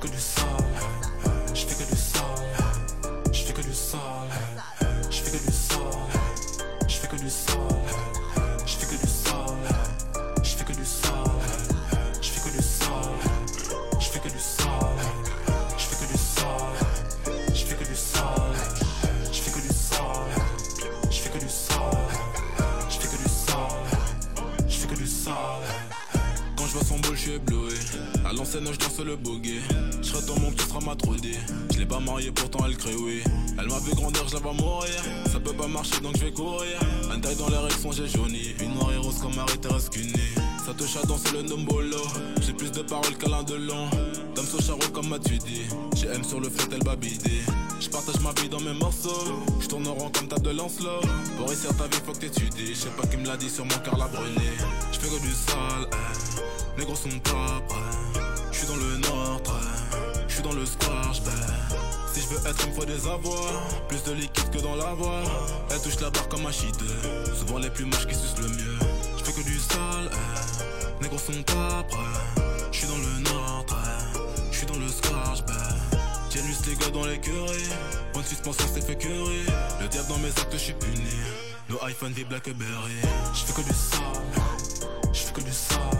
que 0.00 0.08
du 0.08 0.18
sale, 0.18 0.65
Je 28.72 28.78
danse 28.78 28.98
le 28.98 29.16
bogey. 29.16 29.60
Je 30.02 30.08
serai 30.08 30.26
ton 30.26 30.40
mon 30.40 30.50
tu 30.50 30.64
seras 30.64 30.80
ma 30.80 30.94
3D. 30.94 31.34
Je 31.72 31.78
l'ai 31.78 31.86
pas 31.86 32.00
mariée, 32.00 32.32
pourtant 32.32 32.66
elle 32.66 32.76
crée, 32.76 32.94
oui. 32.96 33.22
Elle 33.58 33.68
m'a 33.68 33.78
vu 33.78 33.94
grandir, 33.94 34.26
je 34.26 34.34
la 34.34 34.40
vois 34.40 34.52
mourir. 34.52 35.02
Ça 35.30 35.38
peut 35.38 35.52
pas 35.52 35.68
marcher, 35.68 36.00
donc 36.02 36.16
je 36.16 36.24
vais 36.24 36.32
courir. 36.32 36.78
Un 37.12 37.20
taille 37.20 37.36
dans 37.36 37.48
les 37.48 37.58
réactions, 37.58 37.92
j'ai 37.92 38.08
jauni. 38.08 38.54
Une 38.60 38.74
noire 38.74 38.92
et 38.92 38.96
rose 38.96 39.18
comme 39.20 39.34
Marie-Thérèse 39.36 39.88
Cuny. 39.88 40.12
Ça 40.64 40.74
touche 40.74 40.96
à 40.96 41.06
danser 41.06 41.30
le 41.32 41.42
nombolo. 41.42 42.02
J'ai 42.40 42.52
plus 42.52 42.72
de 42.72 42.82
paroles 42.82 43.16
qu'Alain 43.16 43.44
Delon. 43.44 43.88
Dame 44.34 44.46
so 44.46 44.60
charo 44.60 44.80
comme 44.92 45.08
Matuidi. 45.08 45.62
J'ai 45.94 46.08
M 46.08 46.24
sur 46.24 46.40
le 46.40 46.50
fait, 46.50 46.68
elle 46.72 46.84
va 46.84 46.96
bider. 46.96 47.42
Je 47.78 47.88
partage 47.88 48.20
ma 48.20 48.32
vie 48.40 48.48
dans 48.48 48.60
mes 48.60 48.74
morceaux. 48.74 49.32
Je 49.60 49.68
tourne 49.68 49.86
en 49.86 49.94
rond 49.94 50.10
comme 50.10 50.26
table 50.26 50.42
de 50.42 50.50
Lancelot. 50.50 51.00
Pour 51.36 51.48
réussir 51.48 51.76
ta 51.76 51.84
vie, 51.84 52.02
faut 52.04 52.12
que 52.12 52.18
t'étudies. 52.18 52.74
Je 52.74 52.80
sais 52.80 52.88
pas 53.00 53.06
qui 53.06 53.16
me 53.16 53.26
l'a 53.26 53.36
dit 53.36 53.48
sur 53.48 53.64
mon 53.64 53.78
cœur, 53.84 53.96
la 53.96 54.08
brûlé. 54.08 54.50
Je 54.92 54.98
fais 54.98 55.08
que 55.08 55.20
du 55.22 55.32
sale. 55.32 55.88
Les 56.78 56.84
gros 56.84 56.96
sont 56.96 57.08
pas 57.20 57.62
le 60.56 60.66
squash, 60.66 61.22
ben. 61.22 61.32
Si 62.12 62.22
je 62.22 62.28
veux 62.28 62.48
être, 62.48 62.66
me 62.66 62.72
faut 62.72 62.84
des 62.84 63.06
avoirs. 63.06 63.62
Plus 63.88 64.02
de 64.04 64.12
liquide 64.12 64.50
que 64.50 64.58
dans 64.58 64.74
la 64.74 64.94
voie. 64.94 65.22
Elle 65.70 65.80
touche 65.80 66.00
la 66.00 66.10
barre 66.10 66.28
comme 66.28 66.46
un 66.46 66.52
shit. 66.52 66.74
Souvent 67.38 67.58
les 67.58 67.70
plus 67.70 67.84
moches 67.84 68.06
qui 68.06 68.14
sucent 68.14 68.38
le 68.38 68.48
mieux. 68.48 68.78
Je 69.18 69.24
fais 69.24 69.32
que 69.32 69.44
du 69.44 69.58
sale, 69.58 70.10
eh. 70.10 71.02
Négros 71.02 71.18
sont 71.18 71.42
pas 71.42 71.84
prêts. 71.84 72.42
Je 72.72 72.78
suis 72.78 72.88
dans 72.88 72.96
le 72.96 73.22
nord, 73.30 73.66
Je 74.50 74.56
suis 74.56 74.66
dans 74.66 74.78
le 74.78 74.88
squash, 74.88 75.44
ben. 75.46 75.98
Janus 76.34 76.66
les 76.66 76.74
gars 76.74 76.90
dans 76.90 77.04
l'écurie. 77.04 77.70
Point 78.12 78.22
de 78.22 78.26
suspension, 78.26 78.66
c'est 78.74 78.84
fait 78.84 78.96
curry. 78.96 79.44
Le 79.80 79.88
diable 79.88 80.08
dans 80.08 80.18
mes 80.18 80.28
actes, 80.28 80.52
je 80.52 80.58
suis 80.58 80.74
puni. 80.74 81.16
No 81.68 81.78
iPhone, 81.82 82.12
des 82.12 82.24
Blackberry. 82.24 82.96
Je 83.34 83.40
fais 83.40 83.62
que 83.62 83.66
du 83.66 83.74
sale. 83.74 84.02
Je 85.12 85.20
fais 85.20 85.32
que 85.32 85.40
du 85.40 85.52
sale. 85.52 85.95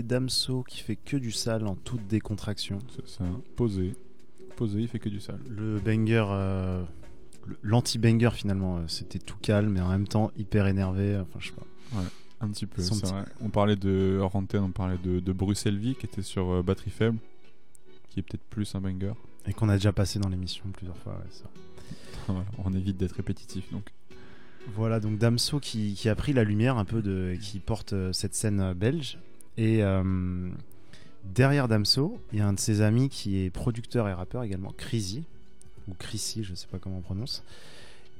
Damso 0.00 0.62
qui 0.62 0.80
fait 0.80 0.96
que 0.96 1.18
du 1.18 1.30
sale 1.32 1.66
en 1.66 1.74
toute 1.74 2.06
décontraction. 2.06 2.78
C'est 2.96 3.06
ça, 3.06 3.24
posé. 3.56 3.92
Posé, 4.56 4.80
il 4.80 4.88
fait 4.88 4.98
que 4.98 5.10
du 5.10 5.20
sale. 5.20 5.40
Le 5.50 5.78
banger, 5.80 6.24
euh, 6.30 6.82
l'anti-banger 7.62 8.30
finalement, 8.32 8.78
euh, 8.78 8.82
c'était 8.86 9.18
tout 9.18 9.36
calme 9.42 9.72
mais 9.72 9.80
en 9.80 9.88
même 9.90 10.08
temps 10.08 10.30
hyper 10.38 10.66
énervé. 10.66 11.18
Enfin, 11.18 11.38
je 11.40 11.48
sais 11.48 11.54
pas. 11.54 11.98
Ouais, 11.98 12.06
un 12.40 12.48
petit 12.48 12.66
peu, 12.66 12.80
Son 12.82 12.94
c'est 12.94 13.02
petit- 13.02 13.12
vrai. 13.12 13.24
On 13.42 13.50
parlait 13.50 13.76
de 13.76 14.18
hors 14.20 14.34
antenne, 14.36 14.62
on 14.62 14.70
parlait 14.70 14.98
de, 15.02 15.20
de 15.20 15.32
Bruxelles 15.32 15.76
Vie 15.78 15.94
qui 15.94 16.06
était 16.06 16.22
sur 16.22 16.50
euh, 16.50 16.62
batterie 16.62 16.90
faible, 16.90 17.18
qui 18.10 18.20
est 18.20 18.22
peut-être 18.22 18.44
plus 18.50 18.74
un 18.74 18.80
banger. 18.80 19.12
Et 19.46 19.52
qu'on 19.52 19.68
a 19.68 19.74
déjà 19.74 19.92
passé 19.92 20.18
dans 20.20 20.28
l'émission 20.28 20.64
plusieurs 20.72 20.96
fois. 20.96 21.14
ouais, 21.14 21.30
ça. 21.30 21.44
Voilà, 22.28 22.44
on 22.64 22.72
évite 22.72 22.96
d'être 22.96 23.16
répétitif 23.16 23.70
donc. 23.72 23.90
Voilà, 24.76 25.00
donc 25.00 25.18
Damso 25.18 25.58
qui, 25.58 25.94
qui 25.94 26.08
a 26.08 26.14
pris 26.14 26.32
la 26.32 26.44
lumière 26.44 26.76
un 26.78 26.84
peu 26.84 27.02
de. 27.02 27.34
qui 27.40 27.58
porte 27.58 27.94
euh, 27.94 28.12
cette 28.12 28.34
scène 28.36 28.60
euh, 28.60 28.74
belge. 28.74 29.18
Et 29.58 29.82
euh, 29.82 30.50
derrière 31.24 31.68
Damso, 31.68 32.18
il 32.32 32.38
y 32.38 32.42
a 32.42 32.46
un 32.48 32.52
de 32.52 32.60
ses 32.60 32.80
amis 32.80 33.08
qui 33.08 33.38
est 33.38 33.50
producteur 33.50 34.08
et 34.08 34.12
rappeur 34.12 34.42
également, 34.42 34.72
Crazy, 34.76 35.24
ou 35.88 35.94
Chrissy, 35.98 36.44
je 36.44 36.54
sais 36.54 36.66
pas 36.68 36.78
comment 36.78 36.98
on 36.98 37.02
prononce. 37.02 37.42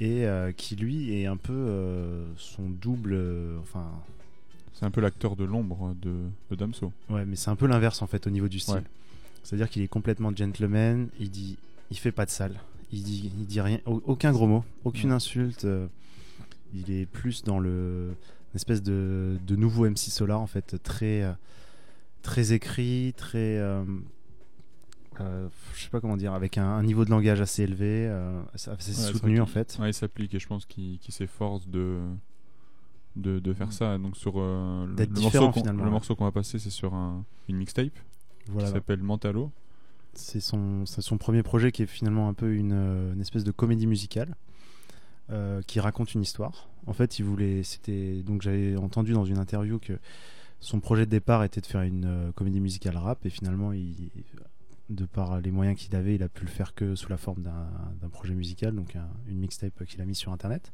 Et 0.01 0.27
euh, 0.27 0.53
qui 0.53 0.75
lui 0.77 1.15
est 1.15 1.27
un 1.27 1.37
peu 1.37 1.53
euh, 1.53 2.25
son 2.37 2.69
double. 2.69 3.17
enfin, 3.61 3.89
C'est 4.75 4.85
un 4.85 4.91
peu 4.91 5.01
l'acteur 5.01 5.37
de 5.37 5.45
l'ombre 5.45 5.95
de, 6.03 6.13
de 6.51 6.57
Damso. 6.57 6.93
Ouais, 7.09 7.25
mais 7.25 7.37
c'est 7.37 7.51
un 7.51 7.57
peu 7.57 7.67
l'inverse 7.67 8.03
en 8.03 8.07
fait 8.07 8.27
au 8.27 8.31
niveau 8.31 8.49
du 8.49 8.59
style. 8.59 8.75
Ouais. 8.77 8.83
C'est-à-dire 9.45 9.69
qu'il 9.71 9.83
est 9.83 9.89
complètement 9.89 10.35
gentleman, 10.35 11.09
il 11.19 11.31
dit 11.31 11.57
il 11.91 11.99
fait 11.99 12.13
pas 12.13 12.25
de 12.27 12.31
sale. 12.31 12.61
Il 12.93 13.03
dit 13.03 13.33
il 13.39 13.47
dit 13.47 13.61
rien 13.61 13.79
au- 13.87 14.03
aucun 14.07 14.33
gros 14.33 14.47
mot, 14.47 14.65
aucune 14.85 15.13
insulte. 15.13 15.67
il 16.75 16.91
est 16.91 17.07
plus 17.07 17.43
dans 17.45 17.59
le 17.59 18.15
une 18.53 18.57
espèce 18.57 18.83
de, 18.83 19.39
de 19.47 19.57
nouveau 19.57 19.89
MC 19.89 19.99
Solar 20.11 20.41
en 20.41 20.47
fait, 20.47 20.77
très 20.83 21.23
euh, 21.23 21.33
très 22.23 22.53
écrit, 22.53 23.15
très 23.17 23.59
euh, 23.59 23.85
euh, 25.21 25.49
je 25.75 25.83
sais 25.85 25.91
pas 25.91 26.01
comment 26.01 26.17
dire, 26.17 26.33
avec 26.35 26.57
un, 26.59 26.65
un 26.67 26.83
niveau 26.83 27.05
de 27.05 27.11
langage 27.11 27.41
assez 27.41 27.63
élevé, 27.65 28.07
euh, 28.09 28.41
assez 28.55 28.71
Ouais, 28.71 28.77
soutenu 29.13 29.41
en 29.41 29.47
fait. 29.47 29.77
Ouais, 29.81 29.91
il 29.91 29.95
s'applique 29.95 30.35
et 30.35 30.39
je 30.39 30.47
pense 30.47 30.65
qu'il 30.67 30.99
s'efforce 31.09 31.67
de, 31.69 31.99
de, 33.17 33.39
de 33.39 33.53
faire 33.53 33.73
ça. 33.73 33.99
Donc 33.99 34.17
sur 34.17 34.35
euh, 34.37 34.87
le, 34.87 34.95
D'être 34.95 35.11
le 35.11 35.15
différent, 35.17 35.47
morceau 35.47 35.61
finalement, 35.61 35.83
le 35.83 35.89
ouais. 35.89 35.93
morceau 35.93 36.15
qu'on 36.17 36.25
va 36.25 36.33
passer, 36.33 36.59
c'est 36.59 36.71
sur 36.71 36.95
un, 36.95 37.25
une 37.49 37.57
mixtape 37.57 37.93
Voilà. 38.49 38.69
qui 38.69 38.75
s'appelle 38.75 39.03
Mentalo. 39.03 39.51
C'est 40.15 40.41
son, 40.41 40.85
son 40.87 41.17
premier 41.19 41.43
projet 41.43 41.73
qui 41.73 41.83
est 41.85 41.87
finalement 41.87 42.29
un 42.29 42.35
peu 42.35 42.55
une, 42.55 42.73
une 43.15 43.21
espèce 43.21 43.45
de 43.45 43.51
comédie 43.51 43.87
musicale 43.87 44.35
qui 45.67 45.81
raconte 45.81 46.13
une 46.13 46.21
histoire. 46.21 46.69
En 46.87 46.93
fait, 46.93 47.19
il 47.19 47.25
voulait, 47.25 47.63
c'était 47.63 48.23
donc 48.23 48.43
j'avais 48.43 48.77
entendu 48.77 49.13
dans 49.13 49.25
une 49.25 49.39
interview 49.39 49.79
que 49.79 49.99
son 50.61 50.81
projet 50.81 51.07
de 51.07 51.11
départ 51.11 51.45
était 51.45 51.61
de 51.61 51.67
faire 51.67 51.83
une 51.83 52.05
euh, 52.05 52.33
comédie 52.33 52.61
musicale 52.61 52.97
rap 52.97 53.25
et 53.27 53.31
finalement, 53.31 53.73
de 54.91 55.05
par 55.07 55.41
les 55.41 55.51
moyens 55.51 55.79
qu'il 55.79 55.95
avait, 55.97 56.15
il 56.17 56.23
a 56.23 56.29
pu 56.29 56.43
le 56.45 56.51
faire 56.51 56.75
que 56.75 56.95
sous 56.95 57.09
la 57.09 57.17
forme 57.17 57.43
d'un 57.43 58.09
projet 58.09 58.35
musical, 58.35 58.75
donc 58.75 58.95
un- 58.97 59.09
une 59.29 59.39
mixtape 59.39 59.85
qu'il 59.87 60.01
a 60.01 60.05
mis 60.05 60.15
sur 60.15 60.33
internet. 60.33 60.73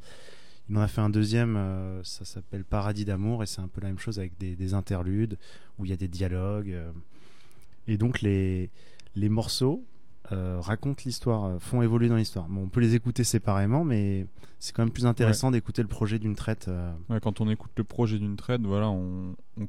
Il 0.71 0.77
en 0.77 0.81
a 0.81 0.89
fait 0.89 1.01
un 1.01 1.09
deuxième, 1.11 1.57
euh, 1.57 2.03
ça 2.05 2.25
s'appelle 2.25 2.65
Paradis 2.65 3.05
d'amour 3.07 3.43
et 3.43 3.47
c'est 3.47 3.61
un 3.61 3.69
peu 3.69 3.81
la 3.81 3.89
même 3.89 3.99
chose 3.99 4.19
avec 4.19 4.37
des, 4.39 4.57
des 4.57 4.75
interludes 4.75 5.39
où 5.79 5.85
il 5.85 5.91
y 5.91 5.95
a 5.95 5.97
des 5.97 6.09
dialogues. 6.09 6.71
euh, 6.73 6.91
et 7.87 7.97
donc 7.97 8.21
les 8.21 8.71
morceaux 9.17 9.83
euh, 10.33 10.59
racontent 10.61 11.01
l'histoire, 11.05 11.45
euh, 11.45 11.59
font 11.59 11.83
évoluer 11.83 12.09
dans 12.09 12.17
l'histoire. 12.17 12.47
Bon, 12.49 12.63
on 12.63 12.69
peut 12.69 12.81
les 12.81 12.95
écouter 12.95 13.25
séparément, 13.25 13.85
mais 13.85 14.27
c'est 14.59 14.75
quand 14.75 14.83
même 14.83 14.93
plus 14.93 15.07
intéressant 15.07 15.51
d'écouter 15.51 15.83
le 15.83 15.89
projet 15.89 16.19
d'une 16.19 16.35
traite. 16.35 16.69
euh, 16.69 16.93
Ouais, 17.09 17.21
quand 17.21 17.41
on 17.41 17.49
écoute 17.49 17.71
le 17.77 17.85
projet 17.85 18.19
d'une 18.19 18.37
traite, 18.37 18.61
voilà, 18.63 18.89
on, 18.91 19.35
on, 19.61 19.69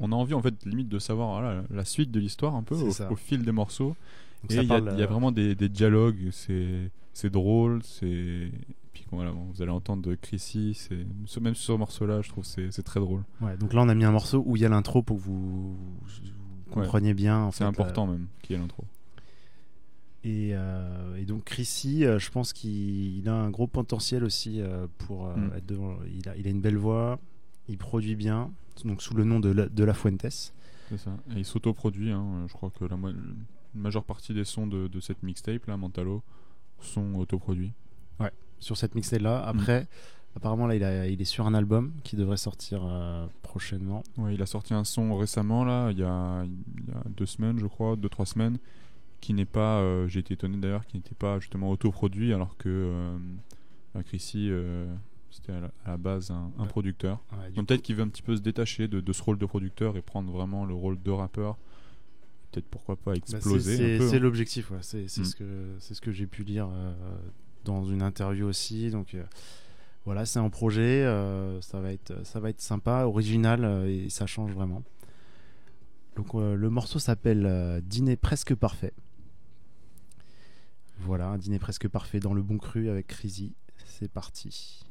on 0.00 0.12
a 0.12 0.14
envie 0.14 0.34
en 0.34 0.42
fait 0.42 0.54
limite 0.64 0.88
de 0.88 0.98
savoir 0.98 1.40
voilà, 1.40 1.62
la 1.70 1.84
suite 1.84 2.10
de 2.10 2.18
l'histoire 2.20 2.54
un 2.56 2.62
peu 2.62 2.74
au, 2.74 3.16
fil 3.16 3.44
des 3.44 3.52
morceaux. 3.52 3.94
Donc 4.42 4.52
et 4.52 4.54
il 4.56 4.62
y, 4.62 4.64
a- 4.64 4.68
parle, 4.68 4.90
il 4.94 4.98
y 5.00 5.02
a 5.02 5.06
vraiment 5.06 5.32
des, 5.32 5.54
des 5.54 5.68
dialogues, 5.68 6.30
c'est 6.32 7.30
drôle, 7.30 7.82
c'est 7.84 8.06
et 8.06 8.50
puis 8.92 9.04
voilà, 9.12 9.30
bon, 9.30 9.44
vous 9.54 9.62
allez 9.62 9.70
entendre 9.70 10.14
Chrissy, 10.14 10.74
c'est 10.74 11.06
ce- 11.26 11.38
même 11.40 11.54
sur 11.54 11.74
ce 11.74 11.78
morceau-là, 11.78 12.22
je 12.22 12.30
trouve 12.30 12.44
que 12.44 12.70
c'est 12.70 12.82
très 12.82 12.98
drôle. 13.00 13.22
Ouais, 13.40 13.56
donc 13.58 13.72
là, 13.74 13.82
on 13.82 13.88
a 13.88 13.94
mis 13.94 14.04
un 14.04 14.10
morceau 14.12 14.42
où 14.46 14.56
il 14.56 14.62
y 14.62 14.64
a 14.64 14.68
l'intro 14.68 15.02
pour 15.02 15.18
que 15.18 15.22
vous, 15.22 15.76
vous 15.76 16.70
compreniez 16.72 17.14
bien. 17.14 17.38
en 17.44 17.50
C'est 17.52 17.64
important 17.64 18.08
euh, 18.08 18.12
même 18.12 18.26
qu'il 18.42 18.56
y 18.56 18.58
ait 18.58 18.62
l'intro. 18.62 18.84
Et, 20.22 20.50
euh, 20.52 21.16
et 21.16 21.24
donc 21.24 21.44
Chrissy, 21.44 22.04
euh, 22.04 22.18
je 22.18 22.30
pense 22.30 22.52
qu'il 22.52 23.16
il 23.18 23.28
a 23.28 23.34
un 23.34 23.48
gros 23.50 23.66
potentiel 23.66 24.22
aussi 24.24 24.60
euh, 24.60 24.86
pour 24.98 25.26
Mm. 25.28 25.50
être 25.56 25.66
devant. 25.66 25.96
Il 26.14 26.28
a, 26.28 26.36
il 26.36 26.46
a 26.46 26.50
une 26.50 26.60
belle 26.60 26.76
voix, 26.76 27.18
il 27.68 27.78
produit 27.78 28.16
bien, 28.16 28.50
donc 28.84 29.00
sous 29.02 29.14
le 29.14 29.24
nom 29.24 29.40
de 29.40 29.48
La, 29.50 29.66
de 29.68 29.84
la 29.84 29.94
Fuentes. 29.94 30.20
C'est 30.90 30.98
ça. 30.98 31.10
Et 31.34 31.38
il 31.38 31.44
s'autoproduit, 31.44 32.10
hein, 32.10 32.44
je 32.48 32.52
crois 32.52 32.70
que 32.70 32.84
la, 32.84 32.96
majeure 33.74 34.04
partie 34.04 34.34
des 34.34 34.44
sons 34.44 34.66
de, 34.66 34.88
de 34.88 35.00
cette 35.00 35.22
mixtape 35.22 35.64
là, 35.66 35.76
Mentalo, 35.76 36.22
sont 36.80 37.14
autoproduits. 37.14 37.72
Ouais, 38.18 38.32
sur 38.58 38.76
cette 38.76 38.94
mixtape 38.96 39.22
là. 39.22 39.40
Après, 39.46 39.86
apparemment 40.36 40.66
là, 40.66 40.74
il, 40.74 40.82
a- 40.84 41.06
il 41.06 41.20
est 41.22 41.24
sur 41.24 41.46
un 41.46 41.54
album 41.54 41.92
qui 42.04 42.16
devrait 42.16 42.36
sortir 42.36 42.80
euh, 42.84 43.26
prochainement. 43.42 44.02
Ouais, 44.18 44.34
il 44.34 44.42
a 44.42 44.46
sorti 44.46 44.74
un 44.74 44.84
son 44.84 45.16
récemment, 45.16 45.64
là, 45.64 45.90
il 45.92 45.98
y 45.98 46.02
a, 46.02 46.44
il 46.44 46.88
y 46.88 46.90
a 46.92 47.02
deux 47.16 47.26
semaines, 47.26 47.58
je 47.58 47.66
crois, 47.66 47.94
deux, 47.96 48.08
trois 48.08 48.26
semaines, 48.26 48.58
qui 49.20 49.34
n'est 49.34 49.44
pas, 49.44 49.78
euh, 49.80 50.08
j'ai 50.08 50.20
été 50.20 50.34
étonné 50.34 50.56
d'ailleurs, 50.56 50.86
qui 50.86 50.96
n'était 50.96 51.14
pas 51.14 51.38
justement 51.40 51.70
autoproduit, 51.70 52.32
alors 52.32 52.56
que 52.56 52.68
euh, 52.68 53.18
bah, 53.94 54.02
Chrissy 54.02 54.48
euh, 54.50 54.92
C'était 55.30 55.52
à, 55.52 55.60
la- 55.60 55.70
à 55.84 55.90
la 55.90 55.96
base 55.96 56.30
un, 56.30 56.50
producteur. 56.66 57.20
Ouais, 57.32 57.50
Donc 57.52 57.66
peut-être 57.68 57.82
qu'il 57.82 57.94
veut 57.96 58.02
un 58.02 58.08
petit 58.08 58.22
peu 58.22 58.34
se 58.36 58.40
détacher 58.40 58.88
de, 58.88 59.00
de 59.00 59.12
ce 59.12 59.22
rôle 59.22 59.38
de 59.38 59.46
producteur 59.46 59.96
et 59.96 60.02
prendre 60.02 60.32
vraiment 60.32 60.64
le 60.64 60.74
rôle 60.74 61.00
de 61.02 61.10
rappeur. 61.10 61.56
Peut-être 62.50 62.66
pourquoi 62.66 62.96
pas 62.96 63.12
Bah, 63.12 63.16
exploser 63.16 63.98
peu. 63.98 64.08
C'est 64.08 64.16
hein. 64.16 64.20
l'objectif, 64.20 64.70
ouais. 64.72 64.78
c'est 64.80 65.04
Mm. 65.04 65.24
ce 65.24 65.36
que 65.36 65.44
c'est 65.78 65.94
ce 65.94 66.00
que 66.00 66.10
j'ai 66.10 66.26
pu 66.26 66.42
lire 66.42 66.68
euh, 66.72 66.92
dans 67.64 67.84
une 67.84 68.02
interview 68.02 68.46
aussi. 68.46 68.90
Donc 68.90 69.14
euh, 69.14 69.22
voilà, 70.04 70.24
c'est 70.26 70.40
un 70.40 70.48
projet, 70.50 71.04
euh, 71.04 71.60
ça 71.60 71.78
va 71.80 71.92
être 71.92 72.26
ça 72.26 72.40
va 72.40 72.50
être 72.50 72.60
sympa, 72.60 73.04
original 73.04 73.64
euh, 73.64 73.86
et 73.86 74.08
ça 74.10 74.26
change 74.26 74.50
vraiment. 74.52 74.82
Donc 76.16 76.34
euh, 76.34 76.56
le 76.56 76.70
morceau 76.70 76.98
s'appelle 76.98 77.46
euh, 77.46 77.80
Dîner 77.80 78.16
presque 78.16 78.54
parfait. 78.56 78.92
Voilà, 81.00 81.26
un 81.28 81.38
dîner 81.38 81.58
presque 81.58 81.88
parfait 81.88 82.20
dans 82.20 82.34
le 82.34 82.42
bon 82.42 82.58
cru 82.58 82.88
avec 82.90 83.06
Crazy. 83.08 83.54
C'est 83.86 84.08
parti. 84.10 84.84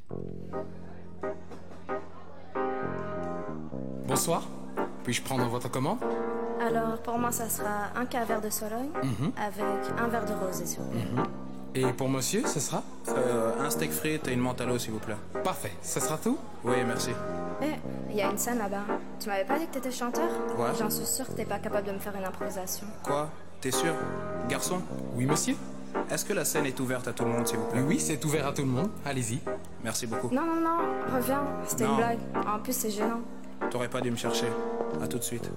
Bonsoir. 4.06 4.46
Puis-je 5.04 5.22
prendre 5.22 5.46
votre 5.46 5.70
commande? 5.70 5.98
Alors, 6.60 7.00
pour 7.02 7.18
moi, 7.18 7.32
ça 7.32 7.48
sera 7.48 7.88
un 7.96 8.04
cas 8.04 8.24
verre 8.24 8.40
de 8.42 8.50
Sologne 8.50 8.90
Mhm. 9.02 9.32
avec 9.36 9.98
un 9.98 10.08
verre 10.08 10.26
de 10.26 10.32
rosé, 10.32 10.66
s'il 10.66 10.80
vous 10.80 10.90
plaît. 10.90 11.06
Et 11.74 11.92
pour 11.92 12.08
monsieur, 12.08 12.44
ce 12.46 12.58
sera? 12.60 12.82
Euh, 13.08 13.52
un 13.64 13.70
steak 13.70 13.92
frites 13.92 14.26
et 14.28 14.32
une 14.32 14.40
menthe 14.40 14.60
à 14.60 14.66
l'eau, 14.66 14.78
s'il 14.78 14.90
vous 14.92 14.98
plaît. 14.98 15.16
Parfait. 15.44 15.72
Ce 15.82 16.00
sera 16.00 16.18
tout? 16.18 16.36
Oui, 16.64 16.74
merci. 16.86 17.10
Eh, 17.62 17.66
il 18.10 18.16
y 18.16 18.22
a 18.22 18.30
une 18.30 18.36
scène 18.38 18.58
là-bas. 18.58 18.82
Tu 19.20 19.28
m'avais 19.28 19.44
pas 19.44 19.58
dit 19.58 19.66
que 19.68 19.74
t'étais 19.74 19.92
chanteur? 19.92 20.28
Ouais. 20.58 20.70
J'en 20.78 20.90
suis 20.90 21.06
sûre 21.06 21.26
que 21.26 21.32
t'es 21.32 21.44
pas 21.44 21.58
capable 21.60 21.86
de 21.86 21.92
me 21.92 21.98
faire 21.98 22.14
une 22.16 22.24
improvisation. 22.24 22.86
Quoi? 23.04 23.30
T'es 23.60 23.70
sûr? 23.70 23.94
Garçon? 24.48 24.82
Oui, 25.14 25.24
monsieur 25.26 25.54
Est-ce 26.10 26.24
que 26.24 26.32
la 26.32 26.44
scène 26.44 26.66
est 26.66 26.78
ouverte 26.80 27.06
à 27.08 27.12
tout 27.12 27.24
le 27.24 27.30
monde, 27.30 27.46
s'il 27.46 27.58
vous 27.58 27.66
plaît 27.66 27.82
Oui, 27.86 28.00
c'est 28.00 28.24
ouvert 28.24 28.46
à 28.46 28.52
tout 28.52 28.62
le 28.62 28.68
monde. 28.68 28.90
Allez-y. 29.04 29.40
Merci 29.84 30.06
beaucoup. 30.06 30.34
Non, 30.34 30.42
non, 30.44 30.60
non, 30.60 30.78
reviens. 31.14 31.42
C'était 31.66 31.84
une 31.84 31.96
blague. 31.96 32.18
En 32.46 32.58
plus, 32.58 32.72
c'est 32.72 32.90
gênant. 32.90 33.20
T'aurais 33.70 33.88
pas 33.88 34.00
dû 34.00 34.10
me 34.10 34.16
chercher. 34.16 34.46
À 35.02 35.06
tout 35.06 35.18
de 35.18 35.22
suite. 35.22 35.50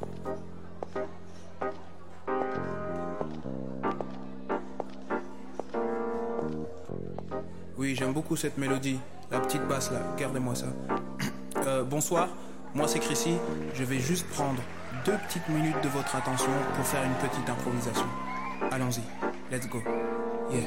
Oui, 7.77 7.95
j'aime 7.95 8.13
beaucoup 8.13 8.35
cette 8.35 8.57
mélodie. 8.57 8.99
La 9.31 9.39
petite 9.39 9.67
basse 9.67 9.91
là, 9.91 9.99
gardez-moi 10.17 10.55
ça. 10.55 10.67
Euh, 11.65 11.81
bonsoir, 11.81 12.27
moi 12.75 12.89
c'est 12.89 12.99
Chrissy. 12.99 13.35
Je 13.73 13.85
vais 13.85 13.99
juste 13.99 14.27
prendre 14.27 14.61
deux 15.05 15.15
petites 15.27 15.47
minutes 15.47 15.81
de 15.81 15.87
votre 15.87 16.13
attention 16.13 16.51
pour 16.75 16.85
faire 16.85 17.01
une 17.05 17.13
petite 17.29 17.49
improvisation. 17.49 18.05
Allons-y, 18.69 19.01
let's 19.53 19.67
go. 19.67 19.83
Yeah. 20.49 20.61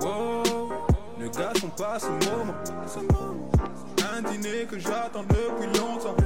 Wow, 0.00 0.72
ne 1.16 1.28
gâchons 1.28 1.70
pas 1.76 2.00
ce 2.00 2.08
moment. 2.08 2.54
Un 4.12 4.22
dîner 4.22 4.66
que 4.68 4.80
j'attends 4.80 5.22
depuis 5.22 5.78
longtemps. 5.78 6.16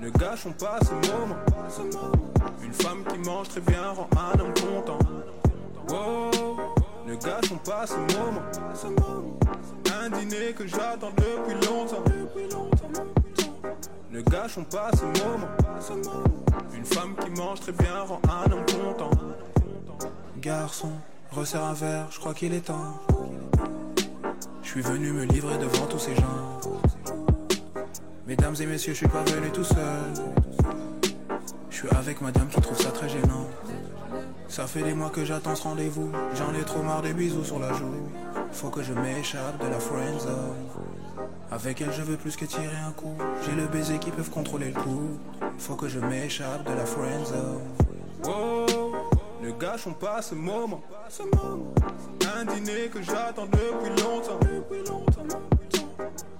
Ne 0.00 0.10
gâchons 0.10 0.52
pas 0.58 0.80
ce 0.82 0.92
moment. 0.92 1.36
Une 2.64 2.72
femme 2.72 3.04
qui 3.04 3.18
mange 3.18 3.48
très 3.48 3.60
bien 3.60 3.90
rend 3.90 4.08
un 4.16 4.40
homme 4.40 4.54
content. 4.54 4.98
Wow, 5.88 6.56
ne 7.06 7.14
gâchons 7.14 7.60
pas 7.64 7.86
ce 7.86 7.94
moment. 7.94 8.42
Un 10.02 10.10
dîner 10.10 10.52
que 10.52 10.66
j'attends 10.66 11.12
depuis 11.16 11.54
longtemps. 11.64 12.02
Ne 14.10 14.20
gâchons 14.20 14.64
pas 14.64 14.90
ce 14.94 15.04
moment. 15.04 15.46
Une 16.74 16.84
femme 16.84 17.14
qui 17.20 17.30
mange 17.40 17.60
très 17.60 17.72
bien 17.72 18.00
rend 18.00 18.20
un 18.28 18.50
homme 18.50 18.66
content. 18.66 19.10
Garçon, 20.46 20.92
resserre 21.32 21.64
un 21.64 21.72
verre, 21.72 22.06
je 22.08 22.20
crois 22.20 22.32
qu'il 22.32 22.54
est 22.54 22.66
temps. 22.66 23.00
Je 24.62 24.68
suis 24.68 24.80
venu 24.80 25.10
me 25.10 25.24
livrer 25.24 25.58
devant 25.58 25.86
tous 25.86 25.98
ces 25.98 26.14
gens. 26.14 26.60
Mesdames 28.28 28.54
et 28.60 28.66
messieurs, 28.66 28.92
je 28.92 28.98
suis 28.98 29.08
pas 29.08 29.24
venu 29.24 29.50
tout 29.50 29.64
seul. 29.64 30.14
Je 31.68 31.76
suis 31.76 31.88
avec 31.88 32.20
madame 32.20 32.46
qui 32.46 32.60
trouve 32.60 32.80
ça 32.80 32.92
très 32.92 33.08
gênant. 33.08 33.48
Ça 34.46 34.68
fait 34.68 34.84
des 34.84 34.94
mois 34.94 35.10
que 35.10 35.24
j'attends 35.24 35.56
ce 35.56 35.64
rendez-vous. 35.64 36.12
J'en 36.36 36.54
ai 36.54 36.62
trop 36.62 36.80
marre 36.80 37.02
des 37.02 37.12
bisous 37.12 37.42
sur 37.42 37.58
la 37.58 37.72
joue. 37.72 38.08
Faut 38.52 38.70
que 38.70 38.84
je 38.84 38.92
m'échappe 38.92 39.60
de 39.60 39.66
la 39.68 39.80
friend 39.80 40.20
zone. 40.20 40.68
Avec 41.50 41.80
elle, 41.80 41.92
je 41.92 42.02
veux 42.02 42.16
plus 42.16 42.36
que 42.36 42.44
tirer 42.44 42.76
un 42.86 42.92
coup. 42.92 43.16
J'ai 43.44 43.56
le 43.60 43.66
baiser 43.66 43.98
qui 43.98 44.12
peuvent 44.12 44.30
contrôler 44.30 44.68
le 44.68 44.80
coup. 44.80 45.18
Faut 45.58 45.74
que 45.74 45.88
je 45.88 45.98
m'échappe 45.98 46.64
de 46.64 46.72
la 46.72 46.86
friend 46.86 47.26
zone. 47.26 47.86
Wow, 48.22 48.65
ne 49.46 49.52
gâchons 49.52 49.92
pas 49.92 50.20
ce 50.22 50.34
moment. 50.34 50.82
Un 52.36 52.44
dîner 52.46 52.88
que 52.92 53.00
j'attends 53.00 53.46
depuis 53.46 53.90
longtemps. 54.02 54.40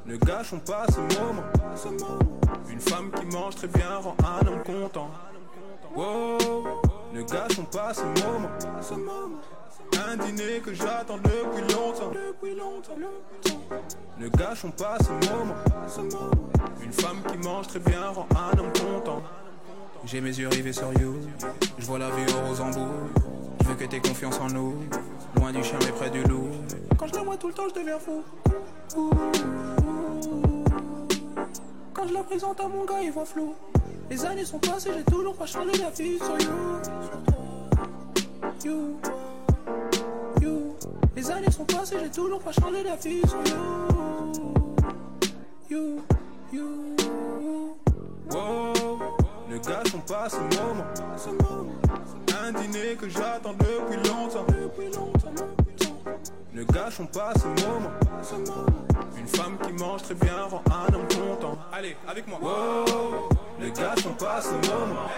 Ne 0.04 0.16
gâchons 0.16 0.58
pas 0.58 0.86
ce 0.88 1.00
moment. 1.20 1.42
Une 2.68 2.80
femme 2.80 3.12
qui 3.12 3.26
mange 3.26 3.54
très 3.54 3.68
bien 3.68 3.98
rend 3.98 4.16
un 4.24 4.46
homme 4.46 4.62
content. 4.64 5.10
Wow, 5.94 6.36
ne 7.12 7.22
gâchons 7.22 7.64
pas 7.64 7.94
ce 7.94 8.02
moment. 8.02 8.50
Un 10.08 10.16
dîner 10.16 10.60
que 10.60 10.74
j'attends 10.74 11.18
depuis 11.18 11.72
longtemps. 11.72 12.10
Ne 14.18 14.28
gâchons 14.28 14.72
pas 14.72 14.98
ce 14.98 15.12
moment. 15.30 15.54
ce 15.86 16.00
moment. 16.00 16.30
Une 16.82 16.92
femme 16.92 17.22
qui 17.30 17.38
mange 17.38 17.68
très 17.68 17.78
bien 17.78 18.08
rend 18.08 18.26
un 18.32 18.58
homme 18.58 18.72
content. 18.72 19.22
J'ai 20.06 20.20
mes 20.20 20.38
yeux 20.38 20.46
rivés 20.46 20.72
sur 20.72 20.92
you. 21.00 21.16
Je 21.78 21.84
vois 21.84 21.98
la 21.98 22.10
vie 22.10 22.32
au 22.32 22.46
rose 22.46 22.60
en 22.60 22.70
bout. 22.70 22.92
Je 23.60 23.64
veux 23.66 23.74
que 23.74 23.84
t'aies 23.84 23.98
confiance 23.98 24.38
en 24.38 24.46
nous. 24.48 24.74
Loin 25.34 25.52
du 25.52 25.64
chien 25.64 25.78
mais 25.80 25.90
près 25.90 26.10
du 26.10 26.22
loup. 26.22 26.48
Quand 26.96 27.08
je 27.08 27.14
la 27.14 27.22
vois 27.22 27.36
tout 27.36 27.48
le 27.48 27.54
temps, 27.54 27.68
je 27.68 27.80
deviens 27.80 27.98
fou. 27.98 28.22
Quand 31.92 32.06
je 32.06 32.14
la 32.14 32.22
présente 32.22 32.60
à 32.60 32.68
mon 32.68 32.84
gars, 32.84 33.02
il 33.02 33.10
voit 33.10 33.24
flou. 33.24 33.54
Les 34.08 34.24
années 34.24 34.44
sont 34.44 34.60
passées, 34.60 34.90
j'ai 34.96 35.02
toujours 35.02 35.34
pas 35.34 35.46
changé 35.46 35.72
la 35.72 35.90
vie 35.90 36.18
sur 36.18 36.38
you. 36.38 36.52
You. 38.64 38.96
You. 40.40 40.76
Les 41.16 41.30
années 41.32 41.50
sont 41.50 41.64
passées, 41.64 41.96
j'ai 42.00 42.10
toujours 42.10 42.40
pas 42.40 42.52
changé 42.52 42.84
la 42.84 42.96
sur 43.00 43.10
you. 43.10 43.56
You. 45.68 46.00
You. 46.52 47.76
Wow, 48.30 49.16
ne 49.48 49.58
gâchons 49.58 50.00
pas 50.06 50.28
ce 50.28 50.36
moment. 50.36 50.84
ce 51.16 51.28
moment. 51.30 51.72
Un 52.44 52.52
dîner 52.52 52.94
que 52.96 53.08
j'attends 53.08 53.54
depuis 53.54 53.96
longtemps. 54.08 54.46
Ne 56.52 56.64
gâchons 56.64 57.06
pas 57.06 57.32
ce 57.34 57.46
moment. 57.64 57.90
Une 59.16 59.26
femme 59.26 59.58
qui 59.64 59.72
mange 59.72 60.02
très 60.02 60.14
bien 60.14 60.44
rend 60.50 60.62
un 60.66 60.94
homme 60.94 61.08
content. 61.08 61.58
Allez, 61.72 61.96
avec 62.08 62.26
moi. 62.28 62.38
Ne 63.58 63.68
gâchons 63.70 64.14
pas 64.18 64.40
ce 64.40 64.52
moment. 64.52 65.08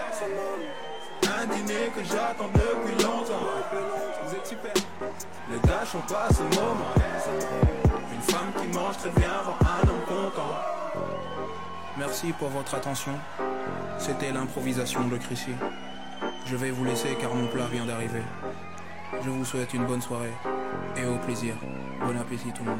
Un 1.23 1.45
dîner 1.47 1.91
que 1.95 2.03
j'attends 2.03 2.49
depuis 2.53 3.03
longtemps. 3.03 3.45
Vous 4.25 4.35
êtes 4.35 4.47
super. 4.47 4.73
Ne 5.49 5.57
gâchons 5.67 6.01
pas 6.07 6.27
ce 6.33 6.41
moment. 6.41 6.75
ce 7.23 7.29
moment. 7.29 8.03
Une 8.13 8.21
femme 8.21 8.51
qui 8.61 8.77
mange 8.77 8.97
très 8.97 9.11
bien 9.11 9.31
rend 9.45 9.57
un 9.61 9.89
homme 9.89 10.05
content. 10.07 10.79
Merci 11.97 12.31
pour 12.33 12.49
votre 12.49 12.75
attention. 12.75 13.11
C'était 13.97 14.31
l'improvisation 14.31 15.07
de 15.07 15.17
Chrissy. 15.17 15.51
Je 16.45 16.55
vais 16.55 16.71
vous 16.71 16.85
laisser 16.85 17.15
car 17.19 17.33
mon 17.35 17.47
plat 17.47 17.67
vient 17.67 17.85
d'arriver. 17.85 18.21
Je 19.23 19.29
vous 19.29 19.43
souhaite 19.43 19.73
une 19.73 19.85
bonne 19.85 20.01
soirée 20.01 20.33
et 20.97 21.05
au 21.05 21.17
plaisir. 21.17 21.55
Bon 22.01 22.17
appétit 22.17 22.51
tout 22.53 22.63
le 22.63 22.71
monde. 22.71 22.79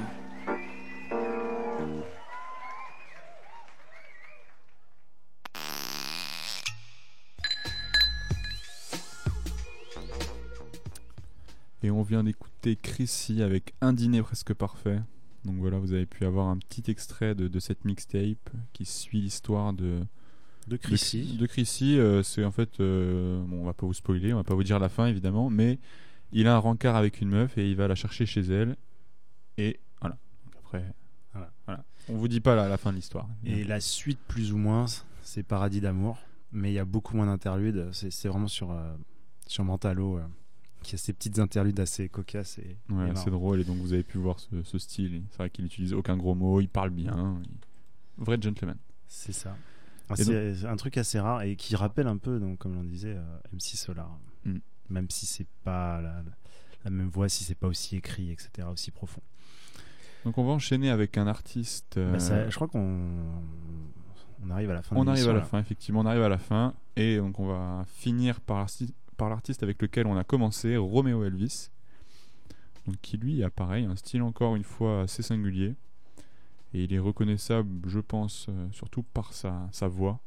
Et 11.82 11.92
on 11.92 12.04
vient 12.04 12.24
d'écouter 12.24 12.76
Chrissy 12.76 13.42
avec 13.42 13.74
un 13.82 13.94
dîner 13.94 14.22
presque 14.22 14.54
parfait. 14.54 15.00
Donc 15.46 15.56
voilà, 15.58 15.78
vous 15.80 15.94
avez 15.94 16.06
pu 16.06 16.26
avoir 16.26 16.48
un 16.48 16.58
petit 16.58 16.90
extrait 16.92 17.34
de, 17.36 17.48
de 17.48 17.60
cette 17.60 17.86
mixtape 17.86 18.50
qui 18.74 18.86
suit 18.86 19.22
l'histoire 19.22 19.74
de 19.74 20.02
De 20.68 20.78
Chrissy. 20.78 21.34
De, 21.34 21.38
de 21.42 21.46
Chrissy, 21.48 21.98
euh, 21.98 22.24
c'est 22.24 22.44
en 22.44 22.52
fait, 22.52 22.80
euh, 22.80 23.42
bon, 23.46 23.62
on 23.62 23.66
va 23.66 23.74
pas 23.74 23.86
vous 23.86 23.94
spoiler, 23.94 24.34
on 24.34 24.38
va 24.38 24.44
pas 24.44 24.56
vous 24.56 24.64
dire 24.64 24.80
la 24.80 24.90
fin 24.90 25.06
évidemment, 25.08 25.50
mais 25.50 25.80
il 26.32 26.48
a 26.48 26.56
un 26.56 26.60
rencard 26.60 26.96
avec 26.96 27.22
une 27.22 27.30
meuf 27.30 27.58
et 27.58 27.70
il 27.70 27.76
va 27.76 27.88
la 27.88 27.96
chercher 27.96 28.26
chez 28.26 28.42
elle. 28.42 28.76
Et 29.58 29.80
voilà. 30.02 30.18
Donc 30.46 30.54
après, 30.60 30.94
Voilà. 31.34 31.52
voilà. 31.66 31.84
On 32.10 32.18
vous 32.18 32.28
dit 32.28 32.40
pas 32.42 32.56
la, 32.56 32.68
la 32.70 32.78
fin 32.78 32.92
de 32.92 32.96
l'histoire. 32.98 33.28
Et 33.46 33.64
la 33.64 33.80
suite, 33.80 34.20
plus 34.28 34.52
ou 34.52 34.58
moins, 34.58 34.86
c'est 35.22 35.44
Paradis 35.44 35.80
d'amour. 35.82 36.18
Mais 36.52 36.72
il 36.72 36.74
y 36.74 36.80
a 36.80 36.86
beaucoup 36.86 37.16
moins 37.16 37.28
d'interludes. 37.28 37.90
C'est 37.92 38.28
vraiment 38.28 38.48
sur, 38.48 38.72
euh, 38.72 38.94
sur 39.48 39.64
Mentalo 39.64 40.20
qui 40.82 40.96
a 40.96 40.98
ces 40.98 41.14
petites 41.14 41.40
interludes 41.40 41.80
assez 41.80 42.08
cocasses. 42.10 42.58
Et, 42.60 42.78
Ouais, 42.92 43.12
c'est 43.16 43.30
drôle 43.32 43.60
et 43.60 43.64
donc 43.64 43.78
vous 43.78 43.94
avez 43.94 44.04
pu 44.04 44.18
voir 44.18 44.40
ce, 44.40 44.64
ce 44.64 44.78
style. 44.78 45.24
C'est 45.32 45.38
vrai 45.38 45.50
qu'il 45.50 45.66
utilise 45.66 45.94
aucun 45.94 46.16
gros 46.18 46.36
mot, 46.36 46.62
il 46.62 46.70
parle 46.70 46.90
bien. 46.92 47.40
il- 47.44 48.24
Vrai 48.24 48.38
gentleman. 48.42 48.78
C'est 49.08 49.32
ça. 49.34 49.56
C'est 50.16 50.66
un 50.66 50.76
truc 50.76 50.98
assez 50.98 51.20
rare 51.20 51.44
et 51.44 51.56
qui 51.56 51.76
rappelle 51.76 52.08
un 52.08 52.18
peu, 52.18 52.40
donc, 52.40 52.58
comme 52.58 52.76
on 52.78 52.84
disait, 52.84 53.16
euh, 53.16 53.38
MC 53.54 53.78
Solar. 53.78 54.10
Mm. 54.46 54.58
Même 54.90 55.10
si 55.10 55.26
c'est 55.28 55.46
pas 55.64 56.02
la, 56.02 56.24
la 56.84 56.90
même 56.92 57.10
voix, 57.10 57.30
si 57.30 57.44
c'est 57.44 57.54
pas 57.56 57.68
aussi 57.68 57.96
écrit, 57.96 58.32
etc., 58.32 58.68
aussi 58.72 58.90
profond. 58.92 59.22
Donc 60.26 60.38
on 60.38 60.44
va 60.46 60.52
enchaîner 60.52 60.90
avec 60.90 61.18
un 61.18 61.28
artiste. 61.28 61.98
euh, 61.98 62.12
Bah, 62.14 62.20
ça- 62.20 62.50
je 62.50 62.56
crois 62.56 62.68
qu'on 62.68 63.00
on 64.44 64.50
arrive 64.50 64.70
à 64.72 64.74
la 64.74 64.82
fin. 64.82 64.96
on 64.96 65.08
arrive 65.08 65.26
à 65.30 65.34
la 65.34 65.40
là. 65.40 65.46
fin, 65.46 65.60
effectivement, 65.60 66.00
on 66.02 66.06
arrive 66.06 66.24
à 66.24 66.30
la 66.30 66.38
fin. 66.40 66.74
Et 66.96 67.18
donc 67.18 67.40
on 67.40 67.46
va 67.48 67.86
finir 67.88 68.42
par 68.42 68.58
par 69.20 69.30
l'artiste 69.30 69.64
avec 69.64 69.82
lequel 69.82 70.08
on 70.08 70.16
a 70.16 70.24
commencé, 70.24 70.78
Romeo 70.78 71.26
Elvis. 71.26 71.70
Donc 72.88 72.96
qui 73.02 73.18
lui 73.18 73.44
a 73.44 73.50
pareil, 73.50 73.84
un 73.84 73.98
style 73.98 74.22
encore 74.22 74.56
une 74.56 74.64
fois 74.64 75.02
assez 75.02 75.22
singulier. 75.22 75.76
Et 76.74 76.86
il 76.86 76.94
est 76.94 77.00
reconnaissable, 77.00 77.70
je 77.88 78.00
pense, 78.00 78.48
euh, 78.48 78.68
surtout 78.72 79.04
par 79.04 79.34
sa, 79.34 79.68
sa 79.72 79.88
voix. 79.88 80.22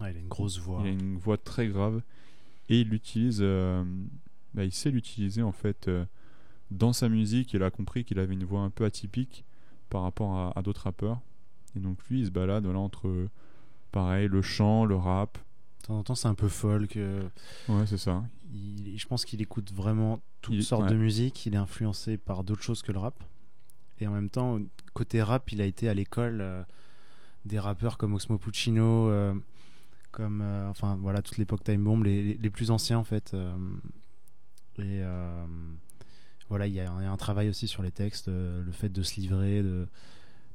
Ouais, 0.00 0.12
il 0.12 0.16
a 0.18 0.20
une 0.20 0.28
grosse 0.28 0.58
voix. 0.58 0.80
Il 0.84 0.88
a 0.88 0.90
une 0.90 1.16
voix 1.16 1.38
très 1.38 1.68
grave. 1.68 2.02
Et 2.68 2.82
il 2.82 2.90
l'utilise, 2.90 3.38
euh, 3.40 3.82
bah, 4.52 4.64
il 4.64 4.72
sait 4.72 4.90
l'utiliser 4.90 5.42
en 5.42 5.52
fait 5.52 5.88
euh, 5.88 6.04
dans 6.70 6.92
sa 6.92 7.08
musique. 7.08 7.54
Il 7.54 7.62
a 7.62 7.70
compris 7.70 8.04
qu'il 8.04 8.18
avait 8.18 8.34
une 8.34 8.44
voix 8.44 8.60
un 8.60 8.70
peu 8.70 8.84
atypique 8.84 9.44
par 9.88 10.02
rapport 10.02 10.36
à, 10.36 10.58
à 10.58 10.62
d'autres 10.62 10.82
rappeurs. 10.82 11.20
Et 11.76 11.80
donc 11.80 11.98
lui, 12.10 12.20
il 12.20 12.26
se 12.26 12.30
balade 12.30 12.64
voilà, 12.64 12.80
entre, 12.80 13.28
pareil, 13.90 14.28
le 14.28 14.42
chant, 14.42 14.84
le 14.84 14.96
rap. 14.96 15.38
De 15.84 15.88
temps 15.88 15.98
en 15.98 16.02
temps, 16.02 16.14
c'est 16.14 16.28
un 16.28 16.34
peu 16.34 16.48
folk. 16.48 16.96
euh, 16.96 17.28
Ouais, 17.68 17.84
c'est 17.86 17.98
ça. 17.98 18.24
il- 18.50 18.96
je 18.98 19.06
pense 19.06 19.26
qu'il 19.26 19.42
écoute 19.42 19.70
vraiment 19.70 20.20
toutes 20.40 20.54
Il- 20.54 20.64
sortes 20.64 20.84
ouais. 20.84 20.88
de 20.90 20.94
musique. 20.96 21.44
Il 21.44 21.52
est 21.52 21.58
influencé 21.58 22.16
par 22.16 22.42
d'autres 22.42 22.62
choses 22.62 22.80
que 22.80 22.90
le 22.90 22.98
rap. 22.98 23.22
Et 24.00 24.06
en 24.06 24.12
même 24.12 24.30
temps, 24.30 24.58
côté 24.94 25.22
rap, 25.22 25.52
il 25.52 25.60
a 25.60 25.66
été 25.66 25.88
à 25.90 25.94
l'école 25.94 26.40
euh, 26.40 26.62
des 27.44 27.58
rappeurs 27.58 27.98
comme 27.98 28.14
Osmo 28.14 28.38
Puccino, 28.38 29.10
euh, 29.10 29.34
comme 30.10 30.40
euh, 30.40 30.68
enfin 30.70 30.96
voilà 31.02 31.20
toute 31.20 31.36
l'époque 31.36 31.62
Time 31.62 31.84
Bomb, 31.84 32.02
les, 32.02 32.22
les- 32.22 32.34
les 32.38 32.50
plus 32.50 32.70
anciens 32.70 32.98
en 32.98 33.04
fait. 33.04 33.34
et 34.78 35.02
voilà, 36.48 36.66
il 36.66 36.72
y, 36.74 36.80
a 36.80 36.90
un- 36.90 37.00
il 37.00 37.04
y 37.04 37.06
a 37.06 37.10
un 37.12 37.16
travail 37.16 37.48
aussi 37.48 37.66
sur 37.68 37.82
les 37.82 37.90
textes, 37.90 38.28
le 38.28 38.70
fait 38.72 38.88
de 38.88 39.02
se 39.02 39.20
livrer, 39.20 39.62
de 39.62 39.86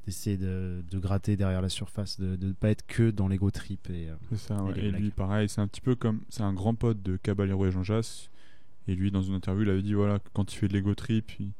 d'essayer 0.05 0.37
de, 0.37 0.83
de 0.89 0.99
gratter 0.99 1.35
derrière 1.37 1.61
la 1.61 1.69
surface, 1.69 2.19
de 2.19 2.35
ne 2.45 2.53
pas 2.53 2.69
être 2.69 2.85
que 2.87 3.11
dans 3.11 3.27
l'ego 3.27 3.51
trip. 3.51 3.89
Et, 3.89 4.09
euh, 4.09 4.15
C'est 4.31 4.37
ça, 4.37 4.63
ouais. 4.63 4.77
Et, 4.79 4.91
lui, 4.91 5.11
pareil, 5.11 5.47
c'est 5.49 5.61
un 5.61 5.67
petit 5.67 5.81
peu 5.81 5.95
comme. 5.95 6.21
C'est 6.29 6.43
un 6.43 6.53
grand 6.53 6.73
pote 6.75 7.01
de 7.01 7.17
Caballero 7.17 7.65
et 7.67 7.71
Jean 7.71 7.83
Jass. 7.83 8.29
Et 8.87 8.95
lui, 8.95 9.11
dans 9.11 9.21
une 9.21 9.35
interview, 9.35 9.63
il 9.63 9.69
avait 9.69 9.81
dit 9.83 9.93
voilà, 9.93 10.19
quand 10.33 10.51
il 10.51 10.55
fait 10.57 10.67
de 10.67 10.73
l'ego 10.73 10.95
trip, 10.95 11.31
il, 11.39 11.51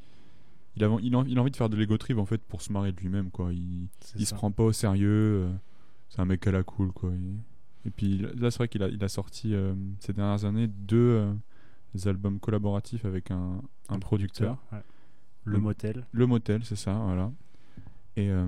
il, 0.76 0.84
a, 0.84 0.98
il, 1.02 1.16
a, 1.16 1.24
il 1.28 1.38
a 1.38 1.42
envie 1.42 1.52
de 1.52 1.56
faire 1.58 1.70
de 1.70 1.76
l'ego 1.78 1.98
trip 1.98 2.18
en 2.18 2.26
fait 2.26 2.42
pour 2.42 2.62
se 2.62 2.72
marrer 2.74 2.92
de 2.92 2.98
lui-même. 3.00 3.30
quoi. 3.30 3.54
Il, 3.54 3.88
il 4.16 4.26
se 4.26 4.34
prend 4.34 4.50
pas 4.52 4.64
au 4.64 4.72
sérieux. 4.72 5.08
euh, 5.46 5.52
c'est 6.10 6.22
un 6.22 6.26
mec 6.26 6.48
à 6.48 6.52
la 6.52 6.64
cool. 6.64 6.92
quoi. 6.92 7.12
Et 7.86 7.92
puis 7.92 8.18
là, 8.18 8.50
c'est 8.50 8.58
vrai 8.58 8.68
qu'il 8.68 8.82
a, 8.82 8.88
il 8.88 9.04
a 9.04 9.08
sorti 9.10 9.54
euh, 9.54 9.74
ces 10.00 10.12
dernières 10.14 10.44
années 10.46 10.68
deux 10.68 10.98
euh, 10.98 11.34
albums 12.10 12.40
collaboratifs 12.40 13.06
avec 13.06 13.30
un, 13.32 13.62
un 13.90 14.00
producteur. 14.00 14.58
ouais. 14.72 14.80
Le 15.46 15.58
Motel. 15.60 16.06
Le 16.12 16.26
Motel, 16.28 16.64
c'est 16.66 16.76
ça, 16.76 16.94
voilà. 16.94 17.32
Et 18.20 18.30
euh, 18.30 18.48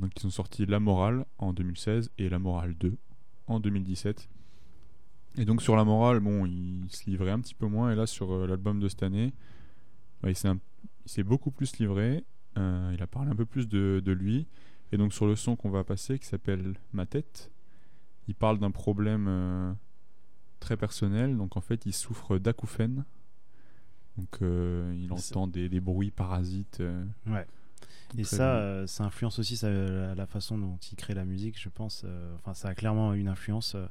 donc 0.00 0.10
ils 0.18 0.26
ont 0.26 0.30
sorti 0.30 0.66
La 0.66 0.80
Morale 0.80 1.24
en 1.38 1.52
2016 1.52 2.10
et 2.18 2.28
La 2.28 2.38
Morale 2.40 2.74
2 2.74 2.96
en 3.46 3.60
2017. 3.60 4.28
Et 5.36 5.44
donc 5.44 5.62
sur 5.62 5.76
La 5.76 5.84
Morale, 5.84 6.18
bon, 6.20 6.46
il 6.46 6.84
se 6.90 7.08
livrait 7.08 7.30
un 7.30 7.38
petit 7.40 7.54
peu 7.54 7.66
moins. 7.66 7.92
Et 7.92 7.94
là, 7.94 8.06
sur 8.06 8.32
euh, 8.32 8.46
l'album 8.46 8.80
de 8.80 8.88
cette 8.88 9.02
année, 9.04 9.32
bah, 10.22 10.30
il 10.30 10.34
s'est 10.36 10.48
un- 10.48 10.58
beaucoup 11.24 11.50
plus 11.52 11.76
livré. 11.78 12.24
Euh, 12.58 12.92
il 12.94 13.02
a 13.02 13.06
parlé 13.06 13.30
un 13.30 13.36
peu 13.36 13.44
plus 13.46 13.68
de, 13.68 14.02
de 14.04 14.12
lui. 14.12 14.46
Et 14.92 14.96
donc 14.96 15.12
sur 15.12 15.26
le 15.26 15.36
son 15.36 15.54
qu'on 15.54 15.70
va 15.70 15.84
passer, 15.84 16.18
qui 16.18 16.26
s'appelle 16.26 16.74
Ma 16.92 17.06
tête, 17.06 17.50
il 18.26 18.34
parle 18.34 18.58
d'un 18.58 18.70
problème 18.72 19.26
euh, 19.28 19.72
très 20.60 20.76
personnel. 20.76 21.36
Donc 21.36 21.56
en 21.56 21.60
fait, 21.60 21.86
il 21.86 21.92
souffre 21.92 22.38
d'acouphènes. 22.38 23.04
Donc 24.16 24.38
il 24.40 25.08
entend 25.34 25.46
des, 25.46 25.68
des 25.68 25.80
bruits 25.80 26.10
parasites. 26.12 26.80
Ouais. 27.26 27.46
Et 28.18 28.24
ça, 28.24 28.36
bien. 28.36 28.44
euh, 28.46 28.86
ça 28.86 29.04
influence 29.04 29.38
aussi 29.38 29.58
la, 29.62 30.14
la 30.14 30.26
façon 30.26 30.56
dont 30.58 30.78
il 30.92 30.96
crée 30.96 31.14
la 31.14 31.24
musique, 31.24 31.60
je 31.60 31.68
pense. 31.68 32.02
euh, 32.04 32.34
Enfin, 32.36 32.54
ça 32.54 32.68
a 32.68 32.74
clairement 32.74 33.12
une 33.14 33.28
influence. 33.28 33.74
euh, 33.74 33.86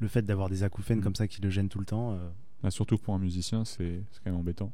le 0.00 0.08
fait 0.08 0.22
d'avoir 0.22 0.48
des 0.50 0.62
acouphènes 0.62 0.98
Mm. 0.98 1.02
comme 1.02 1.14
ça 1.14 1.26
qui 1.28 1.40
le 1.40 1.50
gênent 1.50 1.68
tout 1.68 1.78
le 1.78 1.86
temps. 1.86 2.12
euh. 2.14 2.28
Bah, 2.62 2.70
surtout 2.70 2.98
pour 2.98 3.14
un 3.14 3.18
musicien, 3.18 3.64
c'est 3.64 4.00
quand 4.24 4.30
même 4.30 4.40
embêtant. 4.40 4.72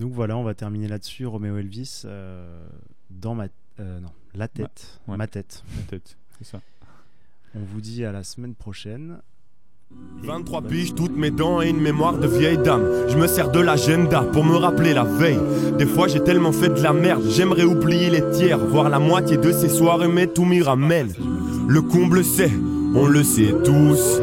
Donc 0.00 0.12
voilà, 0.12 0.36
on 0.36 0.42
va 0.42 0.54
terminer 0.54 0.88
là-dessus. 0.88 1.26
Romeo 1.26 1.56
Elvis, 1.56 2.02
euh, 2.04 2.66
dans 3.10 3.34
ma. 3.34 3.46
euh, 3.80 4.00
non, 4.00 4.10
la 4.34 4.48
tête. 4.48 5.00
ouais. 5.06 5.16
Ma 5.16 5.26
tête. 5.26 5.62
Ma 5.76 5.82
tête, 5.82 6.16
c'est 6.38 6.44
ça. 6.44 6.60
On 7.54 7.60
vous 7.60 7.80
dit 7.80 8.04
à 8.04 8.10
la 8.12 8.24
semaine 8.24 8.54
prochaine. 8.54 9.20
23 10.24 10.62
piges, 10.62 10.94
toutes 10.94 11.16
mes 11.16 11.30
dents 11.30 11.60
et 11.60 11.68
une 11.68 11.80
mémoire 11.80 12.16
de 12.16 12.26
vieille 12.26 12.56
dame. 12.56 12.82
Je 13.08 13.16
me 13.16 13.26
sers 13.26 13.50
de 13.50 13.60
l'agenda 13.60 14.22
pour 14.32 14.44
me 14.44 14.56
rappeler 14.56 14.94
la 14.94 15.04
veille. 15.04 15.38
Des 15.78 15.86
fois 15.86 16.08
j'ai 16.08 16.20
tellement 16.20 16.52
fait 16.52 16.70
de 16.70 16.82
la 16.82 16.92
merde, 16.94 17.24
j'aimerais 17.28 17.64
oublier 17.64 18.08
les 18.08 18.22
tiers, 18.30 18.58
voir 18.58 18.88
la 18.88 18.98
moitié 18.98 19.36
de 19.36 19.52
ces 19.52 19.68
soirées, 19.68 20.08
mais 20.08 20.26
tout 20.26 20.46
m'y 20.46 20.62
ramène. 20.62 21.12
Le 21.68 21.82
comble 21.82 22.24
c'est, 22.24 22.52
on 22.94 23.06
le 23.06 23.22
sait 23.22 23.54
tous. 23.64 24.20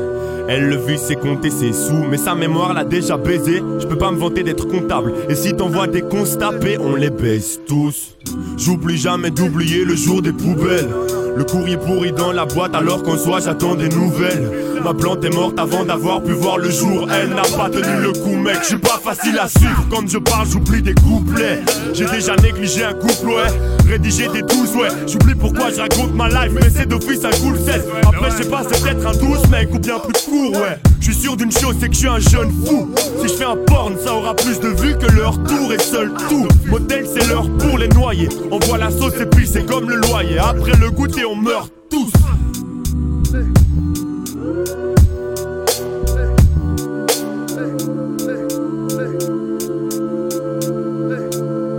Elle 0.47 0.69
le 0.69 0.75
vit, 0.75 0.97
c'est 0.97 1.15
compter 1.15 1.49
ses 1.49 1.71
sous, 1.71 2.03
mais 2.09 2.17
sa 2.17 2.35
mémoire 2.35 2.73
l'a 2.73 2.83
déjà 2.83 3.15
baisé. 3.15 3.61
Je 3.79 3.85
peux 3.85 3.97
pas 3.97 4.11
me 4.11 4.17
vanter 4.17 4.43
d'être 4.43 4.67
comptable. 4.67 5.13
Et 5.29 5.35
si 5.35 5.53
t'envoies 5.53 5.87
des 5.87 6.01
constapés, 6.01 6.77
on 6.77 6.95
les 6.95 7.11
baisse 7.11 7.59
tous. 7.67 8.17
J'oublie 8.57 8.97
jamais 8.97 9.31
d'oublier 9.31 9.85
le 9.85 9.95
jour 9.95 10.21
des 10.21 10.33
poubelles. 10.33 10.89
Le 11.35 11.43
courrier 11.43 11.77
pourri 11.77 12.11
dans 12.11 12.31
la 12.31 12.45
boîte 12.45 12.75
alors 12.75 13.03
qu'en 13.03 13.17
soi 13.17 13.39
j'attends 13.39 13.75
des 13.75 13.89
nouvelles. 13.89 14.51
Ma 14.83 14.93
plante 14.93 15.23
est 15.23 15.29
morte 15.29 15.59
avant 15.59 15.85
d'avoir 15.85 16.23
pu 16.23 16.31
voir 16.31 16.57
le 16.57 16.69
jour. 16.69 17.07
Elle 17.11 17.29
n'a 17.29 17.43
pas 17.43 17.69
tenu 17.69 18.01
le 18.01 18.11
coup, 18.13 18.35
mec. 18.35 18.57
Je 18.61 18.67
suis 18.67 18.77
pas 18.77 18.99
facile 19.03 19.37
à 19.39 19.47
suivre. 19.47 19.85
Quand 19.91 20.07
je 20.07 20.17
parle, 20.17 20.47
j'oublie 20.47 20.81
des 20.81 20.95
couplets. 20.95 21.61
J'ai 21.93 22.05
déjà 22.05 22.35
négligé 22.37 22.83
un 22.83 22.93
couple, 22.93 23.27
ouais. 23.27 23.87
Rédigé 23.87 24.27
des 24.29 24.41
douze, 24.41 24.75
ouais. 24.75 24.89
J'oublie 25.07 25.35
pourquoi 25.35 25.69
je 25.69 25.81
raconte 25.81 26.15
ma 26.15 26.29
life, 26.29 26.51
mais 26.53 26.69
c'est 26.75 26.87
d'office 26.87 27.23
un 27.23 27.29
cool 27.43 27.57
16. 27.57 27.85
Après, 28.07 28.31
je 28.31 28.43
sais 28.43 28.49
pas, 28.49 28.63
c'est 28.69 28.81
peut-être 28.81 29.05
un 29.05 29.11
douce, 29.11 29.47
mec, 29.51 29.69
ou 29.73 29.79
bien 29.79 29.99
plus 29.99 30.13
de 30.13 30.29
cours, 30.29 30.61
ouais. 30.61 30.79
Je 30.99 31.11
suis 31.11 31.15
sûr 31.15 31.35
d'une 31.35 31.51
chose, 31.51 31.75
c'est 31.79 31.87
que 31.87 31.93
je 31.93 31.99
suis 31.99 32.07
un 32.07 32.19
jeune 32.19 32.51
fou. 32.65 32.89
Si 33.21 33.27
je 33.27 33.33
fais 33.33 33.45
un 33.45 33.57
porn, 33.67 33.93
ça 34.03 34.13
aura 34.13 34.35
plus 34.35 34.59
de 34.59 34.69
vues 34.69 34.95
que 34.97 35.11
leur 35.11 35.41
tour 35.43 35.73
et 35.73 35.79
seul 35.79 36.11
tout. 36.29 36.47
Motel, 36.67 37.05
c'est 37.11 37.27
l'heure 37.27 37.49
pour 37.57 37.77
les 37.77 37.87
noyer. 37.89 38.29
On 38.51 38.59
voit 38.59 38.77
la 38.77 38.91
sauce 38.91 39.19
et 39.19 39.25
puis 39.25 39.47
c'est 39.51 39.65
comme 39.65 39.89
le 39.89 39.95
loyer. 39.95 40.37
Après 40.37 40.77
le 40.79 40.91
goûter, 40.91 41.20
on 41.25 41.35
meurt 41.35 41.71
tous. 41.89 42.11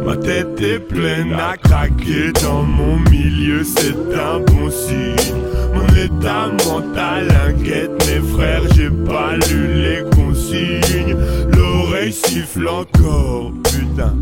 Ma 0.05 0.17
tête 0.17 0.61
est 0.61 0.79
pleine 0.79 1.33
à 1.33 1.57
craquer 1.57 2.33
dans 2.43 2.63
mon 2.63 2.99
milieu, 3.11 3.65
c'est 3.65 3.95
un 4.15 4.41
bon 4.41 4.71
signe. 4.71 5.35
Mon 5.75 5.87
état 5.97 6.49
mental 6.67 7.29
inquiète 7.49 7.91
mes 8.07 8.21
frères, 8.35 8.63
j'ai 8.75 8.91
pas 8.91 9.37
lu 9.51 9.75
les 9.75 10.03
consignes. 10.17 11.17
L'oreille 11.57 12.13
siffle 12.13 12.69
encore, 12.69 13.53
putain. 13.65 14.15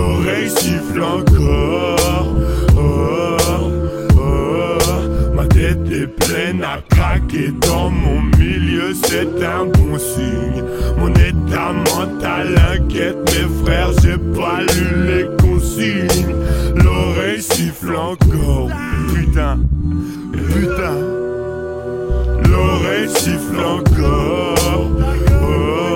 L'oreille 0.00 0.48
siffle 0.48 1.02
encore, 1.02 2.26
oh, 2.74 3.36
oh. 4.16 5.34
Ma 5.34 5.46
tête 5.46 5.86
est 5.92 6.06
pleine 6.06 6.64
à 6.64 6.80
craquer 6.88 7.52
dans 7.60 7.90
mon 7.90 8.22
milieu, 8.38 8.94
c'est 9.04 9.28
un 9.44 9.66
bon 9.66 9.98
signe. 9.98 10.64
Mon 10.98 11.10
état 11.10 11.72
mental 11.94 12.58
inquiète 12.72 13.18
mes 13.26 13.62
frères, 13.62 13.90
j'ai 14.02 14.16
pas 14.16 14.62
lu 14.62 15.06
les 15.06 15.26
consignes. 15.36 16.34
L'oreille 16.76 17.42
siffle 17.42 17.94
encore, 17.94 18.70
putain, 19.14 19.58
putain. 20.32 20.96
L'oreille 22.48 23.10
siffle 23.10 23.60
encore. 23.60 24.54
Oh, 24.72 24.86
oh. 25.42 25.89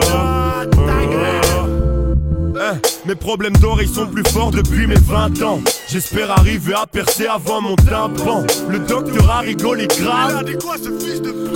Hein, 2.65 2.79
mes 3.05 3.15
problèmes 3.15 3.57
d'oreille 3.59 3.93
sont 3.93 4.07
plus 4.07 4.23
forts 4.31 4.51
depuis 4.51 4.87
mes 4.87 4.95
20 4.95 5.43
ans. 5.43 5.61
J'espère 5.87 6.31
arriver 6.31 6.73
à 6.73 6.87
percer 6.87 7.27
avant 7.27 7.61
mon 7.61 7.77
tympan. 7.77 8.47
Le 8.71 8.79
docteur 8.79 9.31
a 9.31 9.41
rigolé 9.41 9.87
grave. 9.87 10.45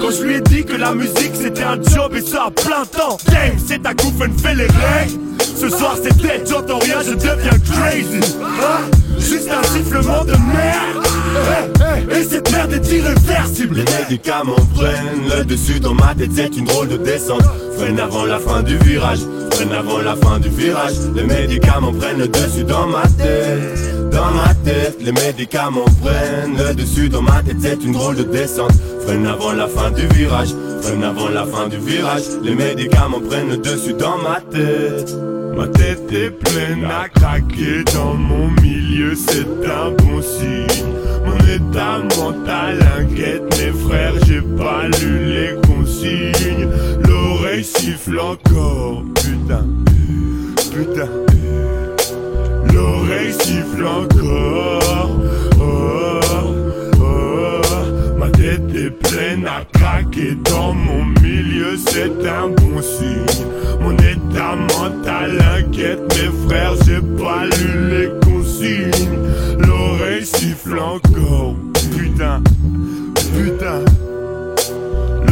Quand 0.00 0.10
je 0.10 0.22
lui 0.22 0.34
ai 0.34 0.40
dit 0.42 0.66
que 0.66 0.76
la 0.76 0.94
musique 0.94 1.32
c'était 1.34 1.62
un 1.62 1.80
job 1.82 2.14
et 2.14 2.20
ça 2.20 2.46
à 2.46 2.50
plein 2.50 2.84
temps. 2.84 3.16
Game, 3.26 3.56
c'est 3.56 3.82
ta 3.82 3.94
coupe, 3.94 4.22
fait 4.38 4.54
les 4.54 4.66
règles. 4.66 5.18
Ce 5.40 5.70
soir 5.70 5.96
c'est 6.02 6.14
dead, 6.18 6.46
j'entends 6.46 6.78
rien, 6.78 6.98
je 7.02 7.14
deviens 7.14 7.58
crazy. 7.70 8.20
Hein? 8.42 8.90
Juste 9.18 9.48
un 9.50 9.62
sifflement 9.62 10.24
de 10.24 10.32
merde. 10.32 11.06
Et 12.10 12.22
cette 12.22 12.50
merde 12.52 12.72
est 12.72 12.90
irréversible. 12.90 13.76
Les 13.76 13.84
médicaments 14.00 14.54
prennent 14.74 15.28
le 15.36 15.44
dessus 15.44 15.80
dans 15.80 15.94
ma 15.94 16.14
tête, 16.14 16.30
c'est 16.34 16.56
une 16.56 16.64
drôle 16.64 16.88
de 16.88 16.96
descente. 16.96 17.42
Freine 17.76 18.00
avant 18.00 18.24
la 18.24 18.38
fin 18.38 18.62
du 18.62 18.76
virage, 18.78 19.20
freine 19.52 19.72
avant 19.72 19.98
la 19.98 20.16
fin 20.16 20.38
du 20.38 20.48
virage. 20.48 20.94
Les 21.14 21.24
médicaments 21.24 21.92
prennent 21.92 22.18
le 22.18 22.28
dessus 22.28 22.64
dans 22.64 22.86
ma 22.86 23.02
tête. 23.02 24.10
Dans 24.10 24.30
ma 24.32 24.54
tête, 24.64 24.96
les 25.00 25.12
médicaments 25.12 25.84
prennent 26.02 26.56
le 26.56 26.74
dessus 26.74 27.08
dans 27.08 27.22
ma 27.22 27.42
tête, 27.42 27.58
c'est 27.60 27.84
une 27.84 27.92
drôle 27.92 28.16
de 28.16 28.24
descente. 28.24 28.72
Freine 29.04 29.26
avant 29.26 29.52
la 29.52 29.68
fin 29.68 29.90
du 29.90 30.06
virage, 30.08 30.54
freine 30.82 31.04
avant 31.04 31.28
la 31.28 31.44
fin 31.44 31.68
du 31.68 31.76
virage. 31.78 32.22
Les 32.42 32.54
médicaments 32.54 33.20
prennent 33.20 33.50
le 33.50 33.58
dessus 33.58 33.94
dans 33.94 34.18
ma 34.18 34.40
tête. 34.40 35.14
Ma 35.58 35.66
tête 35.66 36.12
est 36.12 36.30
pleine 36.30 36.84
à 36.84 37.08
craquer 37.08 37.82
dans 37.92 38.14
mon 38.14 38.48
milieu, 38.62 39.16
c'est 39.16 39.40
un 39.66 39.90
bon 39.90 40.22
signe. 40.22 40.86
Mon 41.26 41.36
état 41.48 41.98
mental 42.16 42.78
inquiète 43.00 43.42
mes 43.58 43.72
frères, 43.72 44.14
j'ai 44.24 44.40
pas 44.40 44.86
lu 45.00 45.24
les 45.24 45.56
consignes. 45.66 46.68
L'oreille 47.04 47.64
siffle 47.64 48.20
encore, 48.20 49.02
putain, 49.16 49.66
putain. 50.72 51.08
L'oreille 52.72 53.32
siffle 53.32 53.84
encore, 53.84 55.10
oh, 55.60 56.20
est 58.48 58.90
pleine 58.90 59.46
à 59.46 59.64
craquer 59.78 60.36
dans 60.44 60.72
mon 60.72 61.04
milieu, 61.22 61.76
c'est 61.76 62.26
un 62.26 62.48
bon 62.48 62.80
signe. 62.80 63.46
Mon 63.80 63.92
état 63.92 64.56
mental 64.78 65.38
inquiète 65.58 66.00
mes 66.14 66.48
frères, 66.48 66.74
j'ai 66.84 67.00
pas 67.22 67.44
lu 67.44 67.90
les 67.90 68.10
consignes. 68.26 69.08
L'oreille 69.58 70.24
siffle 70.24 70.78
encore, 70.78 71.56
putain, 71.96 72.42
putain. 73.36 73.84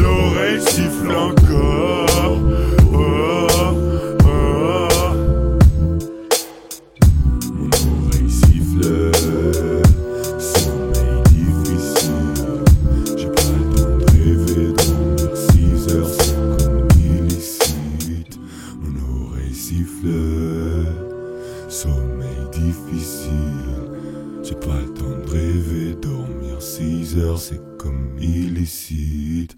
L'oreille 0.00 0.60
siffle 0.60 1.12
encore, 1.16 2.15
illicite. 28.20 29.56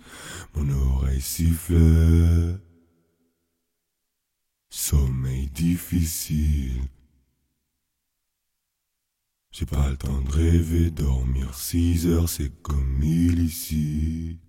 Mon 0.55 0.69
oreille 0.71 1.21
siffle, 1.21 2.59
sommeil 4.69 5.49
difficile. 5.49 6.83
J'ai 9.51 9.67
pas 9.67 9.91
le 9.91 9.97
temps 9.97 10.21
de 10.21 10.31
rêver, 10.31 10.91
dormir 10.91 11.55
6 11.55 12.07
heures, 12.07 12.29
c'est 12.29 12.53
comme 12.63 13.03
illicite. 13.03 14.41